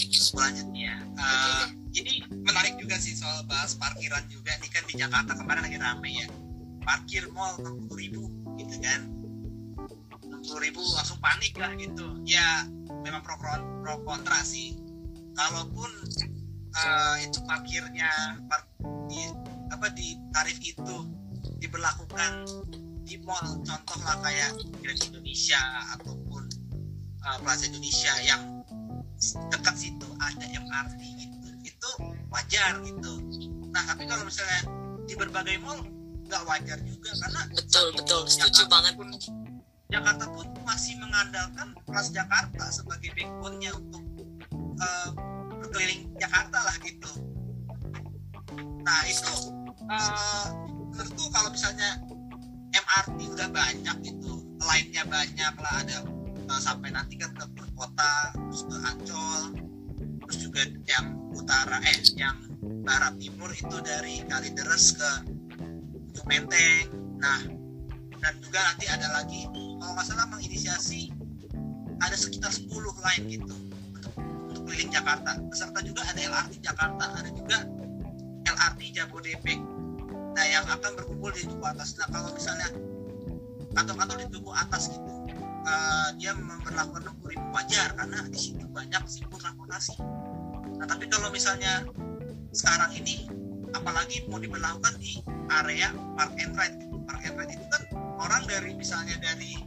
aku 0.09 0.37
lanjut 0.39 0.67
ya 0.73 0.95
Eh, 1.19 1.65
ini 1.99 2.23
menarik 2.31 2.79
juga 2.79 2.95
sih 2.95 3.11
soal 3.11 3.43
bahas 3.43 3.75
parkiran 3.75 4.23
juga. 4.31 4.55
Nih 4.63 4.71
kan 4.71 4.83
di 4.87 4.95
Jakarta 4.95 5.35
kemarin 5.35 5.67
lagi 5.67 5.77
rame 5.77 6.09
ya. 6.15 6.27
Parkir 6.79 7.27
mall 7.35 7.59
60 7.59 7.91
ribu 7.99 8.31
gitu 8.59 8.75
kan. 8.83 9.01
60 10.27 10.65
ribu 10.65 10.83
langsung 10.95 11.19
panik 11.23 11.55
lah 11.55 11.71
gitu. 11.79 12.19
Ya 12.27 12.67
memang 13.07 13.23
pro, 13.23 13.39
pro 13.39 13.95
kontra 14.03 14.43
sih. 14.43 14.75
Kalaupun 15.33 15.89
eh, 16.75 17.15
itu 17.23 17.39
parkirnya 17.47 18.39
par- 18.51 18.67
di 19.09 19.25
apa 19.73 19.87
di 19.93 20.17
tarif 20.35 20.59
itu 20.61 20.97
diberlakukan 21.59 22.45
di 23.09 23.17
mall 23.25 23.41
contoh 23.65 23.99
lah 24.05 24.21
kayak 24.21 24.53
Grand 24.85 25.01
Indonesia 25.01 25.57
ataupun 25.97 26.45
uh, 27.25 27.37
Plaza 27.41 27.65
Indonesia 27.65 28.13
yang 28.21 28.61
dekat 29.49 29.75
situ 29.75 30.07
ada 30.21 30.45
MRT 30.45 31.01
gitu 31.17 31.49
itu 31.65 31.89
wajar 32.29 32.77
gitu. 32.85 33.13
Nah 33.73 33.83
tapi 33.89 34.05
kalau 34.05 34.23
misalnya 34.29 34.61
di 35.09 35.13
berbagai 35.17 35.57
mall 35.65 35.81
nggak 36.29 36.43
wajar 36.45 36.77
juga 36.85 37.09
karena 37.25 37.41
betul 37.57 37.87
betul. 37.97 38.21
Setuju 38.29 38.69
Jakarta 38.69 38.69
banget. 38.69 38.93
Pun, 38.93 39.09
Jakarta 39.89 40.25
pun 40.29 40.45
masih 40.61 40.93
mengandalkan 41.01 41.67
Transjakarta 41.89 42.65
sebagai 42.69 43.09
backbone-nya 43.17 43.73
untuk 43.73 44.03
uh, 44.77 45.09
berkeliling 45.57 46.05
Jakarta 46.21 46.61
lah 46.61 46.75
gitu. 46.85 47.11
Nah 48.85 49.01
itu 49.09 49.33
uh, 49.89 50.47
menurutku 50.93 51.25
kalau 51.33 51.49
misalnya 51.49 51.97
MRT 52.69 53.17
udah 53.33 53.49
banyak 53.49 53.97
gitu 54.05 54.45
lainnya 54.61 55.03
banyak 55.09 55.53
lah. 55.57 55.73
Ada 55.81 56.05
uh, 56.45 56.61
sampai 56.61 56.93
nanti 56.93 57.17
kan 57.17 57.33
ke 57.33 57.45
kota 57.73 58.13
terus 58.37 58.69
ke 58.69 58.75
Ancol 58.85 59.41
terus 60.29 60.37
juga 60.45 60.61
yang 60.85 61.17
utara 61.33 61.81
eh 61.81 62.05
yang 62.13 62.37
barat 62.85 63.17
timur 63.17 63.49
itu 63.49 63.77
dari 63.81 64.21
Kalideres 64.29 64.93
ke 64.93 65.38
Ujung 66.09 66.27
Menteng. 66.27 66.85
Nah 67.21 67.59
dan 68.19 68.33
juga 68.43 68.59
nanti 68.59 68.85
ada 68.91 69.07
lagi. 69.15 69.47
Kalau 69.79 69.91
nggak 69.95 70.05
salah 70.05 70.27
menginisiasi 70.27 71.09
ada 71.99 72.15
sekitar 72.15 72.51
10 72.51 72.67
line 72.75 73.23
gitu 73.27 73.47
untuk, 73.95 74.13
untuk 74.51 74.61
keliling 74.67 74.91
Jakarta. 74.91 75.39
Beserta 75.47 75.79
juga 75.83 76.03
ada 76.07 76.19
LRT 76.19 76.53
Jakarta 76.63 77.05
ada 77.15 77.29
juga 77.31 77.63
LRT 78.47 78.79
Jabodebek. 78.95 79.59
Nah 80.35 80.45
yang 80.47 80.65
akan 80.67 80.91
berkumpul 80.99 81.31
di 81.35 81.47
duku 81.47 81.63
atas. 81.63 81.95
Nah 81.99 82.07
kalau 82.11 82.29
misalnya 82.35 82.69
kantor-kantor 83.75 84.15
di 84.23 84.27
duku 84.31 84.51
atas 84.51 84.91
gitu 84.91 85.13
eh, 85.63 86.09
dia 86.19 86.31
memperlakukan 86.35 87.05
60 87.05 87.33
ribu 87.35 87.47
wajar 87.55 87.89
karena 87.95 88.19
di 88.27 88.39
situ 88.39 88.65
banyak 88.67 89.03
simpul 89.07 89.39
transportasi. 89.39 89.95
Nah 90.79 90.85
tapi 90.87 91.07
kalau 91.07 91.31
misalnya 91.31 91.87
sekarang 92.51 92.95
ini 92.97 93.29
apalagi 93.73 94.25
mau 94.29 94.41
diberlakukan 94.41 94.97
di 94.97 95.21
area 95.61 95.93
park 96.17 96.33
and 96.39 96.53
ride. 96.57 96.77
Park 97.09 97.21
and 97.25 97.35
ride 97.37 97.53
itu 97.53 97.65
kan 97.69 97.83
orang 98.21 98.43
dari 98.45 98.71
misalnya 98.73 99.17
dari 99.21 99.57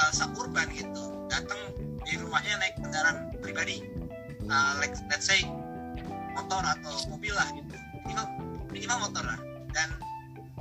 uh, 0.00 0.12
suburban 0.12 0.68
gitu 0.72 1.26
datang 1.28 1.58
di 2.04 2.16
rumahnya 2.16 2.56
naik 2.60 2.74
kendaraan 2.80 3.32
pribadi. 3.40 3.84
Uh, 4.48 4.72
like, 4.80 4.96
let's 5.12 5.28
say 5.28 5.44
motor 6.32 6.62
atau 6.64 6.94
mobil 7.12 7.36
lah 7.36 7.48
gitu. 7.52 7.76
Minimal 8.06 8.26
minimal 8.72 8.98
motor 9.08 9.24
lah. 9.24 9.40
Dan 9.72 9.88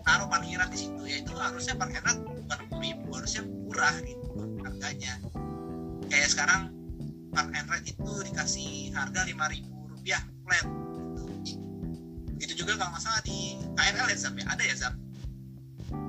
naruh 0.03 0.27
parkiran 0.27 0.67
di 0.71 0.77
situ. 0.79 1.01
Ya 1.07 1.23
itu 1.23 1.31
harusnya 1.35 1.75
park 1.79 1.95
and 1.95 2.03
ride 2.03 2.21
bukan 2.23 2.59
ribu 2.83 3.07
harusnya 3.15 3.43
murah 3.47 3.95
gitu 4.03 4.27
harganya. 4.63 5.13
Kayak 6.07 6.29
sekarang 6.31 6.61
park 7.31 7.51
and 7.55 7.67
ride 7.67 7.87
itu 7.87 8.11
dikasih 8.27 8.91
harga 8.95 9.23
lima 9.27 9.47
ribu 9.51 9.71
rupiah 9.91 10.23
flat. 10.43 10.86
Itu 12.37 12.53
juga 12.53 12.77
kalau 12.77 12.93
nggak 12.93 13.03
salah 13.03 13.21
di 13.25 13.57
KRL 13.73 14.07
ya 14.13 14.17
Zam 14.17 14.33
ya? 14.37 14.45
Ada 14.49 14.63
ya 14.63 14.75
Zam 14.77 14.93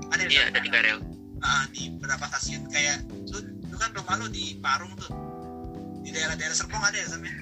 ada 0.08 0.22
ya 0.24 0.28
Iya, 0.28 0.42
ada 0.50 0.60
di 0.60 0.70
Karel. 0.72 0.98
Ah, 1.38 1.64
di 1.70 1.82
beberapa 1.94 2.24
stasiun 2.26 2.66
kayak 2.72 3.06
lu, 3.30 3.38
lu 3.70 3.76
kan 3.78 3.90
rumah 3.94 4.16
lu 4.18 4.26
di 4.32 4.58
Parung 4.58 4.90
tuh. 4.98 5.12
Di 6.02 6.10
daerah-daerah 6.10 6.56
Serpong 6.56 6.82
ada 6.82 6.96
ya 6.96 7.06
Zam 7.06 7.22
ya? 7.22 7.34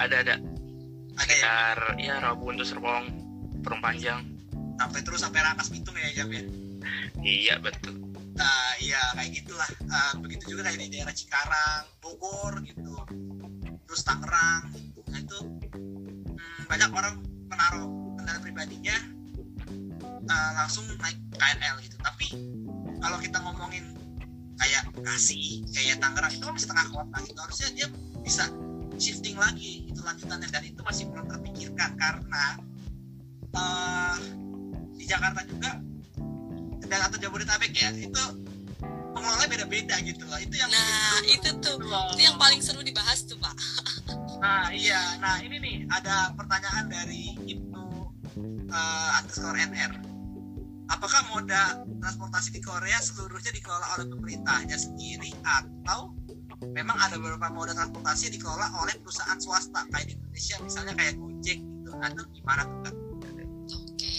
Ada 0.00 0.16
ada. 0.26 0.34
ya? 0.34 0.38
Sekitar 1.20 1.78
ya 2.00 2.16
Rabu 2.24 2.48
untuk 2.48 2.64
Serpong, 2.64 3.04
Perung 3.60 3.82
Panjang. 3.84 4.24
sampai 4.80 5.04
terus 5.04 5.20
sampai 5.20 5.44
Rangkas 5.44 5.68
Bitung 5.68 5.92
ya 5.92 6.08
Jam 6.16 6.32
ya? 6.32 6.42
Iya 7.20 7.54
betul. 7.60 8.00
nah 8.32 8.72
iya 8.80 8.96
kayak 9.12 9.30
gitulah. 9.36 9.68
Ah, 9.92 10.16
begitu 10.16 10.56
juga 10.56 10.64
kayak 10.64 10.80
di 10.80 10.88
daerah 10.96 11.12
Cikarang 11.12 11.84
Bogor 12.00 12.64
gitu. 12.64 12.96
Terus 13.84 14.00
Tangerang. 14.00 14.72
Gitu 14.72 15.00
nah 15.12 15.18
itu 15.20 15.38
hmm, 15.76 16.64
banyak 16.64 16.90
orang 16.96 17.14
menaruh 17.50 17.90
kendaraan 18.16 18.42
pribadinya 18.42 18.96
ah, 20.30 20.50
langsung 20.64 20.86
naik 21.02 21.18
KRL 21.34 21.76
gitu. 21.84 21.96
Tapi 22.00 22.26
kalau 23.02 23.18
kita 23.18 23.38
ngomongin 23.42 23.84
kayak 24.60 24.86
Bekasi 24.94 25.64
kayak 25.74 25.98
Tangerang 25.98 26.32
itu 26.32 26.44
kan 26.46 26.54
masih 26.54 26.68
tengah 26.70 26.86
kota 26.94 27.16
gitu. 27.26 27.38
Harusnya 27.42 27.68
dia 27.74 27.86
bisa 28.22 28.44
shifting 28.96 29.36
lagi 29.36 29.90
itu 29.90 30.00
lanjutannya. 30.00 30.48
Dan 30.48 30.62
itu 30.64 30.80
masih 30.86 31.10
belum 31.10 31.26
terpikirkan 31.26 31.90
karena 31.98 32.44
eh, 33.56 34.16
di 34.94 35.04
Jakarta 35.04 35.42
juga 35.44 35.80
dan 36.90 37.06
atau 37.06 37.18
Jabodetabek 37.22 37.70
ya 37.70 37.94
itu 37.94 38.22
pengelola 39.14 39.44
beda-beda 39.46 39.96
gitu 40.02 40.26
loh. 40.26 40.38
Itu 40.38 40.54
yang 40.58 40.70
nah 40.70 41.18
itu 41.26 41.50
tuh. 41.62 41.78
itu 42.14 42.22
yang 42.26 42.36
paling 42.38 42.58
seru 42.58 42.82
dibahas 42.82 43.26
tuh 43.26 43.38
pak. 43.38 43.54
Nah 44.42 44.74
iya. 44.74 45.18
Nah 45.22 45.38
ini 45.42 45.56
nih 45.62 45.76
ada 45.90 46.34
pertanyaan 46.34 46.90
dari 46.90 47.36
uh, 48.70 49.18
underscore 49.20 49.58
NR 49.58 50.10
apakah 50.90 51.22
moda 51.30 51.80
transportasi 52.02 52.58
di 52.58 52.60
Korea 52.60 52.98
seluruhnya 52.98 53.54
dikelola 53.54 53.86
oleh 53.96 54.06
pemerintahnya 54.10 54.76
sendiri? 54.76 55.30
Atau 55.46 56.12
memang 56.74 56.98
ada 56.98 57.16
beberapa 57.16 57.48
moda 57.54 57.72
transportasi 57.72 58.34
dikelola 58.34 58.74
oleh 58.82 58.98
perusahaan 59.00 59.38
swasta 59.38 59.86
kayak 59.94 60.10
di 60.10 60.14
Indonesia 60.18 60.56
misalnya 60.60 60.92
kayak 60.98 61.14
Gojek 61.16 61.58
gitu? 61.62 61.90
Atau 62.02 62.22
gimana 62.34 62.62
tuh? 62.84 62.94
Oke, 63.70 64.14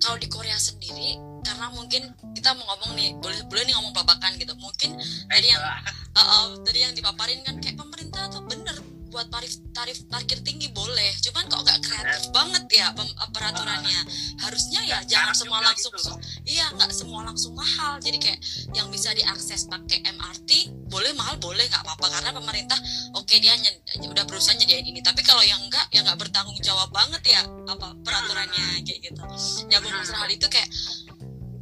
kalau 0.00 0.16
di 0.16 0.28
Korea 0.32 0.56
sendiri, 0.56 1.20
karena 1.44 1.68
mungkin 1.76 2.02
kita 2.32 2.56
mau 2.56 2.64
ngomong 2.72 2.96
nih, 2.96 3.12
boleh 3.20 3.38
boleh 3.46 3.62
nih 3.68 3.74
ngomong 3.76 3.92
babakan 3.92 4.32
gitu. 4.40 4.56
Mungkin 4.56 4.96
tadi 5.28 5.46
yang 5.52 5.60
uh, 5.60 6.18
uh, 6.18 6.56
tadi 6.64 6.78
yang 6.88 6.96
dipaparin 6.96 7.44
kan 7.44 7.60
kayak 7.60 7.76
pemerintah 7.76 8.32
tuh 8.32 8.42
bener 8.48 8.74
buat 9.12 9.28
tarif 9.28 9.52
tarif 9.76 9.98
parkir 10.08 10.40
tinggi 10.40 10.72
boleh, 10.72 11.12
cuman 11.20 11.44
kok 11.46 11.60
nggak 11.60 11.80
kreatif 11.84 12.24
banget 12.32 12.64
ya 12.72 12.88
peraturannya. 13.30 14.00
Harusnya 14.40 14.80
ya 14.88 14.98
jangan 15.04 15.36
Sekarang 15.36 15.36
semua 15.36 15.58
langsung, 15.60 15.92
gitu. 15.94 16.12
iya 16.48 16.66
nggak 16.72 16.90
semua 16.90 17.20
langsung 17.28 17.52
mahal. 17.52 18.00
Jadi 18.00 18.18
kayak 18.18 18.40
yang 18.72 18.88
bisa 18.88 19.12
diakses 19.12 19.68
pakai 19.68 20.00
MRT 20.08 20.72
boleh 20.88 21.12
mahal 21.12 21.36
boleh 21.36 21.68
nggak 21.68 21.84
apa-apa 21.84 22.06
karena 22.08 22.30
pemerintah 22.32 22.78
oke 23.14 23.34
dia 23.36 23.52
nyed- 23.60 23.84
udah 24.08 24.24
berusaha 24.24 24.56
nyediain 24.56 24.88
ini. 24.88 25.04
Tapi 25.04 25.20
kalau 25.20 25.44
yang 25.44 25.60
enggak 25.60 25.84
ya 25.92 26.00
nggak 26.00 26.16
bertanggung 26.16 26.56
jawab 26.64 26.88
banget 26.88 27.20
ya 27.36 27.44
apa 27.68 27.92
peraturannya 28.00 28.80
kayak 28.82 29.12
gitu. 29.12 29.20
Nyambung 29.68 29.92
masalah 29.92 30.24
hal 30.24 30.32
itu 30.32 30.48
kayak 30.48 30.72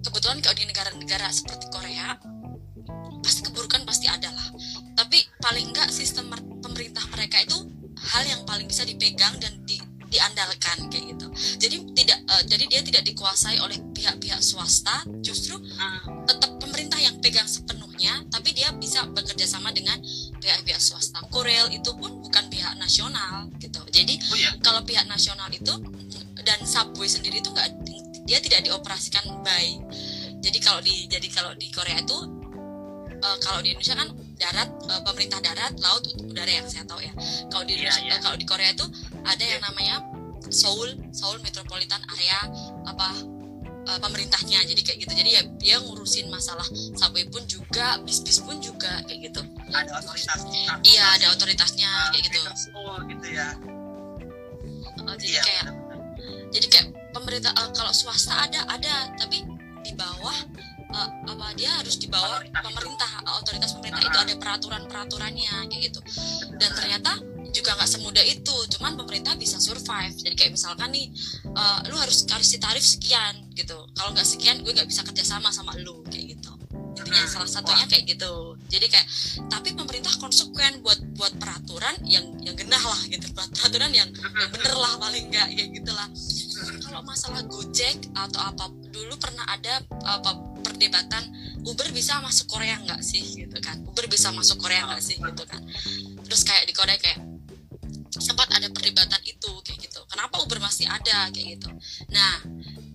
kebetulan 0.07 0.39
kalau 0.41 0.57
di 0.57 0.65
negara-negara 0.71 1.29
seperti 1.35 1.67
Korea 1.69 2.17
pasti 3.21 3.45
keburukan 3.45 3.80
paling 5.41 5.73
enggak 5.73 5.89
sistem 5.91 6.31
mer- 6.31 6.47
pemerintah 6.61 7.05
mereka 7.11 7.41
itu 7.43 7.57
hal 8.01 8.23
yang 8.25 8.43
paling 8.49 8.65
bisa 8.69 8.85
dipegang 8.85 9.37
dan 9.41 9.53
di- 9.69 9.81
diandalkan 10.11 10.91
kayak 10.91 11.15
gitu. 11.15 11.27
Jadi 11.57 11.77
tidak 11.95 12.19
eh, 12.27 12.43
jadi 12.51 12.65
dia 12.67 12.81
tidak 12.83 13.03
dikuasai 13.07 13.63
oleh 13.63 13.79
pihak-pihak 13.95 14.43
swasta 14.43 15.07
justru 15.23 15.57
tetap 16.27 16.51
pemerintah 16.59 16.99
yang 16.99 17.15
pegang 17.23 17.47
sepenuhnya 17.47 18.27
tapi 18.27 18.51
dia 18.51 18.75
bisa 18.75 19.07
bekerja 19.07 19.47
sama 19.47 19.71
dengan 19.71 19.97
pihak-pihak 20.43 20.83
swasta. 20.83 21.23
Korel 21.31 21.71
itu 21.71 21.95
pun 21.95 22.27
bukan 22.27 22.45
pihak 22.51 22.75
nasional 22.77 23.47
gitu. 23.63 23.81
Jadi 23.95 24.19
Oh 24.19 24.39
ya, 24.39 24.51
kalau 24.61 24.83
pihak 24.83 25.07
nasional 25.07 25.47
itu 25.53 25.79
dan 26.43 26.59
subway 26.67 27.07
sendiri 27.07 27.39
itu 27.39 27.53
nggak 27.55 27.71
dia 28.27 28.39
tidak 28.43 28.67
dioperasikan 28.67 29.45
by. 29.47 29.79
Jadi 30.41 30.59
kalau 30.59 30.81
di 30.83 31.07
jadi 31.07 31.29
kalau 31.31 31.53
di 31.55 31.71
Korea 31.71 32.03
itu 32.03 32.19
eh, 33.15 33.39
kalau 33.47 33.63
di 33.63 33.77
Indonesia 33.77 33.95
kan 33.95 34.11
darat 34.41 34.69
eh, 34.89 35.01
pemerintah 35.03 35.39
darat 35.39 35.73
laut 35.79 36.03
udara 36.19 36.49
yang 36.51 36.65
saya 36.65 36.83
tahu 36.83 36.99
ya 36.99 37.13
kalau 37.47 37.63
di 37.63 37.77
Iya, 37.77 37.87
Indonesia 37.87 38.03
iya. 38.03 38.13
eh, 38.13 38.21
kalau 38.21 38.37
di 38.37 38.47
Korea 38.47 38.71
itu 38.71 38.87
ada 39.23 39.45
yang 39.45 39.61
namanya 39.63 39.97
Seoul 40.49 40.97
Seoul 41.11 41.39
Metropolitan 41.41 42.01
Area 42.11 42.41
apa 42.85 43.09
eh, 43.85 43.99
pemerintahnya 43.99 44.59
jadi 44.65 44.81
kayak 44.81 44.99
gitu 44.99 45.13
jadi 45.15 45.31
ya 45.31 45.43
dia 45.57 45.77
ngurusin 45.79 46.27
masalah 46.27 46.65
subway 46.95 47.23
pun 47.25 47.45
juga 47.45 48.01
bis-bis 48.01 48.41
pun 48.41 48.57
juga 48.59 49.05
kayak 49.05 49.31
gitu 49.31 49.41
ada 49.71 49.91
otoritas. 49.95 50.41
iya 50.83 51.05
ada 51.15 51.27
otoritasnya 51.31 51.87
Ah, 51.87 52.09
kayak 52.11 52.25
gitu 52.27 52.41
School 52.57 52.97
gitu 53.07 53.27
ya. 53.31 53.49
Eh, 55.01 55.17
jadi 55.17 55.31
Iya. 55.31 55.43
kayak 55.43 55.65
benar-benar. 55.67 56.51
jadi 56.51 56.67
kayak 56.67 56.87
pemerintah 57.11 57.53
eh, 57.53 57.71
kalau 57.71 57.93
swasta 57.93 58.35
ada 58.41 58.61
ada 58.67 58.95
tapi 59.15 59.45
di 59.81 59.93
bawah 59.95 60.37
eh, 60.91 61.09
apa 61.27 61.47
dia 61.55 61.71
harus 61.73 61.97
di 61.97 62.07
bawah 62.07 62.39
Otoritas 62.39 62.51
itu. 62.53 62.67
pemerintah. 62.67 63.11
Eh, 63.21 63.35
otoritas 63.37 63.71
pemerintah 63.73 64.03
itu 64.03 64.19
Ah. 64.19 64.25
ada 64.25 64.35
peraturan 64.37 64.83
peraturannya 64.87 65.55
kayak 65.67 65.83
gitu. 65.89 66.01
Dan 66.57 66.71
ternyata 66.73 67.13
juga 67.51 67.71
nggak 67.75 67.91
semudah 67.91 68.25
itu. 68.25 68.57
Cuman 68.71 68.95
pemerintah 68.95 69.35
bisa 69.35 69.59
survive. 69.59 70.15
Jadi 70.15 70.35
kayak 70.35 70.53
misalkan 70.55 70.91
nih 70.91 71.11
eh, 71.47 71.79
lu 71.87 71.97
harus 71.97 72.23
kasih 72.23 72.59
tarif 72.59 72.83
sekian 72.83 73.51
gitu. 73.53 73.75
Kalau 73.93 74.11
nggak 74.11 74.27
sekian 74.27 74.63
gue 74.63 74.71
nggak 74.71 74.87
bisa 74.87 75.03
kerjasama 75.03 75.51
sama 75.51 75.75
lu 75.79 76.03
kayak 76.07 76.39
gitu. 76.39 76.53
Intinya 76.97 77.27
salah 77.27 77.49
satunya 77.49 77.87
kayak 77.87 78.07
gitu 78.09 78.50
jadi 78.71 78.87
kayak 78.87 79.09
tapi 79.51 79.75
pemerintah 79.75 80.15
konsekuen 80.23 80.79
buat 80.81 81.03
buat 81.19 81.35
peraturan 81.37 81.99
yang 82.07 82.25
yang 82.41 82.55
genah 82.55 82.81
lah 82.81 83.01
gitu. 83.11 83.27
Peraturan 83.35 83.91
yang 83.91 84.09
yang 84.15 84.51
bener 84.55 84.75
lah 84.79 84.95
paling 85.03 85.27
nggak 85.29 85.49
kayak 85.51 85.69
gitulah. 85.75 86.09
Kalau 86.87 87.03
masalah 87.03 87.43
Gojek 87.51 88.15
atau 88.15 88.41
apa 88.41 88.71
dulu 88.95 89.19
pernah 89.19 89.45
ada 89.51 89.83
apa 90.07 90.39
perdebatan 90.63 91.27
Uber 91.67 91.91
bisa 91.91 92.23
masuk 92.23 92.47
Korea 92.47 92.79
nggak 92.79 93.03
sih 93.03 93.45
gitu 93.45 93.59
kan? 93.59 93.83
Uber 93.85 94.07
bisa 94.07 94.31
masuk 94.31 94.63
Korea 94.63 94.87
nggak 94.87 95.03
sih 95.03 95.19
gitu 95.19 95.45
kan? 95.45 95.61
Terus 96.25 96.43
kayak 96.47 96.65
di 96.71 96.73
Korea 96.73 96.97
kayak 96.97 97.21
sempat 98.11 98.51
ada 98.55 98.71
perdebatan 98.71 99.23
itu 99.27 99.51
kayak 99.67 99.83
gitu. 99.83 100.01
Kenapa 100.07 100.39
Uber 100.47 100.63
masih 100.63 100.87
ada 100.87 101.27
kayak 101.35 101.59
gitu? 101.59 101.69
Nah 102.15 102.43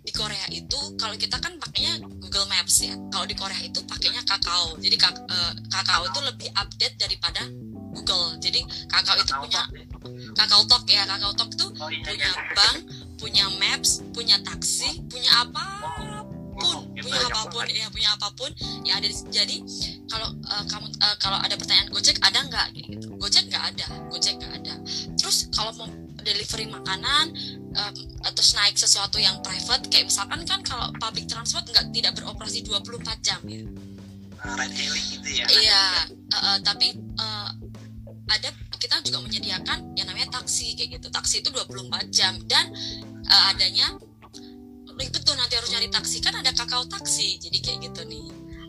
di 0.06 0.12
Korea 0.14 0.46
itu 0.54 0.78
kalau 1.02 1.18
kita 1.18 1.42
kan 1.42 1.58
pakainya 1.58 1.98
Google 2.22 2.46
Maps 2.46 2.86
ya. 2.86 2.94
Kalau 3.10 3.26
di 3.26 3.34
Korea 3.34 3.58
itu 3.66 3.82
pakainya 3.90 4.22
Kakao. 4.22 4.78
Jadi 4.78 4.96
kak, 5.02 5.18
eh, 5.18 5.54
Kakao 5.68 6.06
itu 6.06 6.20
lebih 6.22 6.50
update 6.54 6.96
daripada 7.02 7.42
Google. 7.92 8.38
Jadi 8.38 8.62
Kakao 8.86 9.18
itu 9.18 9.34
punya 9.34 9.66
Kakao 10.38 10.62
Talk 10.70 10.86
ya? 10.86 11.10
Kakao 11.10 11.34
Talk 11.34 11.52
tuh 11.58 11.74
Oh 11.82 11.90
iya, 11.90 12.06
punya 12.06 12.30
iya. 12.30 12.54
bank, 12.54 12.78
punya 13.18 13.46
maps, 13.58 14.06
punya 14.14 14.38
taksi, 14.46 15.02
punya 15.10 15.32
apa 15.42 15.66
pun, 16.56 16.78
Oh, 16.78 16.82
iya, 16.96 17.02
punya 17.04 17.20
apa 17.28 17.42
pun, 17.52 17.64
ya 17.68 17.88
punya 17.92 18.10
apa 18.16 18.28
pun. 18.38 18.52
Yang 18.88 18.96
ada 18.96 19.08
di 19.10 19.16
Jadi 19.34 19.58
kalau 20.06 20.30
eh, 20.38 20.64
kamu 20.70 20.88
eh, 21.02 21.16
kalau 21.18 21.38
ada 21.42 21.56
pertanyaan 21.58 21.90
Gojek 21.90 22.22
ada 22.22 22.40
nggak? 22.46 22.68
Gitu? 22.78 23.08
Gojek 23.18 23.50
nggak 23.50 23.64
ada, 23.74 23.88
Gojek 24.14 24.38
nggak 24.38 24.54
ada. 24.62 24.76
Terus 25.18 25.50
kalau 25.50 25.74
mau 25.82 25.90
delivery 26.26 26.66
makanan 26.66 27.32
em, 27.78 27.94
terus 28.34 28.58
naik 28.58 28.76
sesuatu 28.76 29.22
yang 29.22 29.38
private 29.46 29.86
kayak 29.94 30.10
misalkan 30.10 30.42
kan 30.50 30.60
kalau 30.66 30.90
public 30.98 31.30
transport 31.30 31.64
nggak 31.70 31.94
tidak 31.94 32.12
beroperasi 32.18 32.66
24 32.66 33.22
jam 33.22 33.40
ya. 33.46 33.64
Ah, 34.46 34.66
gitu 34.70 35.30
ya. 35.30 35.46
Iya, 35.50 35.86
eh, 36.10 36.38
eh, 36.38 36.58
tapi 36.62 36.88
eh, 36.98 37.50
ada 38.26 38.50
kita 38.78 39.02
juga 39.06 39.22
menyediakan 39.26 39.98
yang 39.98 40.08
namanya 40.10 40.42
taksi 40.42 40.74
kayak 40.78 41.00
gitu. 41.02 41.08
Taksi 41.10 41.42
itu 41.46 41.50
24 41.54 42.10
jam 42.10 42.34
dan 42.50 42.70
eh, 43.26 43.44
adanya 43.54 43.94
ribet 44.96 45.22
tuh 45.28 45.36
nanti 45.36 45.60
harus 45.60 45.70
nyari 45.74 45.90
taksi 45.92 46.18
kan 46.22 46.34
ada 46.38 46.52
kakao 46.54 46.86
taksi. 46.86 47.42
Jadi 47.42 47.58
kayak 47.62 47.80
gitu 47.92 48.02
nih. 48.06 48.26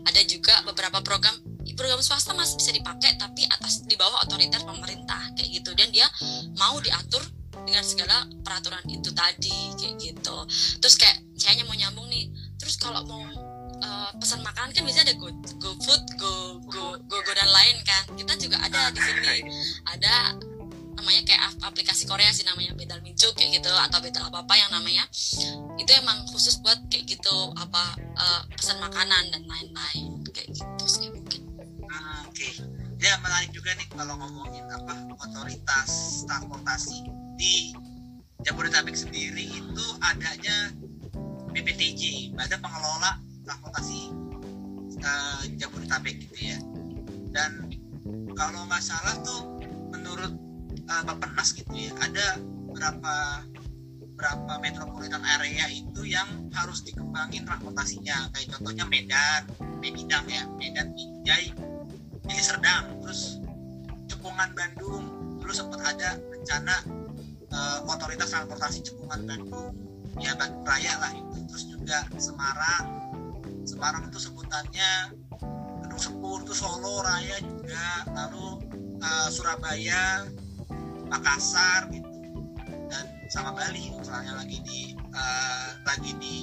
Ada 0.07 0.21
juga 0.23 0.55
beberapa 0.63 1.03
program 1.03 1.35
program 1.77 2.01
swasta 2.01 2.33
masih 2.33 2.57
bisa 2.57 2.73
dipakai 2.73 3.21
tapi 3.21 3.45
atas 3.45 3.85
di 3.85 3.93
bawah 3.93 4.25
otoriter 4.25 4.57
pemerintah 4.65 5.29
kayak 5.37 5.61
gitu 5.61 5.77
dan 5.77 5.93
dia 5.93 6.09
mau 6.57 6.73
diatur 6.81 7.21
dengan 7.67 7.83
segala 7.83 8.15
peraturan 8.41 8.81
itu 8.87 9.11
tadi 9.11 9.75
kayak 9.75 9.95
gitu. 9.99 10.37
Terus 10.79 10.95
kayak 10.95 11.19
saya 11.35 11.53
hanya 11.53 11.67
mau 11.67 11.75
nyambung 11.75 12.07
nih. 12.07 12.31
Terus 12.55 12.79
kalau 12.79 13.03
mau 13.03 13.21
eh, 13.77 14.11
pesan 14.15 14.41
makanan 14.41 14.71
kan 14.71 14.81
bisa 14.81 15.03
ada 15.03 15.13
go 15.13 15.27
go 15.59 15.71
food 15.77 16.03
go 16.15 16.33
go 16.65 16.95
go 16.97 17.17
go 17.19 17.31
dan 17.31 17.45
lain 17.45 17.77
kan 17.83 18.03
kita 18.15 18.33
juga 18.37 18.57
ada 18.57 18.89
di 18.89 18.97
sini 18.97 19.35
ada 19.85 20.33
namanya 20.97 21.21
kayak 21.23 21.41
ap- 21.45 21.69
aplikasi 21.69 22.09
Korea 22.09 22.33
sih 22.33 22.41
namanya 22.41 22.73
Bedal 22.73 23.05
Mincu 23.05 23.29
kayak 23.31 23.61
gitu 23.61 23.69
atau 23.69 24.01
Bedal 24.01 24.25
apa 24.25 24.41
apa 24.41 24.55
yang 24.57 24.73
namanya 24.73 25.05
itu 25.77 25.91
emang 25.93 26.25
khusus 26.25 26.57
buat 26.57 26.81
kayak 26.89 27.05
gitu 27.07 27.53
apa 27.53 27.93
eh, 28.17 28.41
pesan 28.49 28.81
makanan 28.81 29.29
dan 29.29 29.45
lain-lain 29.45 30.25
kayak 30.33 30.49
gitu 30.51 30.85
sih 30.87 31.11
mungkin 31.13 31.45
Ah, 31.87 32.25
Oke. 32.25 32.51
Ya 32.97 33.15
menarik 33.21 33.53
juga 33.53 33.71
nih 33.73 33.87
kalau 33.87 34.17
ngomongin 34.17 34.65
apa 34.67 34.93
otoritas 35.15 36.25
transportasi 36.25 37.05
di 37.37 37.71
Jabodetabek 38.45 38.97
sendiri 38.97 39.45
itu 39.49 39.85
adanya 40.01 40.73
BPTJ, 41.53 42.33
Badan 42.37 42.61
Pengelola 42.61 43.17
Transportasi 43.45 44.01
eh, 44.97 45.43
Jabodetabek 45.57 46.15
gitu 46.27 46.53
ya. 46.53 46.59
Dan 47.33 47.71
kalau 48.33 48.65
nggak 48.69 48.83
salah 48.83 49.15
tuh 49.25 49.57
menurut 49.93 50.33
eh, 50.73 51.03
Bappenas 51.05 51.53
gitu 51.53 51.73
ya, 51.73 51.93
ada 52.01 52.41
berapa 52.73 53.45
berapa 54.17 54.53
metropolitan 54.65 55.21
area 55.37 55.69
itu 55.69 56.01
yang 56.09 56.49
harus 56.49 56.81
dikembangin 56.81 57.45
transportasinya 57.45 58.33
kayak 58.33 58.49
contohnya 58.57 58.85
Medan, 58.89 59.45
Medidang 59.77 60.25
ya, 60.25 60.41
Medan, 60.57 60.89
Binjai, 60.97 61.53
Serdang, 62.37 62.97
terus 63.01 63.37
Cekungan 64.09 64.55
Bandung, 64.57 65.05
terus 65.43 65.61
sempat 65.61 65.83
ada 65.83 66.17
rencana 66.31 66.75
eh, 67.51 67.79
otoritas 67.87 68.31
transportasi 68.31 68.83
Cekungan 68.83 69.23
Bandung, 69.27 69.73
ya 70.19 70.33
Bandung 70.35 70.63
Raya 70.65 70.93
lah 70.99 71.11
itu, 71.13 71.37
terus 71.47 71.63
juga 71.69 72.07
Semarang, 72.17 72.85
Semarang 73.63 74.03
itu 74.09 74.19
sebutannya 74.19 74.91
Gedung 75.85 76.01
Sepur, 76.01 76.43
itu 76.43 76.53
Solo 76.55 77.03
Raya 77.03 77.37
juga, 77.43 77.87
lalu 78.11 78.63
eh, 78.99 79.27
Surabaya, 79.31 80.27
Makassar 81.07 81.87
gitu, 81.91 82.11
dan 82.91 83.05
sama 83.31 83.55
Bali 83.55 83.91
misalnya 83.95 84.39
lagi 84.39 84.59
di 84.63 84.95
eh, 84.95 85.69
lagi 85.83 86.11
di 86.19 86.35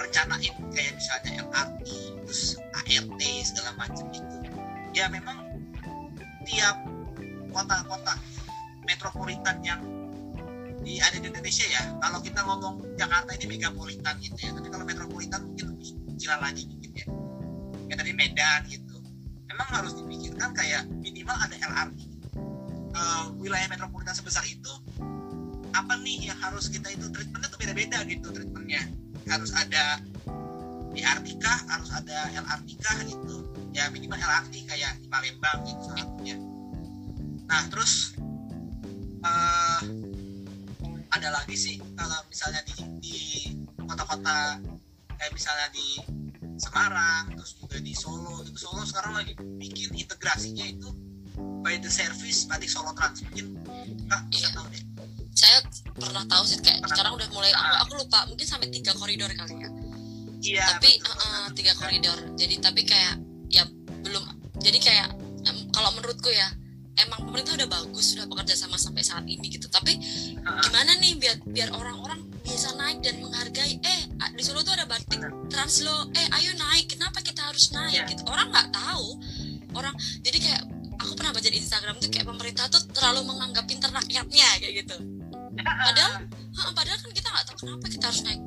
rencanain 0.00 0.54
kayak 0.72 0.92
misalnya 0.96 1.44
LRT 1.44 1.86
terus 2.24 2.56
ART 2.72 3.22
segala 3.44 3.70
macam 3.76 4.06
itu 4.10 4.36
ya 4.96 5.06
memang 5.12 5.44
tiap 6.48 6.82
kota-kota 7.52 8.16
metropolitan 8.86 9.60
yang 9.62 9.82
di 10.80 11.00
ada 11.00 11.16
di 11.16 11.26
Indonesia 11.28 11.66
ya. 11.68 11.82
Kalau 12.00 12.18
kita 12.24 12.40
ngomong 12.44 12.74
Jakarta 12.96 13.30
ini 13.36 13.46
megapolitan 13.56 14.14
gitu 14.20 14.38
ya. 14.40 14.50
Tapi 14.56 14.68
kalau 14.72 14.84
metropolitan 14.84 15.40
mungkin 15.44 15.64
lebih 15.76 15.88
kecil 16.14 16.30
lagi 16.40 16.62
gitu 16.66 16.88
ya. 16.96 17.06
Kayak 17.88 17.98
tadi 18.00 18.12
Medan 18.16 18.60
gitu. 18.68 18.96
Memang 19.50 19.68
harus 19.70 19.92
dipikirkan 19.96 20.50
kayak 20.56 20.86
minimal 20.88 21.36
ada 21.36 21.56
LRT 21.58 22.00
Eh, 22.90 23.24
wilayah 23.38 23.70
metropolitan 23.70 24.10
sebesar 24.18 24.42
itu 24.50 24.72
apa 25.70 25.94
nih 26.02 26.26
yang 26.26 26.38
harus 26.42 26.66
kita 26.66 26.90
itu 26.90 27.06
treatmentnya 27.14 27.46
tuh 27.46 27.58
beda-beda 27.62 28.02
gitu 28.04 28.34
treatmentnya. 28.34 28.82
Harus 29.30 29.54
ada 29.54 30.02
BRT 30.90 31.38
kah? 31.38 31.58
Harus 31.70 31.94
ada 31.94 32.34
LRT 32.34 32.68
kah 32.82 32.98
gitu? 33.06 33.46
Ya 33.70 33.86
minimal 33.94 34.18
LRT 34.18 34.66
kayak 34.66 34.98
di 34.98 35.06
Palembang 35.06 35.62
gitu 35.62 35.86
satunya 35.94 36.34
nah 37.50 37.66
terus 37.66 38.14
eh 39.26 39.80
ada 41.20 41.36
lagi 41.36 41.52
sih. 41.52 41.76
Kalau 41.94 42.18
misalnya 42.26 42.60
di 42.64 42.74
di 42.98 43.16
kota-kota 43.84 44.56
kayak 45.14 45.32
misalnya 45.36 45.68
di 45.70 45.88
Semarang 46.56 47.32
terus 47.36 47.56
juga 47.56 47.76
di 47.80 47.92
Solo 47.92 48.40
itu 48.44 48.56
Solo 48.56 48.84
sekarang 48.84 49.16
lagi 49.16 49.32
bikin 49.36 49.92
integrasinya 49.92 50.64
itu 50.64 50.88
by 51.60 51.76
the 51.80 51.88
service 51.88 52.44
berarti 52.48 52.68
Solo 52.68 52.92
Trans. 52.96 53.20
Mungkin 53.24 53.46
kak 54.08 54.22
bisa 54.32 54.48
Iya. 54.48 54.56
tahu 54.56 54.66
deh. 54.72 54.82
Saya 55.30 55.58
pernah 55.94 56.24
tahu 56.26 56.42
sih 56.44 56.58
kayak 56.60 56.80
Pernah. 56.80 56.90
sekarang 56.92 57.12
udah 57.16 57.28
mulai 57.32 57.52
aku, 57.52 57.74
aku 57.84 57.92
lupa 58.04 58.18
mungkin 58.28 58.46
sampai 58.48 58.68
tiga 58.68 58.92
koridor 58.96 59.28
kali 59.32 59.54
ya. 59.56 59.70
Iya 60.40 60.64
tapi 60.76 60.90
betul. 60.96 61.12
uh, 61.12 61.20
uh, 61.20 61.44
tiga 61.52 61.72
koridor. 61.76 62.18
Jadi 62.36 62.54
tapi 62.60 62.82
kayak 62.84 63.20
ya 63.52 63.64
belum 64.04 64.24
jadi 64.60 64.78
kayak 64.80 65.08
kalau 65.72 65.90
menurutku 65.96 66.28
ya 66.28 66.48
emang 66.96 67.20
pemerintah 67.22 67.54
udah 67.54 67.68
bagus 67.68 68.12
sudah 68.12 68.26
bekerja 68.26 68.54
sama 68.54 68.74
sampai 68.74 69.00
saat 69.00 69.24
ini 69.24 69.46
gitu. 69.48 69.66
Tapi 69.66 69.94
gimana 70.36 70.98
nih 70.98 71.14
biar 71.16 71.36
biar 71.44 71.68
orang-orang 71.70 72.18
bisa 72.40 72.72
naik 72.74 72.98
dan 73.00 73.20
menghargai 73.20 73.78
eh 73.78 74.00
di 74.32 74.42
Solo 74.42 74.60
tuh 74.60 74.72
ada 74.72 74.84
batik 74.84 75.20
trans 75.46 75.82
lo 75.82 76.08
eh 76.12 76.26
ayo 76.32 76.50
naik 76.56 76.90
kenapa 76.90 77.20
kita 77.20 77.42
harus 77.42 77.70
naik 77.70 77.94
Iya. 77.94 78.10
gitu? 78.10 78.22
Orang 78.26 78.48
nggak 78.48 78.68
tahu. 78.72 79.06
Orang 79.70 79.94
jadi 80.20 80.38
kayak 80.40 80.62
aku 80.98 81.12
pernah 81.14 81.32
baca 81.32 81.46
di 81.46 81.56
Instagram 81.56 81.94
tuh 81.96 82.08
kayak 82.08 82.26
pemerintah 82.26 82.64
tuh 82.66 82.82
terlalu 82.90 83.20
menganggap 83.24 83.64
pinter 83.64 83.88
rakyatnya 83.88 84.48
kayak 84.58 84.74
gitu. 84.82 84.96
Padahal 85.60 86.12
ha, 86.30 86.70
padahal 86.72 86.98
kan 86.98 87.10
kita 87.12 87.28
nggak 87.28 87.44
tahu 87.46 87.56
kenapa 87.64 87.86
kita 87.86 88.04
harus 88.08 88.22
naik 88.24 88.40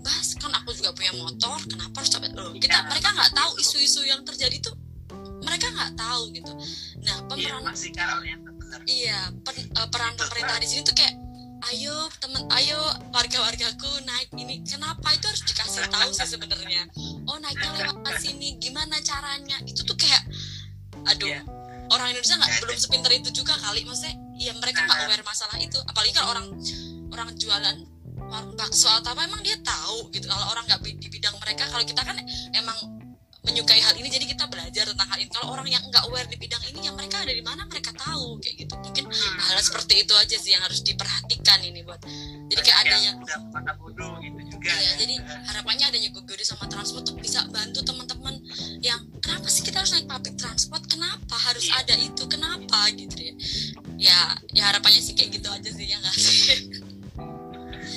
bas. 0.00 0.28
Kan 0.38 0.52
aku 0.54 0.70
juga 0.72 0.94
punya 0.94 1.12
motor 1.14 1.58
kenapa 1.66 1.94
harus 1.98 2.10
capek? 2.10 2.30
Loh 2.32 2.54
kita 2.54 2.76
Iya. 2.76 2.86
mereka 2.88 3.08
nggak 3.12 3.32
tahu 3.34 3.50
isu-isu 3.58 4.00
yang 4.06 4.22
terjadi 4.22 4.56
tuh 4.62 4.74
mereka 5.46 5.66
nggak 5.70 5.92
tahu 5.94 6.22
gitu. 6.34 6.52
Nah 7.06 7.16
iya 7.16 7.28
pemeran 7.30 7.62
masih 7.62 7.90
kan 7.94 8.06
oriented 8.18 8.54
bener. 8.58 8.80
Iya 8.84 9.18
pen- 9.46 9.70
eh, 9.70 9.88
peran 9.88 10.12
pemerintah 10.18 10.56
di 10.58 10.66
sini 10.66 10.82
tuh 10.82 10.94
kayak 10.98 11.14
ayo 11.72 11.96
temen 12.20 12.42
ayo 12.52 12.78
warga-wargaku 13.14 13.90
naik 14.04 14.28
ini. 14.36 14.60
Kenapa? 14.66 15.08
Itu 15.14 15.30
harus 15.30 15.42
dikasih 15.46 15.88
tahu 15.88 16.10
sih 16.12 16.28
sebenarnya. 16.28 16.82
Oh 17.30 17.38
naiknya 17.38 17.70
lewat 17.80 18.18
sini. 18.18 18.58
Gimana 18.58 18.98
caranya? 19.00 19.56
Itu 19.64 19.86
tuh 19.86 19.96
kayak 19.96 20.22
aduh 21.06 21.30
Iya. 21.30 21.40
orang 21.94 22.10
Indonesia 22.10 22.34
nggak 22.34 22.50
Ya, 22.50 22.58
belum 22.66 22.78
sepinter 22.78 23.12
itu 23.14 23.30
juga 23.30 23.54
kali. 23.62 23.86
Maksudnya 23.86 24.14
ya 24.36 24.52
mereka 24.58 24.82
nggak 24.84 24.98
aware 25.06 25.24
masalah 25.24 25.56
itu. 25.62 25.78
Apalagi 25.86 26.12
kalau 26.12 26.28
orang 26.34 26.46
orang 27.14 27.28
jualan 27.38 27.76
warung 28.26 28.58
bakso 28.58 28.90
atau 28.90 29.14
apa 29.14 29.22
emang 29.22 29.40
dia 29.46 29.54
tahu 29.62 30.10
gitu. 30.10 30.26
Kalau 30.26 30.46
orang 30.50 30.66
nggak 30.66 30.82
di 30.82 31.08
bidang 31.08 31.34
mereka 31.38 31.70
kalau 31.70 31.86
kita 31.86 32.02
kan 32.02 32.18
emang 32.52 32.95
menyukai 33.46 33.78
hal 33.78 33.94
ini 33.94 34.10
jadi 34.10 34.26
kita 34.26 34.44
belajar 34.50 34.84
tentang 34.90 35.08
hal 35.08 35.18
ini 35.22 35.30
kalau 35.30 35.54
orang 35.54 35.68
yang 35.70 35.82
nggak 35.86 36.02
aware 36.10 36.26
di 36.26 36.36
bidang 36.36 36.62
ini 36.68 36.86
ya 36.86 36.92
mereka 36.92 37.22
ada 37.22 37.30
di 37.30 37.42
mana 37.46 37.62
mereka 37.70 37.94
tahu 37.94 38.42
kayak 38.42 38.66
gitu 38.66 38.74
mungkin 38.82 39.04
hal 39.14 39.56
seperti 39.62 40.02
itu 40.02 40.12
aja 40.18 40.36
sih 40.36 40.50
yang 40.52 40.62
harus 40.66 40.82
diperhatikan 40.82 41.62
ini 41.62 41.86
buat 41.86 42.02
jadi 42.50 42.60
kayak 42.62 42.78
adanya 42.86 43.10
yang 43.14 43.18
bodoh 43.78 44.18
gitu 44.18 44.40
juga 44.50 44.66
Iya, 44.66 44.82
ya. 44.82 44.92
jadi 44.98 45.14
harapannya 45.46 45.84
adanya 45.88 46.10
Gogori 46.10 46.42
sama 46.42 46.66
transport 46.66 47.06
tuh 47.06 47.14
bisa 47.16 47.46
bantu 47.54 47.86
teman-teman 47.86 48.34
yang 48.82 48.98
kenapa 49.22 49.46
sih 49.46 49.62
kita 49.62 49.78
harus 49.82 49.94
naik 49.94 50.10
public 50.10 50.34
transport? 50.34 50.82
Kenapa 50.90 51.36
harus 51.38 51.70
Iya. 51.70 51.86
ada 51.86 51.94
itu? 51.94 52.22
Kenapa 52.26 52.90
gitu 52.94 53.14
ya? 53.14 53.34
Ya, 53.96 54.18
ya 54.52 54.62
harapannya 54.74 54.98
sih 54.98 55.14
kayak 55.14 55.38
gitu 55.38 55.48
aja 55.48 55.70
sih 55.70 55.86
ya 55.86 55.96
nggak 56.02 56.16
sih? 56.18 56.58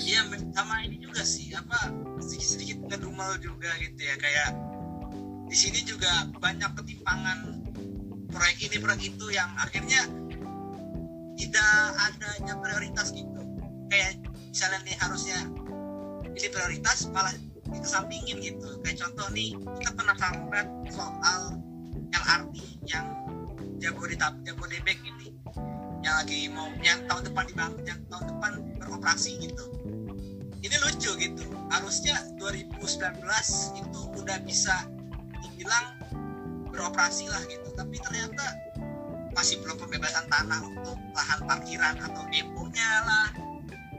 Iya 0.10 0.22
sama 0.54 0.82
ini 0.86 1.02
juga 1.02 1.22
sih 1.26 1.50
apa 1.54 1.90
sedikit 2.22 2.48
sedikit 2.58 2.78
ngedumel 2.86 3.38
juga 3.42 3.70
gitu 3.82 4.02
ya 4.02 4.16
kayak 4.18 4.50
di 5.50 5.58
sini 5.58 5.82
juga 5.82 6.30
banyak 6.38 6.78
ketimpangan 6.78 7.40
proyek 8.30 8.70
ini 8.70 8.78
proyek 8.78 9.04
itu 9.18 9.26
yang 9.34 9.50
akhirnya 9.58 10.06
tidak 11.34 11.74
adanya 11.98 12.54
prioritas 12.62 13.10
gitu. 13.10 13.42
Kayak 13.90 14.22
misalnya 14.54 14.80
nih 14.86 14.96
harusnya 15.02 15.40
ini 16.38 16.48
prioritas 16.54 17.10
malah 17.10 17.34
dikesampingin 17.66 18.38
gitu. 18.46 18.78
Kayak 18.86 19.02
contoh 19.02 19.28
nih 19.34 19.58
kita 19.82 19.92
pernah 19.98 20.16
sambat 20.22 20.68
soal 20.94 21.42
LRT 22.14 22.56
yang 22.86 23.06
Jabodetabek 23.82 24.46
Jabodebek 24.46 25.00
ini 25.02 25.34
yang 26.06 26.16
lagi 26.22 26.46
mau 26.54 26.70
yang 26.86 27.02
tahun 27.10 27.26
depan 27.26 27.44
dibangun 27.50 27.84
yang 27.90 28.00
tahun 28.14 28.26
depan 28.38 28.52
beroperasi 28.78 29.42
gitu. 29.50 29.66
Ini 30.62 30.76
lucu 30.86 31.12
gitu. 31.18 31.44
Harusnya 31.74 32.22
2019 32.38 32.86
itu 33.82 34.00
udah 34.14 34.38
bisa 34.46 34.76
dibilang 35.70 35.86
beroperasi 36.74 37.30
lah 37.30 37.46
gitu. 37.46 37.70
Tapi 37.78 37.96
ternyata 38.02 38.46
masih 39.38 39.62
belum 39.62 39.78
pembebasan 39.78 40.26
tanah 40.26 40.66
untuk 40.66 40.98
lahan 41.14 41.40
parkiran 41.46 41.96
atau 42.02 42.26
deponya 42.34 42.90
lah. 43.06 43.30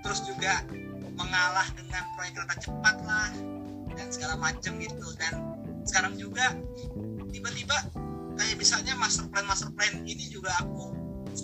Terus 0.02 0.26
juga 0.26 0.66
mengalah 1.14 1.70
dengan 1.78 2.02
proyek 2.18 2.42
kereta 2.42 2.54
cepat 2.58 2.96
lah 3.06 3.30
dan 3.94 4.06
segala 4.10 4.34
macam 4.34 4.82
gitu. 4.82 5.06
Dan 5.14 5.32
sekarang 5.86 6.18
juga 6.18 6.58
tiba-tiba 7.30 7.78
kayak 8.34 8.58
misalnya 8.58 8.98
master 8.98 9.30
plan 9.30 9.46
master 9.46 9.70
plan 9.70 10.02
ini 10.02 10.26
juga 10.26 10.50
aku 10.58 10.90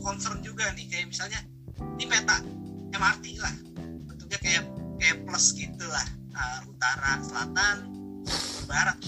concern 0.03 0.43
juga 0.43 0.75
nih. 0.75 0.91
Kayak 0.91 1.15
misalnya 1.15 1.39
ini 2.03 2.11
peta 2.11 2.43
MRT 2.99 3.25
lah. 3.39 3.55
Bentuknya 4.11 4.39
kayak 4.43 4.65
kayak 4.99 5.17
plus 5.23 5.55
gitu 5.55 5.87
lah. 5.87 6.07
Uh, 6.37 6.69
utara 6.69 7.17
selatan 7.23 7.77
barat 8.67 8.99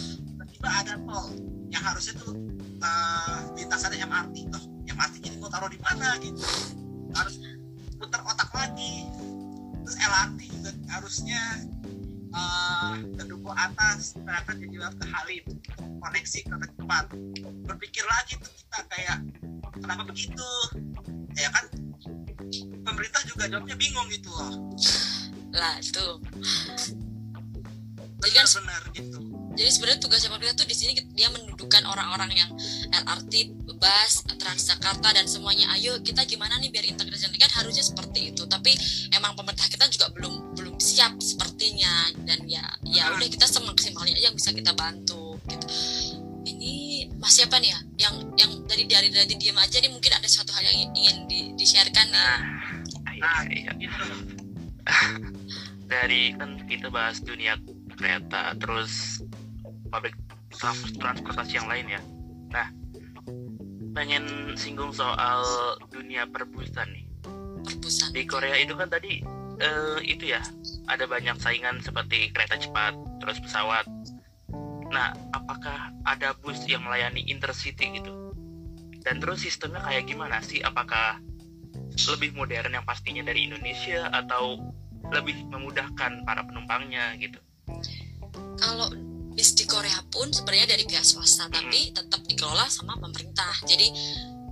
tiba-tiba 0.58 0.82
ada 0.82 0.94
tol 1.06 1.26
yang 1.70 1.82
harusnya 1.86 2.14
tuh 2.18 2.34
uh, 2.82 3.38
lintasannya 3.54 4.02
MRT 4.02 4.36
toh. 4.50 4.64
MRT 4.90 5.14
ini 5.22 5.36
mau 5.38 5.46
taruh 5.46 5.70
di 5.70 5.78
mana 5.78 6.18
gitu. 6.18 6.42
Harus 7.14 7.38
putar 7.94 8.26
otak 8.26 8.50
lagi. 8.50 9.06
Terus 9.86 9.96
LRT 10.02 10.38
juga 10.50 10.70
harusnya 10.90 11.42
uh, 12.34 12.98
ke 12.98 13.22
Duku 13.30 13.50
atas 13.54 14.18
ternyata 14.18 14.50
jadi 14.58 14.74
lewat 14.82 14.94
ke 14.98 15.06
Halim. 15.06 15.44
Koneksi 16.02 16.38
kereta 16.42 16.66
cepat. 16.74 17.04
Berpikir 17.62 18.02
lagi 18.10 18.34
tuh 18.42 18.50
kita 18.50 18.78
kayak 18.90 19.18
kenapa 19.78 20.02
begitu? 20.10 20.50
Ya 21.38 21.54
kan? 21.54 21.70
Pemerintah 22.82 23.22
juga 23.30 23.46
jawabnya 23.46 23.76
bingung 23.78 24.10
gitu 24.10 24.26
loh. 24.34 24.74
Lah 25.54 25.78
itu. 25.78 26.06
Jadi 28.18 28.34
kan 28.34 28.46
benar 28.58 28.82
gitu 28.98 29.27
jadi 29.58 29.70
sebenarnya 29.74 29.98
tugasnya 29.98 30.30
pemerintah 30.30 30.62
tuh 30.62 30.68
di 30.70 30.76
sini 30.78 30.94
dia 31.18 31.26
mendudukan 31.34 31.82
orang-orang 31.82 32.30
yang 32.30 32.50
LRT, 32.94 33.58
bus, 33.74 34.22
Transjakarta 34.38 35.10
dan 35.10 35.26
semuanya. 35.26 35.66
Ayo 35.74 35.98
kita 35.98 36.22
gimana 36.22 36.62
nih 36.62 36.70
biar 36.70 36.86
integrasi 36.86 37.26
kan 37.34 37.50
harusnya 37.58 37.82
seperti 37.82 38.30
itu. 38.30 38.46
Tapi 38.46 38.70
emang 39.18 39.34
pemerintah 39.34 39.66
kita 39.66 39.90
juga 39.90 40.14
belum 40.14 40.54
belum 40.54 40.78
siap 40.78 41.18
sepertinya 41.18 42.14
dan 42.22 42.46
ya 42.46 42.62
ya 42.86 43.10
udah 43.18 43.26
kita 43.26 43.50
semaksimalnya 43.50 44.14
aja 44.14 44.30
yang 44.30 44.38
bisa 44.38 44.54
kita 44.54 44.70
bantu 44.78 45.42
gitu. 45.50 45.66
Ini 46.46 46.74
Mas 47.18 47.34
siapa 47.34 47.58
nih 47.58 47.74
ya? 47.74 47.80
Yang 48.06 48.14
yang 48.38 48.50
dari 48.70 48.84
dari 48.86 49.08
dari 49.10 49.34
diam 49.34 49.58
aja 49.58 49.82
nih 49.82 49.90
mungkin 49.90 50.14
ada 50.14 50.28
suatu 50.30 50.54
hal 50.54 50.62
yang 50.70 50.94
ingin 50.94 51.26
di, 51.26 51.40
di-sharekan 51.58 52.06
nih. 52.06 52.14
Nah, 52.14 52.38
nah 53.18 53.42
iya, 53.50 53.50
iya. 53.50 53.70
gitu 53.74 54.06
dari 55.88 56.36
kan 56.36 56.60
kita 56.68 56.92
bahas 56.92 57.18
dunia 57.24 57.56
kereta 57.96 58.54
terus 58.60 59.24
public 59.88 60.14
trans- 60.54 60.94
transportasi 60.96 61.58
yang 61.58 61.68
lain 61.68 61.86
ya. 61.88 62.00
Nah 62.52 62.68
pengen 63.96 64.54
singgung 64.54 64.94
soal 64.94 65.42
dunia 65.90 66.28
perbusan 66.28 66.88
nih. 66.94 67.04
Perpusan. 67.58 68.14
di 68.14 68.22
Korea 68.24 68.54
itu 68.56 68.72
kan 68.78 68.88
tadi 68.88 69.20
eh, 69.58 69.98
itu 70.06 70.30
ya 70.30 70.40
ada 70.86 71.04
banyak 71.04 71.36
saingan 71.42 71.82
seperti 71.82 72.30
kereta 72.30 72.56
cepat 72.56 72.94
terus 73.20 73.42
pesawat. 73.42 73.84
Nah 74.88 75.12
apakah 75.34 75.92
ada 76.06 76.32
bus 76.38 76.62
yang 76.64 76.86
melayani 76.86 77.26
intercity 77.26 77.98
gitu? 77.98 78.32
Dan 79.02 79.18
terus 79.18 79.42
sistemnya 79.42 79.82
kayak 79.82 80.06
gimana 80.06 80.40
sih? 80.44 80.62
Apakah 80.62 81.18
lebih 82.06 82.36
modern 82.38 82.72
yang 82.72 82.86
pastinya 82.86 83.26
dari 83.26 83.50
Indonesia 83.50 84.06
atau 84.14 84.60
lebih 85.10 85.48
memudahkan 85.48 86.22
para 86.22 86.44
penumpangnya 86.44 87.16
gitu? 87.18 87.40
Kalau 88.58 88.92
bis 89.38 89.54
di 89.54 89.62
Korea 89.70 90.02
pun 90.10 90.26
sebenarnya 90.34 90.74
dari 90.74 90.82
pihak 90.82 91.06
swasta 91.06 91.46
tapi 91.46 91.94
tetap 91.94 92.18
dikelola 92.26 92.66
sama 92.66 92.98
pemerintah. 92.98 93.54
Jadi 93.70 93.86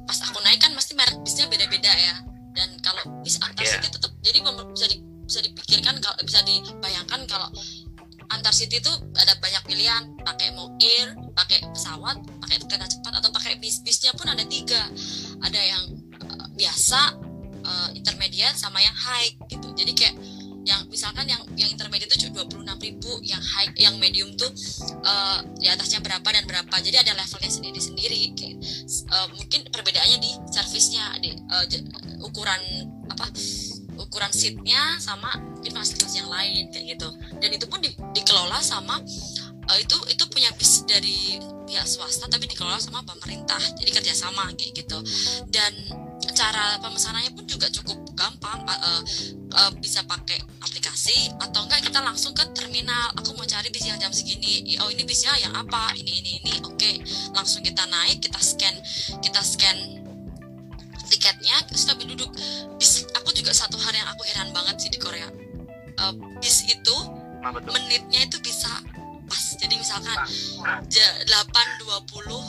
pas 0.06 0.14
aku 0.22 0.38
naik 0.46 0.62
kan 0.62 0.70
pasti 0.78 0.94
merek 0.94 1.18
bisnya 1.26 1.50
beda-beda 1.50 1.90
ya. 1.90 2.22
Dan 2.54 2.78
kalau 2.78 3.02
bis 3.26 3.34
antar 3.42 3.66
Iya. 3.66 3.82
city 3.82 3.98
tetap 3.98 4.14
jadi 4.22 4.38
bisa 4.46 4.86
di, 4.86 5.02
bisa 5.26 5.42
dipikirkan 5.42 5.98
kalau 5.98 6.14
bisa 6.22 6.38
dibayangkan 6.46 7.20
kalau 7.26 7.50
antar 8.30 8.54
city 8.54 8.78
itu 8.78 8.92
ada 9.18 9.34
banyak 9.42 9.62
pilihan. 9.66 10.06
Pakai 10.22 10.54
mau 10.54 10.70
air 10.78 11.18
pakai 11.34 11.66
pesawat 11.66 12.22
pakai 12.46 12.56
kereta 12.70 12.86
cepat 12.86 13.12
atau 13.18 13.30
pakai 13.34 13.58
bis 13.58 13.82
bisnya 13.82 14.14
pun 14.14 14.30
ada 14.30 14.46
tiga. 14.46 14.86
Ada 15.42 15.60
yang 15.66 15.84
eh, 16.22 16.46
biasa 16.54 17.18
eh, 17.66 17.88
intermediate 17.98 18.54
sama 18.54 18.78
yang 18.78 18.94
high 18.94 19.34
gitu. 19.50 19.66
Jadi 19.74 19.92
kayak 19.98 20.14
yang 20.66 20.82
misalkan 20.90 21.24
yang 21.24 21.38
yang 21.54 21.70
intermediate 21.70 22.10
itu 22.10 22.26
cuma 22.26 22.42
26.000 22.42 22.98
yang 23.22 23.38
high 23.38 23.70
yang 23.78 23.94
medium 23.96 24.34
tuh 24.34 24.50
eh, 25.00 25.38
di 25.56 25.70
atasnya 25.70 26.02
berapa 26.02 26.26
dan 26.26 26.44
berapa. 26.44 26.74
Jadi 26.82 26.96
ada 26.98 27.14
levelnya 27.14 27.48
sendiri-sendiri 27.48 28.34
kayak 28.34 28.56
eh, 28.84 29.26
mungkin 29.32 29.60
perbedaannya 29.70 30.18
di 30.18 30.30
servisnya 30.50 31.04
di 31.22 31.30
j- 31.70 31.86
ukuran 32.20 32.60
apa 33.06 33.30
ukuran 33.96 34.28
seatnya 34.28 34.98
sama 34.98 35.32
mungkin 35.38 35.72
fasilitas 35.72 36.12
yang 36.12 36.28
lain 36.28 36.68
kayak 36.68 36.98
gitu. 36.98 37.08
Dan 37.40 37.50
itu 37.54 37.64
pun 37.64 37.78
di- 37.80 37.94
dikelola 38.12 38.58
sama 38.60 38.98
eh, 39.72 39.78
itu 39.82 39.96
itu 40.10 40.24
punya 40.30 40.50
bis 40.54 40.86
dari 40.86 41.40
pihak 41.66 41.86
swasta 41.86 42.30
tapi 42.30 42.46
dikelola 42.46 42.78
sama 42.78 43.02
pemerintah. 43.02 43.58
Jadi 43.58 43.90
kerjasama 43.90 44.54
kayak 44.54 44.72
gitu. 44.86 44.98
Dan 45.50 45.72
cara 46.32 46.78
pemesanannya 46.80 47.34
pun 47.34 47.44
juga 47.48 47.66
cukup 47.70 47.98
gampang. 48.14 48.62
Pa- 48.62 48.80
eh, 48.80 49.02
eh, 49.50 49.70
bisa 49.82 50.06
pakai 50.06 50.38
aplikasi 50.62 51.34
atau 51.42 51.66
enggak 51.66 51.82
kita 51.82 51.98
langsung 52.00 52.32
ke 52.32 52.44
terminal. 52.54 53.10
Aku 53.18 53.34
mau 53.34 53.46
cari 53.46 53.68
bis 53.74 53.84
yang 53.86 53.98
jam 53.98 54.14
segini. 54.14 54.78
Oh 54.78 54.88
ini 54.88 55.02
bisnya 55.02 55.34
yang 55.42 55.54
apa? 55.58 55.92
Ini 55.98 56.12
ini 56.22 56.30
ini. 56.42 56.54
Oke 56.62 57.02
langsung 57.34 57.64
kita 57.64 57.88
naik 57.88 58.20
kita 58.20 58.36
scan 58.36 58.74
kita 59.24 59.40
scan 59.42 59.76
tiketnya 61.06 61.56
terus 61.66 61.86
duduk. 61.86 62.30
Bis 62.78 63.06
aku 63.14 63.30
juga 63.34 63.50
satu 63.54 63.78
hal 63.78 63.94
yang 63.94 64.08
aku 64.10 64.22
heran 64.30 64.50
banget 64.54 64.76
sih 64.82 64.90
di 64.90 64.98
Korea. 64.98 65.26
Eh, 65.96 66.14
bis 66.42 66.66
itu 66.66 66.96
menitnya 67.70 68.26
itu 68.26 68.38
bisa 68.42 68.68
pas. 69.26 69.44
Jadi 69.56 69.74
misalkan 69.76 70.16
ja- 70.88 71.16
8.20 71.26 72.40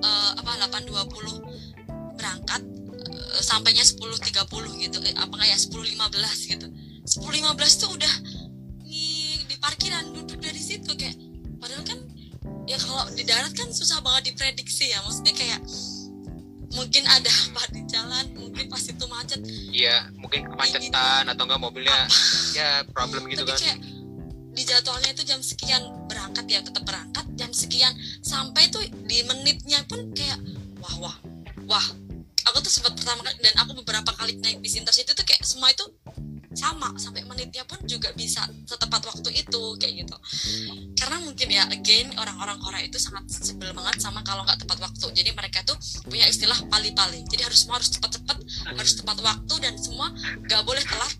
eh, 0.00 0.30
apa 0.36 0.50
8.20 0.58 1.40
berangkat 2.14 2.62
eh, 3.12 3.40
sampainya 3.40 3.84
10.30 3.84 4.24
gitu. 4.82 4.98
Eh, 5.00 5.14
apa 5.14 5.34
kayak 5.36 5.58
10.15 5.58 6.50
gitu. 6.50 6.66
10.15 7.04 7.80
tuh 7.80 7.90
udah 7.92 8.14
nih 8.82 9.44
di 9.44 9.56
parkiran 9.58 10.08
duduk 10.10 10.40
dari 10.40 10.56
situ 10.56 10.88
kayak 10.94 11.16
padahal 11.60 11.84
kan 11.84 12.00
ya 12.64 12.76
kalau 12.76 13.04
di 13.12 13.24
darat 13.24 13.52
kan 13.52 13.68
susah 13.68 14.00
banget 14.00 14.32
diprediksi 14.32 14.88
ya. 14.88 15.00
Maksudnya 15.04 15.32
kayak 15.32 15.60
mungkin 16.74 17.06
ada 17.06 17.30
apa 17.30 17.62
di 17.70 17.86
jalan 17.86 18.24
mungkin 18.34 18.66
pas 18.66 18.82
itu 18.82 19.04
macet. 19.06 19.40
Iya, 19.70 20.10
mungkin 20.18 20.42
kemacetan 20.48 21.22
atau 21.30 21.46
enggak 21.46 21.62
mobilnya 21.62 22.08
ya 22.50 22.82
problem 22.90 23.30
gitu 23.30 23.46
tapi 23.46 23.54
kan. 23.54 23.58
kayak 23.62 23.78
di 24.54 24.62
jadwalnya 24.62 25.10
itu 25.10 25.26
jam 25.26 25.42
sekian 25.42 25.82
berangkat 26.06 26.46
ya 26.46 26.62
tetap 26.62 26.86
berangkat 26.86 27.26
jam 27.34 27.50
sekian. 27.50 27.92
Sampai 28.22 28.70
tuh 28.70 28.80
di 29.04 29.26
menitnya 29.26 29.82
pun 29.84 30.14
kayak 30.14 30.38
wah 30.78 30.96
wah 31.02 31.16
wah. 31.66 31.86
Aku 32.52 32.60
tuh 32.60 32.70
sempat 32.70 32.94
pertama 32.94 33.24
kali 33.24 33.40
dan 33.40 33.54
aku 33.56 33.72
beberapa 33.82 34.14
kali 34.14 34.36
naik 34.38 34.62
bis 34.62 34.78
intercity 34.78 35.10
tuh 35.16 35.26
kayak 35.26 35.42
semua 35.42 35.74
itu 35.74 35.82
sama. 36.54 36.94
Sampai 37.00 37.26
menitnya 37.26 37.66
pun 37.66 37.82
juga 37.88 38.14
bisa 38.14 38.46
setepat 38.68 39.02
waktu 39.10 39.42
itu 39.42 39.62
kayak 39.80 40.06
gitu. 40.06 40.16
Karena 40.94 41.18
mungkin 41.24 41.48
ya 41.50 41.66
again 41.72 42.14
orang-orang 42.14 42.60
Korea 42.62 42.84
itu 42.86 43.00
sangat 43.00 43.26
sebel 43.32 43.74
banget 43.74 43.98
sama 43.98 44.22
kalau 44.22 44.46
nggak 44.46 44.62
tepat 44.62 44.78
waktu. 44.86 45.06
Jadi 45.18 45.30
mereka 45.34 45.66
tuh 45.66 45.74
punya 46.06 46.30
istilah 46.30 46.56
pali-pali. 46.70 47.26
Jadi 47.26 47.42
harus 47.42 47.66
semua 47.66 47.82
harus 47.82 47.90
cepat-cepat 47.90 48.38
harus 48.70 48.92
tepat 49.02 49.18
waktu 49.24 49.54
dan 49.58 49.74
semua 49.80 50.12
nggak 50.46 50.62
boleh 50.62 50.84
telat 50.84 51.12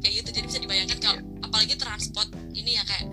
kayak 0.00 0.24
gitu. 0.24 0.28
Jadi 0.34 0.46
bisa 0.48 0.58
dibayangkan 0.60 0.98
kalau 0.98 1.20
apalagi 1.44 1.74
transport 1.76 2.28
ini 2.56 2.76
ya 2.76 2.82
kayak 2.84 3.06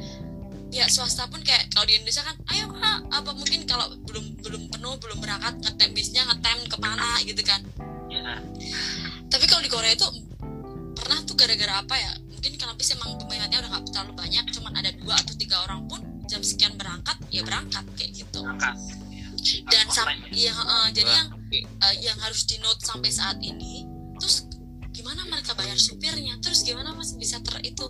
pihak 0.67 0.89
swasta 0.91 1.27
pun 1.31 1.39
kayak 1.47 1.71
kalau 1.71 1.88
di 1.88 1.95
Indonesia 1.95 2.27
kan 2.27 2.35
ayo 2.51 2.67
kak 2.75 2.99
apa 3.07 3.31
mungkin 3.31 3.63
kalau 3.63 3.88
belum 4.03 4.25
belum 4.43 4.63
penuh 4.67 4.95
belum 4.99 5.17
berangkat 5.23 5.63
ngetem 5.63 5.89
bisnya 5.95 6.27
ngetem 6.27 6.59
ke 6.67 6.77
mana 6.79 7.19
gitu 7.23 7.39
kan. 7.43 7.63
Ya 8.11 8.39
tapi 9.27 9.45
kalau 9.47 9.63
di 9.63 9.71
Korea 9.71 9.95
itu 9.95 10.07
pernah 10.95 11.19
tuh 11.23 11.35
gara-gara 11.35 11.83
apa 11.83 11.95
ya? 11.95 12.11
Mungkin 12.27 12.51
karena 12.59 12.73
bis 12.75 12.91
emang 12.93 13.15
peminatnya 13.19 13.63
udah 13.63 13.69
nggak 13.75 13.83
terlalu 13.91 14.13
banyak 14.15 14.45
cuman 14.55 14.71
ada 14.75 14.91
dua 14.95 15.15
atau 15.19 15.33
tiga 15.35 15.63
orang 15.63 15.88
pun 15.88 15.99
jam 16.27 16.43
sekian 16.43 16.75
berangkat 16.75 17.15
ya 17.31 17.41
berangkat 17.43 17.83
kayak 17.95 18.11
gitu. 18.15 18.43
Angkat 18.43 18.75
dan 19.71 19.85
sam 19.88 20.11
Online 20.11 20.23
ya. 20.35 20.51
heeh, 20.51 20.85
jadi 20.91 21.11
yang 21.11 21.29
eh, 21.55 21.95
yang 22.03 22.17
harus 22.19 22.43
di 22.43 22.59
note 22.59 22.81
sampai 22.83 23.09
saat 23.13 23.38
ini 23.39 23.88
terus 24.17 24.47
gimana 24.93 25.23
mereka 25.27 25.53
bayar 25.57 25.77
supirnya? 25.77 26.38
Terus 26.39 26.63
gimana 26.63 26.93
masih 26.95 27.19
bisa 27.19 27.39
ter 27.43 27.59
itu 27.63 27.85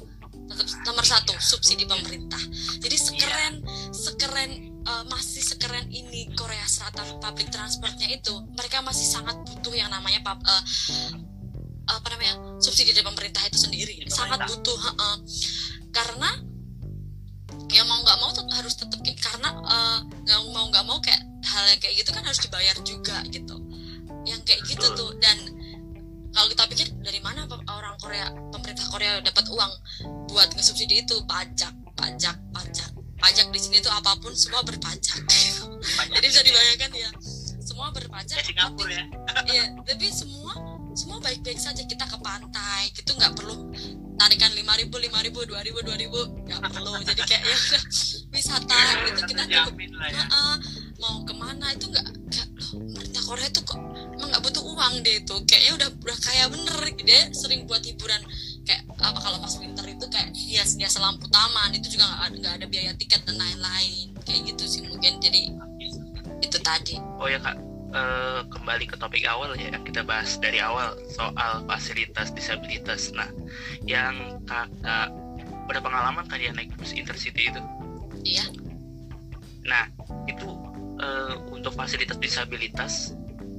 tetap 0.48 0.68
nomor 0.88 1.04
satu 1.04 1.34
subsidi 1.38 1.84
pemerintah. 1.84 2.40
Jadi 2.80 2.98
sekeren 2.98 3.54
sekeren 3.92 4.52
eh, 4.82 5.04
masih 5.12 5.44
sekeren 5.44 5.86
ini 5.92 6.32
Korea 6.34 6.64
Selatan 6.66 7.20
public 7.20 7.52
transportnya 7.52 8.08
itu 8.08 8.34
mereka 8.56 8.80
masih 8.80 9.06
sangat 9.06 9.36
butuh 9.44 9.76
yang 9.76 9.92
namanya 9.92 10.24
pub- 10.24 10.46
eh, 10.46 10.64
apa 11.88 12.08
namanya 12.16 12.60
subsidi 12.60 12.92
dari 12.92 13.06
pemerintah 13.06 13.44
itu 13.48 13.60
sendiri. 13.60 14.08
Dari 14.08 14.12
sangat 14.12 14.40
pemerintah. 14.40 14.52
butuh 14.56 14.78
heeh. 14.80 15.16
karena 15.88 16.30
ya 17.74 17.82
mau 17.90 18.00
nggak 18.06 18.18
mau 18.22 18.30
tuh 18.32 18.46
harus 18.54 18.78
tetap 18.78 19.02
karena 19.04 19.50
eh, 19.52 20.00
nggak 20.28 20.40
mau 20.56 20.66
nggak 20.72 20.86
mau 20.88 20.98
kayak 21.04 21.22
hal 21.48 21.64
kayak 21.80 21.96
gitu 22.00 22.10
kan 22.16 22.24
harus 22.24 22.40
dibayar 22.40 22.78
juga 22.84 23.18
gitu. 23.28 23.58
Yang 24.28 24.42
kayak 24.44 24.62
gitu 24.68 24.88
tuh 24.96 25.12
dan 25.20 25.57
kalau 26.38 26.54
kita 26.54 26.64
pikir 26.70 26.88
dari 27.02 27.18
mana 27.18 27.50
orang 27.50 27.98
Korea 27.98 28.30
pemerintah 28.54 28.86
Korea 28.94 29.18
dapat 29.26 29.50
uang 29.50 29.74
buat 30.30 30.54
ngesubsidi 30.54 31.02
itu? 31.02 31.18
Pajak 31.26 31.74
pajak 31.98 32.38
pajak. 32.54 32.94
Pajak 33.18 33.50
di 33.50 33.58
sini 33.58 33.82
tuh 33.82 33.90
apa 33.90 34.14
pun 34.22 34.38
semua 34.38 34.62
berpajak. 34.62 35.18
Jadi 36.14 36.26
bisa 36.30 36.46
dibayangkan 36.46 36.94
ya 36.94 37.10
semua 37.68 37.90
berpajak 37.90 38.38
kayak 38.38 38.48
Singapura 38.54 38.90
ya. 38.90 39.06
Iya, 39.50 39.64
tapi 39.82 40.08
semua 40.14 40.54
semua 40.94 41.18
baik-baik 41.22 41.58
saja. 41.58 41.82
Kita 41.86 42.06
ke 42.06 42.18
pantai, 42.22 42.94
gitu 42.94 43.18
nggak 43.18 43.34
perlu 43.34 43.74
tarikan 44.18 44.50
lima 44.58 44.74
ribu, 44.78 44.98
lima 44.98 45.22
ribu, 45.22 45.46
dua 45.46 45.62
ribu, 45.62 45.78
dua 45.86 45.94
ribu, 45.94 46.18
nggak 46.46 46.62
perlu. 46.74 46.98
Jadi 47.06 47.22
kayak 47.22 47.44
ya 47.46 47.58
udah 47.58 47.84
wisata 48.34 48.82
gitu 49.10 49.22
kita 49.30 49.44
cukup. 49.46 49.74
ya. 49.78 50.26
Heeh, 50.26 50.56
mau 50.98 51.22
ke 51.22 51.34
mana 51.38 51.70
itu 51.74 51.86
nggak 51.86 52.08
kayak 52.34 52.48
loh 52.58 52.70
pemerintah 52.82 53.24
Korea 53.24 53.48
tuh 53.54 53.64
kok 53.64 53.78
nggak 53.78 53.87
uang 54.78 55.02
deh 55.02 55.26
itu. 55.26 55.36
Kayaknya 55.50 55.72
udah 55.82 55.90
udah 56.06 56.18
kaya 56.22 56.46
bener. 56.54 56.78
Dia 57.02 57.22
sering 57.34 57.66
buat 57.66 57.82
hiburan 57.82 58.22
kayak 58.68 58.86
apa 59.02 59.20
kalau 59.20 59.38
pas 59.42 59.54
winter 59.58 59.86
itu 59.90 60.06
kayak 60.14 60.30
hias 60.38 60.78
hias 60.78 60.96
lampu 61.02 61.26
taman. 61.34 61.74
Itu 61.74 61.98
juga 61.98 62.06
nggak 62.30 62.54
ada- 62.62 62.70
biaya 62.70 62.94
tiket 62.94 63.26
dan 63.26 63.42
lain-lain. 63.42 64.14
Kayak 64.22 64.54
gitu 64.54 64.64
sih 64.70 64.82
mungkin. 64.86 65.18
Jadi 65.18 65.58
itu 66.46 66.58
tadi. 66.62 67.02
Oh 67.18 67.26
ya 67.26 67.42
kak, 67.42 67.58
eh, 67.98 68.42
kembali 68.54 68.86
ke 68.86 68.96
topik 69.02 69.26
awal 69.26 69.58
ya. 69.58 69.74
Yang 69.74 69.90
kita 69.90 70.06
bahas 70.06 70.38
dari 70.38 70.62
awal 70.62 70.94
soal 71.10 71.66
fasilitas 71.66 72.30
disabilitas. 72.38 73.10
Nah, 73.18 73.28
yang 73.82 74.38
kakak 74.46 75.10
udah 75.68 75.82
pengalaman 75.84 76.24
kan 76.30 76.40
ya 76.40 76.54
naik 76.54 76.72
bus 76.78 76.94
intercity 76.94 77.50
itu. 77.50 77.62
iya. 78.24 78.46
Nah, 79.68 79.88
itu 80.28 80.48
eh, 80.98 81.36
untuk 81.52 81.76
fasilitas 81.76 82.18
disabilitas 82.18 83.14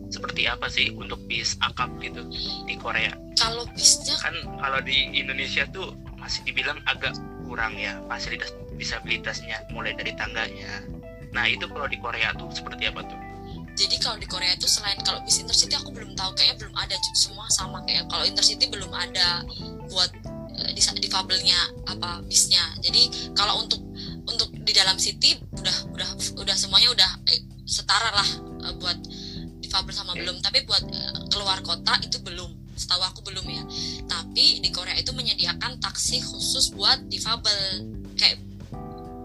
seperti 0.09 0.49
apa 0.49 0.67
sih 0.73 0.93
untuk 0.97 1.21
bis 1.29 1.57
akap 1.61 1.89
gitu 2.01 2.25
di 2.65 2.75
Korea? 2.81 3.13
kalau 3.39 3.65
bisnya 3.77 4.19
Kan 4.19 4.35
kalau 4.59 4.81
di 4.83 5.15
Indonesia 5.15 5.63
tuh 5.71 5.95
masih 6.19 6.43
dibilang 6.43 6.81
agak 6.91 7.15
kurang 7.47 7.79
ya 7.79 7.97
fasilitas 8.11 8.51
disabilitasnya 8.79 9.63
mulai 9.75 9.95
dari 9.95 10.15
tangganya. 10.15 10.85
Nah, 11.35 11.45
itu 11.45 11.67
kalau 11.69 11.91
di 11.91 11.99
Korea 11.99 12.31
tuh 12.39 12.49
seperti 12.55 12.89
apa 12.89 13.03
tuh? 13.05 13.19
jadi 13.79 13.97
kalau 14.03 14.19
di 14.19 14.27
Korea 14.27 14.59
itu 14.59 14.67
selain 14.67 14.99
kalau 15.07 15.23
bis 15.23 15.39
intercity 15.39 15.79
aku 15.79 15.95
belum 15.95 16.19
tahu 16.19 16.35
kayaknya 16.35 16.67
belum 16.67 16.75
ada 16.75 16.99
semua 17.15 17.47
sama 17.47 17.79
kayak 17.87 18.11
kalau 18.11 18.27
intercity 18.27 18.67
belum 18.67 18.91
ada 18.91 19.47
buat 19.87 20.11
eh, 20.59 20.71
dis- 20.75 20.99
difabelnya 20.99 21.55
apa 21.87 22.19
bisnya 22.27 22.59
jadi 22.83 23.07
kalau 23.39 23.63
untuk 23.63 23.79
untuk 24.27 24.51
di 24.67 24.75
dalam 24.75 24.99
city 24.99 25.39
udah 25.55 25.77
udah 25.95 26.11
udah 26.43 26.57
semuanya 26.59 26.91
udah 26.91 27.11
eh, 27.31 27.41
setara 27.71 28.11
lah 28.11 28.29
eh, 28.67 28.75
buat 28.83 28.99
difabel 29.69 29.93
sama 29.93 30.16
belum 30.16 30.41
tapi 30.41 30.64
buat 30.64 30.81
eh, 30.89 31.21
keluar 31.29 31.61
kota 31.61 32.01
itu 32.01 32.16
belum. 32.25 32.57
Setahu 32.73 33.03
aku 33.05 33.21
belum 33.29 33.45
ya. 33.45 33.62
Tapi 34.09 34.64
di 34.64 34.71
Korea 34.73 34.97
itu 34.97 35.12
menyediakan 35.12 35.77
taksi 35.79 36.25
khusus 36.25 36.73
buat 36.73 36.97
difabel. 37.12 37.85
Kayak 38.16 38.41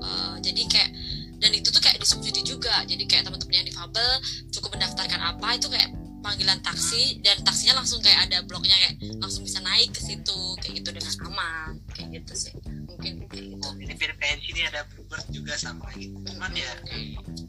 eh, 0.04 0.36
jadi 0.44 0.62
kayak 0.68 0.91
dan 1.39 1.52
itu 1.56 1.72
tuh 1.72 1.80
kayak 1.80 2.04
disubsidi 2.04 2.44
juga. 2.44 2.84
Jadi 2.84 3.08
kayak 3.08 3.32
teman-teman 3.32 3.64
yang 3.64 3.68
difabel 3.72 4.20
cukup 4.52 4.76
mendaftarkan 4.76 5.20
apa 5.24 5.56
itu 5.56 5.72
kayak 5.72 5.91
panggilan 6.24 6.56
taksi 6.64 7.20
dan 7.20 7.36
taksinya 7.44 7.84
langsung 7.84 8.00
kayak 8.00 8.32
ada 8.32 8.48
bloknya 8.48 8.80
kayak 8.80 8.96
langsung 9.20 9.44
bisa 9.48 9.64
naik 9.64 9.96
ke 9.96 10.04
situ. 10.04 10.39
Kayak 10.60 10.84
gitu 10.84 10.89
dengan 10.91 11.14
aman. 11.32 11.72
Kayak 11.96 12.24
gitu 12.24 12.34
sih. 12.36 12.54
Mungkin 12.64 13.28
kayak 13.32 13.46
gitu. 13.56 13.68
Ini 13.80 13.94
mirip 13.96 14.18
kayak 14.20 14.36
di 14.39 14.44
sini 14.52 14.62
ada 14.68 14.88
Bluebird 14.91 15.28
juga 15.32 15.54
sama 15.56 15.88
gitu. 15.96 16.16
Cuman 16.16 16.52
ya 16.56 16.72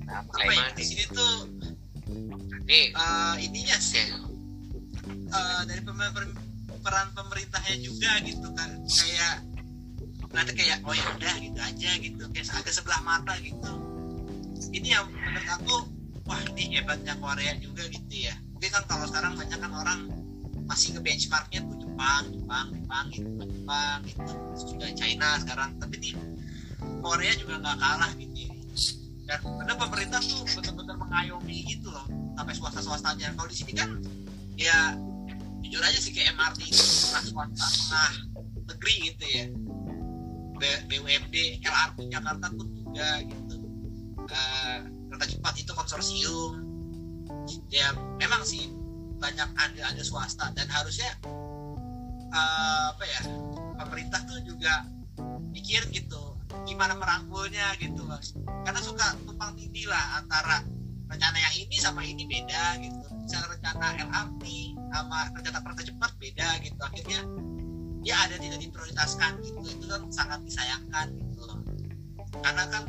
Nah, 0.04 0.20
apa 0.20 0.52
ya 0.52 0.68
di 0.76 0.84
sini 0.84 1.04
tuh 1.08 1.48
Nih, 2.64 2.96
eh, 2.96 3.34
ininya 3.44 3.76
sih 3.76 4.08
eh, 5.28 5.60
dari 5.68 5.80
pemer- 5.84 6.12
per- 6.16 6.36
peran 6.80 7.08
pemerintahnya 7.12 7.76
juga 7.80 8.20
gitu 8.24 8.48
kan. 8.56 8.70
Kayak 8.88 9.34
nanti 10.32 10.52
kayak 10.56 10.80
oh 10.88 10.96
ya 10.96 11.04
udah 11.12 11.34
gitu 11.44 11.58
aja 11.60 11.90
gitu. 12.00 12.22
Kayak 12.32 12.56
agak 12.56 12.72
sebelah 12.72 13.00
mata 13.04 13.36
gitu. 13.44 13.72
Ini 14.72 14.88
yang 14.96 15.06
menurut 15.12 15.48
aku 15.48 15.74
wah 16.24 16.40
ini 16.56 16.80
hebatnya 16.80 17.14
Korea 17.20 17.52
juga 17.60 17.84
gitu 17.92 18.14
ya. 18.32 18.34
Mungkin 18.56 18.70
kan 18.72 18.84
kalau 18.88 19.04
sekarang 19.12 19.36
banyak 19.36 19.58
kan 19.60 19.72
orang 19.72 20.00
masih 20.64 20.96
ke 20.96 21.00
benchmarknya 21.04 21.60
tuh 21.68 21.76
Jepang 21.84 22.24
Jepang 22.32 22.66
Jepang 22.72 23.04
gitu 23.12 23.28
Jepang 23.44 23.98
gitu 24.08 24.24
terus 24.24 24.62
juga 24.72 24.86
China 24.96 25.28
sekarang. 25.36 25.70
Tapi 25.76 25.94
nih 26.00 26.14
Korea 27.04 27.32
juga 27.36 27.60
nggak 27.60 27.76
kalah 27.76 28.12
gitu 28.16 28.36
ya. 28.48 28.53
Dan 29.24 29.40
benar 29.40 29.76
pemerintah 29.80 30.20
tuh 30.20 30.44
benar-benar 30.52 30.96
mengayomi 31.00 31.64
gitu 31.64 31.88
loh 31.88 32.04
sampai 32.36 32.52
swasta 32.52 32.80
swastanya 32.84 33.32
kalau 33.36 33.48
di 33.48 33.56
sini 33.56 33.72
kan 33.72 34.00
ya 34.54 34.94
jujur 35.64 35.80
aja 35.80 35.96
sih 35.96 36.12
kayak 36.12 36.36
MRT 36.36 36.68
itu 36.68 36.76
setengah 36.76 37.24
swasta 37.32 37.66
setengah 37.66 38.12
negeri 38.68 38.94
gitu 39.12 39.24
ya. 39.28 39.44
BUMD 40.88 41.60
LRT 41.60 41.98
Jakarta 42.08 42.46
pun 42.52 42.68
juga 42.72 43.20
gitu. 43.26 43.56
Eh, 44.24 44.78
kereta 45.10 45.26
cepat 45.28 45.54
itu 45.60 45.72
konsorsium. 45.76 46.52
Ya 47.68 47.92
memang 48.16 48.44
sih 48.46 48.72
banyak 49.20 49.48
andil-andil 49.60 50.06
swasta. 50.06 50.52
Dan 50.56 50.68
harusnya 50.70 51.10
eh, 52.32 52.84
apa 52.92 53.04
ya 53.04 53.20
pemerintah 53.82 54.20
tuh 54.24 54.40
juga 54.46 54.88
mikir 55.52 55.84
gitu 55.92 56.33
gimana 56.62 56.94
merangkulnya 56.94 57.74
gitu 57.82 58.06
loh 58.06 58.20
karena 58.64 58.80
suka 58.80 59.18
tumpang 59.26 59.52
tindih 59.58 59.90
lah 59.90 60.22
antara 60.22 60.64
rencana 61.14 61.36
yang 61.38 61.54
ini 61.62 61.76
sama 61.78 62.00
ini 62.02 62.24
beda 62.24 62.80
gitu. 62.80 63.06
Misalnya 63.22 63.48
rencana 63.54 63.86
LRT 64.02 64.44
sama 64.90 65.18
rencana 65.30 65.58
kereta 65.60 65.82
cepat 65.92 66.12
beda 66.18 66.48
gitu. 66.64 66.80
Akhirnya 66.80 67.20
ya 68.04 68.16
ada 68.24 68.36
tidak 68.40 68.58
diprioritaskan 68.60 69.30
gitu. 69.44 69.60
Itu 69.62 69.84
kan 69.86 70.02
sangat 70.10 70.40
disayangkan 70.42 71.06
gitu 71.14 71.42
loh. 71.44 71.58
Karena 72.40 72.64
kan 72.72 72.84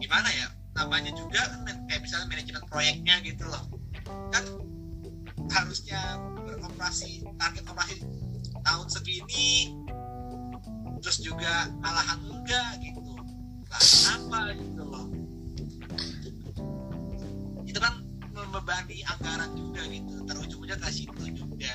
gimana 0.00 0.28
ya 0.32 0.46
namanya 0.78 1.12
juga 1.12 1.42
kan 1.42 1.66
kayak 1.90 2.00
misalnya 2.00 2.26
manajemen 2.30 2.64
proyeknya 2.70 3.14
gitu 3.26 3.44
loh. 3.44 3.62
Kan 4.30 4.44
harusnya 5.50 6.00
beroperasi 6.46 7.26
target 7.36 7.64
operasi 7.66 7.94
tahun 8.62 8.86
segini 8.86 9.74
terus 11.00 11.18
juga 11.24 11.68
malahan 11.80 12.20
enggak 12.28 12.70
gitu. 12.84 13.00
Lah 13.70 13.80
kenapa 13.80 14.38
gitu 14.56 14.82
loh? 14.84 15.06
Itu 17.64 17.78
kan 17.78 18.02
membebani 18.30 19.02
anggaran 19.06 19.50
juga 19.56 19.82
gitu. 19.88 20.14
Terujung-ujungnya 20.26 20.76
ke 20.78 20.88
situ 20.92 21.24
juga. 21.34 21.74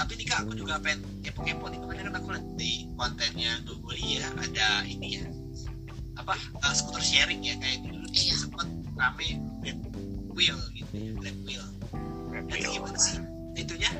Tapi 0.00 0.12
nih 0.16 0.26
kak 0.26 0.48
aku 0.48 0.52
juga 0.56 0.80
pengen 0.80 1.04
kepo-kepo 1.20 1.68
nih. 1.68 1.78
Kemarin 1.80 2.02
kan 2.08 2.14
aku 2.16 2.28
lihat 2.32 2.46
di 2.56 2.72
kontennya 2.96 3.52
Google 3.68 4.00
ya 4.00 4.26
ada 4.40 4.68
ini 4.88 5.20
ya. 5.20 5.26
Apa 6.16 6.36
uh, 6.60 6.74
skuter 6.76 7.04
sharing 7.04 7.40
ya 7.44 7.56
kayak 7.60 7.84
dulu 7.84 8.04
Iya. 8.10 8.34
sempat 8.36 8.66
rame 8.98 9.38
Grab 9.60 9.78
Wheel 10.34 10.58
gitu 10.76 10.92
ya 10.96 11.12
Grab 11.16 11.38
Wheel. 11.46 11.66
Jadi 12.50 12.64
gimana 12.76 12.98
sih? 12.98 13.16
Itunya 13.56 13.90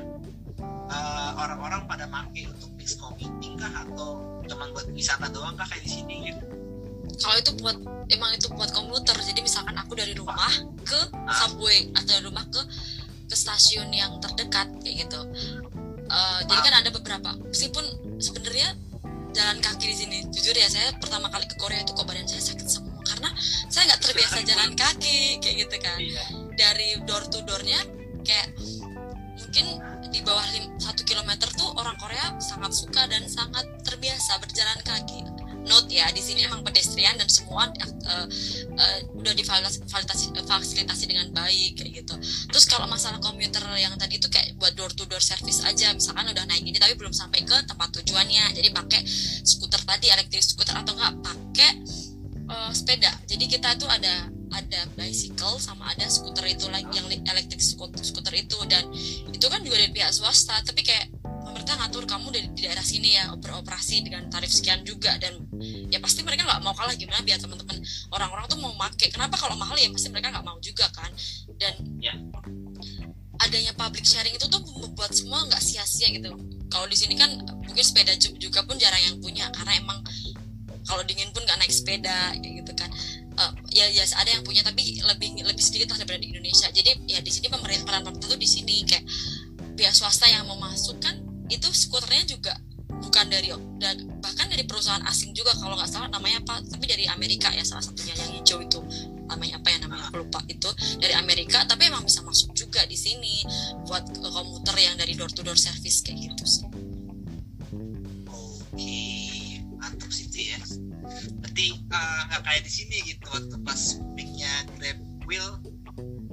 Uh, 0.91 1.31
orang-orang 1.39 1.87
pada 1.87 2.03
make 2.11 2.43
untuk 2.51 2.67
mix 2.75 2.99
commuting 2.99 3.55
kah? 3.55 3.71
Atau 3.87 4.43
cuma 4.43 4.67
buat 4.75 4.91
wisata 4.91 5.31
doang 5.31 5.55
kah 5.55 5.63
kayak 5.71 5.87
di 5.87 5.91
sini? 5.91 6.15
Gitu 6.27 6.43
kalau 7.21 7.37
itu 7.37 7.51
buat 7.61 7.77
emang 8.09 8.33
itu 8.33 8.49
buat 8.57 8.73
komuter 8.73 9.13
jadi 9.13 9.45
misalkan 9.45 9.77
aku 9.77 9.93
dari 9.93 10.17
rumah 10.17 10.49
ke 10.81 10.99
subway 11.29 11.85
atau 11.93 12.17
dari 12.17 12.23
rumah 12.25 12.45
ke 12.49 12.61
ke 13.29 13.35
stasiun 13.37 13.87
yang 13.93 14.19
terdekat 14.19 14.67
kayak 14.83 15.07
gitu. 15.07 15.21
Eh, 16.11 16.39
jadi 16.43 16.59
kan 16.59 16.73
ada 16.83 16.89
beberapa. 16.91 17.31
Meskipun 17.47 17.85
sebenarnya 18.19 18.75
jalan 19.31 19.63
kaki 19.63 19.85
di 19.87 19.95
sini 19.95 20.17
jujur 20.27 20.51
ya 20.51 20.67
saya 20.67 20.91
pertama 20.99 21.31
kali 21.31 21.47
ke 21.47 21.55
Korea 21.55 21.79
itu 21.79 21.95
kok 21.95 22.03
badan 22.03 22.27
saya 22.27 22.43
sakit 22.51 22.67
semua. 22.67 22.99
Karena 23.07 23.31
saya 23.71 23.87
nggak 23.87 24.01
terbiasa 24.03 24.37
jalan 24.43 24.71
kaki 24.75 25.39
kayak 25.39 25.55
gitu 25.63 25.75
kan. 25.79 25.99
Iya. 26.03 26.23
Dari 26.59 26.99
door 27.07 27.23
to 27.31 27.39
doornya 27.47 27.79
kayak 28.27 28.51
mungkin 29.39 29.65
di 30.11 30.19
bawah 30.21 30.43
lim- 30.51 30.75
satu 30.77 31.07
kilometer 31.07 31.47
tuh 31.55 31.71
orang 31.79 31.95
Korea 31.95 32.35
sangat 32.43 32.75
suka 32.75 33.07
dan 33.07 33.23
sangat 33.31 33.63
terbiasa 33.87 34.37
berjalan 34.43 34.79
kaki. 34.83 35.23
Note 35.61 35.93
ya 35.93 36.09
di 36.09 36.17
sini 36.19 36.41
emang 36.41 36.65
pedestrian 36.65 37.13
dan 37.21 37.29
semua 37.29 37.69
eh, 37.69 38.27
eh, 38.75 38.99
udah 39.13 39.29
difasilitasi 39.31 40.33
fasilitasi 40.43 41.05
dengan 41.05 41.29
baik 41.31 41.77
kayak 41.77 42.01
gitu. 42.01 42.17
Terus 42.49 42.65
kalau 42.65 42.89
masalah 42.89 43.21
komuter 43.21 43.61
yang 43.77 43.93
tadi 43.93 44.17
itu 44.17 44.25
kayak 44.25 44.57
buat 44.57 44.73
door 44.73 44.89
to 44.91 45.05
door 45.05 45.21
service 45.21 45.61
aja, 45.61 45.93
misalkan 45.93 46.27
udah 46.33 46.43
naik 46.49 46.65
ini 46.65 46.81
tapi 46.81 46.97
belum 46.97 47.13
sampai 47.13 47.45
ke 47.45 47.57
tempat 47.69 47.93
tujuannya, 47.93 48.57
jadi 48.57 48.73
pakai 48.73 49.05
skuter 49.45 49.85
tadi 49.85 50.09
elektrik 50.09 50.41
skuter 50.41 50.73
atau 50.75 50.97
enggak 50.97 51.13
pakai 51.29 51.71
eh, 52.49 52.71
sepeda. 52.73 53.13
Jadi 53.29 53.45
kita 53.45 53.77
tuh 53.77 53.87
ada 53.87 54.40
ada 54.51 54.83
bicycle 54.99 55.55
sama 55.57 55.95
ada 55.95 56.05
skuter 56.11 56.43
itu 56.51 56.67
lagi 56.67 56.91
yang 56.91 57.07
elektrik 57.07 57.63
skuter, 57.63 58.03
skuter 58.03 58.35
itu. 58.35 58.59
Dan 58.67 58.91
itu 59.31 59.45
kan 59.47 59.63
juga 59.63 59.79
dari 59.79 59.91
pihak 59.95 60.11
swasta. 60.11 60.59
Tapi 60.61 60.83
kayak 60.83 61.07
pemerintah 61.23 61.79
ngatur 61.79 62.03
kamu 62.03 62.27
dari 62.35 62.47
di 62.51 62.61
daerah 62.67 62.83
sini 62.83 63.15
ya 63.15 63.31
beroperasi 63.39 64.03
dengan 64.03 64.27
tarif 64.27 64.51
sekian 64.51 64.83
juga. 64.83 65.15
Dan 65.17 65.47
ya 65.87 66.03
pasti 66.03 66.21
mereka 66.27 66.43
nggak 66.43 66.61
mau 66.61 66.75
kalah 66.75 66.93
gimana 66.99 67.23
biar 67.23 67.39
teman-teman 67.39 67.79
orang-orang 68.11 68.45
tuh 68.51 68.59
mau 68.59 68.75
make. 68.75 69.07
Kenapa 69.07 69.39
kalau 69.39 69.55
mahal 69.55 69.79
ya 69.79 69.87
pasti 69.89 70.11
mereka 70.11 70.35
nggak 70.35 70.45
mau 70.45 70.59
juga 70.59 70.91
kan? 70.91 71.11
Dan 71.55 71.73
Ya. 72.01 72.13
adanya 73.41 73.73
public 73.73 74.05
sharing 74.05 74.37
itu 74.37 74.45
tuh 74.45 74.61
membuat 74.61 75.17
semua 75.17 75.41
nggak 75.49 75.61
sia-sia 75.63 76.13
gitu. 76.13 76.29
Kalau 76.69 76.85
di 76.85 76.93
sini 76.93 77.17
kan 77.17 77.41
mungkin 77.41 77.81
sepeda 77.81 78.13
ju- 78.13 78.37
juga 78.37 78.61
pun 78.61 78.77
jarang 78.77 79.01
yang 79.01 79.17
punya. 79.17 79.49
Karena 79.49 79.81
emang 79.81 79.97
kalau 80.85 81.01
dingin 81.05 81.29
pun 81.33 81.41
nggak 81.45 81.57
naik 81.61 81.73
sepeda 81.73 82.33
gitu 82.41 82.73
kan 82.77 82.89
Eh, 83.41 83.51
ya 83.81 83.85
ya 83.89 84.03
ada 84.21 84.29
yang 84.29 84.43
punya 84.45 84.61
tapi 84.61 85.01
lebih 85.01 85.41
lebih 85.41 85.63
sedikit 85.63 85.93
lah 85.93 86.05
daripada 86.05 86.21
di 86.21 86.29
Indonesia. 86.29 86.69
Jadi 86.69 87.09
ya 87.09 87.19
di 87.23 87.31
sini 87.33 87.49
pemerintah 87.49 87.85
peran 87.87 88.01
pemerintah 88.05 88.29
tuh 88.29 88.39
di 88.39 88.49
sini. 88.49 88.85
Kayak 88.85 89.05
pihak 89.73 89.93
swasta 89.97 90.29
yang 90.29 90.45
memasukkan 90.45 91.47
itu 91.49 91.67
skuternya 91.73 92.25
juga 92.29 92.53
bukan 92.91 93.25
dari 93.33 93.49
dan 93.81 93.97
bahkan 94.21 94.45
dari 94.45 94.67
perusahaan 94.67 95.01
asing 95.09 95.33
juga 95.33 95.55
kalau 95.57 95.73
nggak 95.73 95.89
salah 95.89 96.11
namanya 96.11 96.43
apa 96.43 96.61
tapi 96.69 96.85
dari 96.85 97.09
Amerika 97.09 97.49
ya 97.49 97.65
salah 97.65 97.81
satunya 97.81 98.13
yang 98.13 98.29
hijau 98.37 98.61
itu. 98.61 98.79
Namanya 99.25 99.63
apa 99.63 99.67
ya 99.73 99.77
namanya 99.81 100.11
aku 100.11 100.21
lupa 100.21 100.39
itu. 100.45 100.69
Dari 101.01 101.17
Amerika 101.17 101.65
tapi 101.65 101.89
emang 101.89 102.05
bisa 102.05 102.21
masuk 102.21 102.53
juga 102.53 102.85
di 102.85 102.99
sini 102.99 103.41
buat 103.89 104.05
komuter 104.21 104.75
yang 104.77 104.95
dari 105.01 105.17
door 105.17 105.31
to 105.33 105.41
door 105.41 105.57
service 105.57 106.05
kayak 106.05 106.29
gitu 106.29 106.45
sih. 106.45 106.65
Oke 108.29 109.01
mantap 109.81 110.13
sih 110.13 110.29
ya. 110.29 110.61
Berarti 111.41 111.67
uh, 111.89 112.20
nggak 112.41 112.57
kayak 112.57 112.65
di 112.65 112.73
sini 112.73 112.97
gitu 113.05 113.21
waktu 113.29 113.53
pas 113.61 114.01
mic-nya 114.17 114.49
grab 114.81 114.97
wheel 115.29 115.61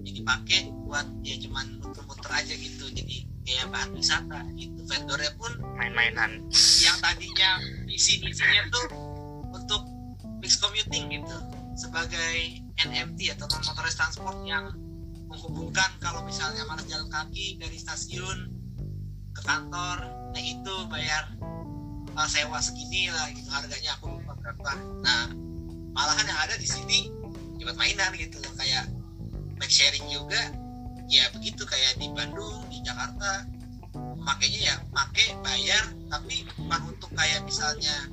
ini 0.00 0.24
dipakai 0.24 0.72
buat 0.88 1.04
ya 1.20 1.36
cuman 1.44 1.84
muter-muter 1.84 2.32
aja 2.32 2.54
gitu 2.56 2.88
jadi 2.96 3.28
kayak 3.44 3.68
bahan 3.68 3.92
wisata 3.92 4.40
gitu. 4.56 4.80
Vendornya 4.88 5.36
pun 5.36 5.52
main-mainan. 5.76 6.48
yang 6.80 6.96
tadinya 7.04 7.60
visi 7.84 8.24
misinya 8.24 8.72
tuh 8.72 8.88
untuk 9.52 9.84
mixed 10.40 10.64
commuting 10.64 11.12
gitu 11.12 11.36
sebagai 11.76 12.64
NMT 12.80 13.36
atau 13.36 13.44
non 13.52 13.60
motorized 13.68 14.00
transport 14.00 14.40
yang 14.48 14.72
menghubungkan 15.28 15.92
kalau 16.00 16.24
misalnya 16.24 16.64
malas 16.64 16.88
jalan 16.88 17.12
kaki 17.12 17.60
dari 17.60 17.76
stasiun 17.76 18.48
ke 19.36 19.44
kantor 19.44 20.08
nah 20.32 20.40
itu 20.40 20.74
bayar 20.88 21.36
uh, 22.16 22.24
sewa 22.24 22.64
segini 22.64 23.12
lah 23.12 23.28
gitu 23.36 23.52
harganya 23.52 23.92
aku 24.00 24.08
lupa 24.08 24.32
berapa. 24.40 24.72
Nah 25.04 25.47
malahan 25.98 26.30
yang 26.30 26.40
ada 26.46 26.54
di 26.54 26.68
sini 26.70 27.10
buat 27.58 27.74
mainan 27.74 28.14
gitu 28.14 28.38
loh. 28.38 28.54
Kayak 28.54 28.86
bike 29.58 29.74
sharing 29.74 30.06
juga 30.06 30.54
ya 31.10 31.26
begitu. 31.34 31.66
Kayak 31.66 31.98
di 31.98 32.06
Bandung 32.14 32.62
di 32.70 32.78
Jakarta 32.86 33.42
makanya 34.22 34.60
ya 34.62 34.74
make 34.94 35.34
bayar 35.42 35.84
tapi 36.06 36.46
bukan 36.54 36.80
untuk 36.94 37.10
kayak 37.18 37.42
misalnya 37.42 38.06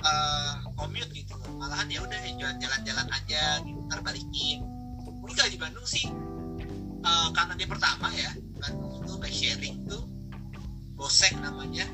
eh 0.00 0.52
commute 0.80 1.12
gitu 1.12 1.36
loh. 1.36 1.60
Malahan 1.60 1.92
ya 1.92 2.00
udah 2.00 2.18
jalan-jalan 2.56 3.06
aja 3.12 3.60
gitu 3.62 3.78
ntar 3.86 4.00
balikin 4.00 4.64
mungkin 5.28 5.44
kalau 5.44 5.52
di 5.52 5.60
Bandung 5.60 5.86
sih 5.86 6.06
eh, 7.04 7.28
karena 7.36 7.52
dia 7.52 7.68
pertama 7.68 8.08
ya 8.16 8.32
Bandung 8.56 9.04
itu 9.04 9.12
bike 9.20 9.36
sharing 9.36 9.76
tuh 9.84 10.02
Bosek 10.96 11.36
namanya 11.44 11.84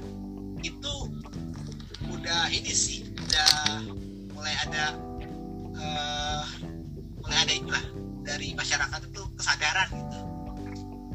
itu 0.63 0.95
udah 2.09 2.47
ini 2.49 2.73
sih 2.73 3.11
udah 3.11 3.83
mulai 4.55 4.71
ada 4.71 4.87
eh 5.75 6.45
mulai 7.19 7.39
ada 7.43 7.53
inilah 7.59 7.85
dari 8.23 8.55
masyarakat 8.55 9.01
itu 9.11 9.23
kesadaran 9.35 9.91
gitu. 9.91 10.21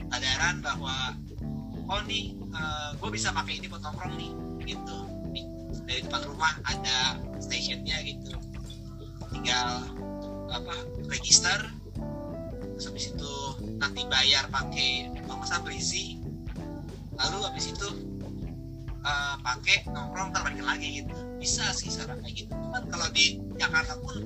Kesadaran 0.03 0.55
bahwa 0.59 1.15
oh 1.87 2.01
nih 2.03 2.35
gue 2.99 3.09
bisa 3.15 3.31
pakai 3.31 3.63
ini 3.63 3.71
buat 3.71 3.79
nongkrong 3.79 4.19
nih 4.19 4.31
gitu. 4.67 4.97
Nih, 5.31 5.47
dari 5.87 6.03
depan 6.03 6.27
rumah 6.27 6.51
ada 6.67 7.15
stationnya 7.39 8.03
gitu. 8.03 8.35
Tinggal 9.31 9.87
apa 10.51 10.75
register. 11.07 11.63
Terus 12.75 12.91
habis 12.91 13.05
itu 13.15 13.33
nanti 13.79 14.03
bayar 14.11 14.51
pakai 14.51 15.15
kalau 15.23 15.39
nggak 15.39 15.63
lalu 17.19 17.37
habis 17.47 17.71
itu 17.71 17.87
eh, 18.99 19.35
pakai 19.47 19.87
nongkrong 19.87 20.35
ntar 20.35 20.43
balikin 20.43 20.67
lagi 20.67 20.87
gitu 21.03 21.28
bisa 21.39 21.63
sih 21.71 21.89
sekarang 21.89 22.19
kayak 22.21 22.45
gitu. 22.45 22.51
Cuman 22.51 22.83
kalau 22.91 23.07
di 23.15 23.39
Jakarta 23.55 23.95
pun 24.03 24.19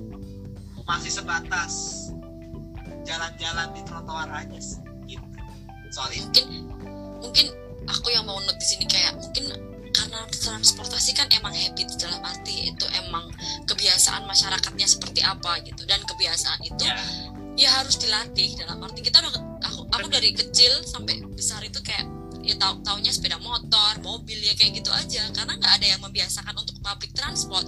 masih 0.84 1.14
sebatas 1.14 1.74
jalan-jalan 3.08 3.72
di 3.72 3.82
trotoar 3.88 4.30
aja 4.34 4.60
sih 4.60 4.82
gitu. 5.08 5.28
Soal 5.94 6.12
itu 6.12 6.26
mungkin 6.26 6.62
mungkin 7.22 7.46
aku 7.88 8.12
yang 8.12 8.26
mau 8.26 8.42
note 8.42 8.60
di 8.60 8.68
sini 8.68 8.86
kayak 8.90 9.16
mungkin 9.16 9.54
karena 9.94 10.26
transportasi 10.34 11.14
kan 11.14 11.30
emang 11.38 11.54
habit 11.54 11.86
dalam 12.02 12.20
arti 12.26 12.74
itu 12.74 12.86
emang 13.06 13.30
kebiasaan 13.70 14.26
masyarakatnya 14.26 14.90
seperti 14.90 15.22
apa 15.22 15.62
gitu. 15.64 15.86
Dan 15.86 16.02
kebiasaan 16.04 16.60
itu 16.66 16.84
ya. 16.84 16.98
ya 17.54 17.70
harus 17.80 18.02
dilatih 18.02 18.58
dalam 18.58 18.82
arti 18.82 19.06
kita 19.06 19.22
udah 19.22 19.62
aku 19.62 19.86
aku 19.94 20.08
dari 20.10 20.34
kecil 20.34 20.82
sampai 20.82 21.22
besar 21.38 21.62
itu 21.62 21.78
kayak 21.86 22.10
ya 22.44 22.60
tahu 22.60 22.84
taunya 22.84 23.10
sepeda 23.10 23.40
motor 23.40 23.98
mobil 24.04 24.38
ya 24.44 24.54
kayak 24.54 24.84
gitu 24.84 24.92
aja. 24.92 25.32
Karena 25.32 25.56
nggak 25.56 25.74
ada 25.80 25.86
yang 25.88 26.02
membiasakan 26.04 26.56
untuk 26.60 26.76
public 26.84 27.16
transport. 27.16 27.64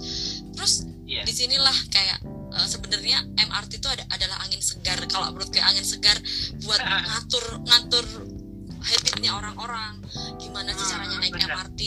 Terus 0.52 0.84
Iya. 1.06 1.22
di 1.22 1.32
sinilah 1.32 1.76
kayak 1.88 2.18
eh, 2.26 2.66
sebenarnya 2.66 3.22
MRT 3.38 3.78
itu 3.78 3.88
ada, 3.88 4.04
adalah 4.10 4.42
angin 4.42 4.58
segar. 4.58 4.98
Kalau 5.06 5.30
menurut 5.30 5.50
kayak 5.54 5.70
angin 5.70 5.86
segar 5.86 6.18
buat 6.66 6.82
ngatur 7.08 7.44
ngatur 7.64 8.06
habitnya 8.82 9.30
orang-orang. 9.38 10.02
Gimana 10.38 10.74
sih 10.74 10.86
caranya 10.90 11.16
naik. 11.22 11.34
MRT 11.38 11.80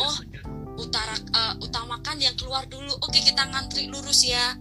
oh 0.00 0.16
utara 0.80 1.14
eh, 1.14 1.54
utamakan 1.60 2.16
yang 2.18 2.34
keluar 2.34 2.64
dulu. 2.66 2.96
Oke 3.04 3.20
kita 3.20 3.44
ngantri 3.46 3.92
lurus 3.92 4.24
ya 4.24 4.56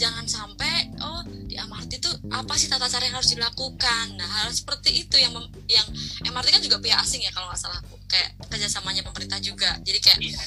jangan 0.00 0.24
sampai 0.24 0.88
oh 1.04 1.20
di 1.44 1.60
MRT 1.60 2.00
itu 2.00 2.10
apa 2.32 2.56
sih 2.56 2.72
tata 2.72 2.88
cara 2.88 3.04
yang 3.04 3.20
harus 3.20 3.36
dilakukan? 3.36 4.16
Nah 4.16 4.24
hal 4.40 4.48
seperti 4.48 5.04
itu 5.04 5.20
yang 5.20 5.36
mem- 5.36 5.52
yang 5.68 5.84
MRT 6.24 6.48
kan 6.56 6.62
juga 6.64 6.80
pihak 6.80 7.04
asing 7.04 7.20
ya 7.20 7.30
kalau 7.36 7.52
nggak 7.52 7.60
salah. 7.60 7.80
Kayak 8.08 8.32
kerjasamanya 8.48 9.04
pemerintah 9.04 9.36
juga. 9.38 9.76
Jadi 9.84 9.98
kayak 10.00 10.18
iya 10.18 10.40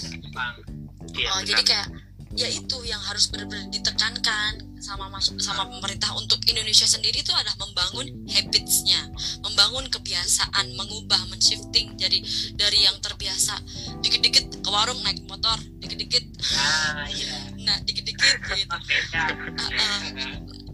Iya, 1.14 1.30
oh, 1.30 1.38
benar. 1.38 1.46
jadi 1.46 1.62
kayak 1.62 1.88
ya 2.34 2.50
itu 2.50 2.78
yang 2.90 2.98
harus 3.06 3.30
benar-benar 3.30 3.70
ditekankan 3.70 4.82
sama 4.82 5.06
mas 5.06 5.30
sama 5.38 5.70
pemerintah 5.70 6.18
untuk 6.18 6.42
Indonesia 6.50 6.90
sendiri 6.90 7.22
itu 7.22 7.30
adalah 7.30 7.54
membangun 7.62 8.10
habitsnya, 8.28 9.06
membangun 9.46 9.86
kebiasaan, 9.88 10.74
mengubah, 10.74 11.30
men-shifting. 11.30 11.94
Jadi 11.96 12.26
dari 12.58 12.84
yang 12.84 12.98
terbiasa 13.00 13.62
dikit-dikit 14.02 14.66
ke 14.66 14.70
warung 14.74 15.00
naik 15.06 15.22
motor, 15.30 15.56
dikit-dikit. 15.80 16.26
Nah 16.58 17.06
iya 17.14 17.53
nah 17.64 17.78
dikit-dikit 17.84 18.38
gitu. 18.60 18.78
Ah, 19.16 19.32
ah. 19.60 20.02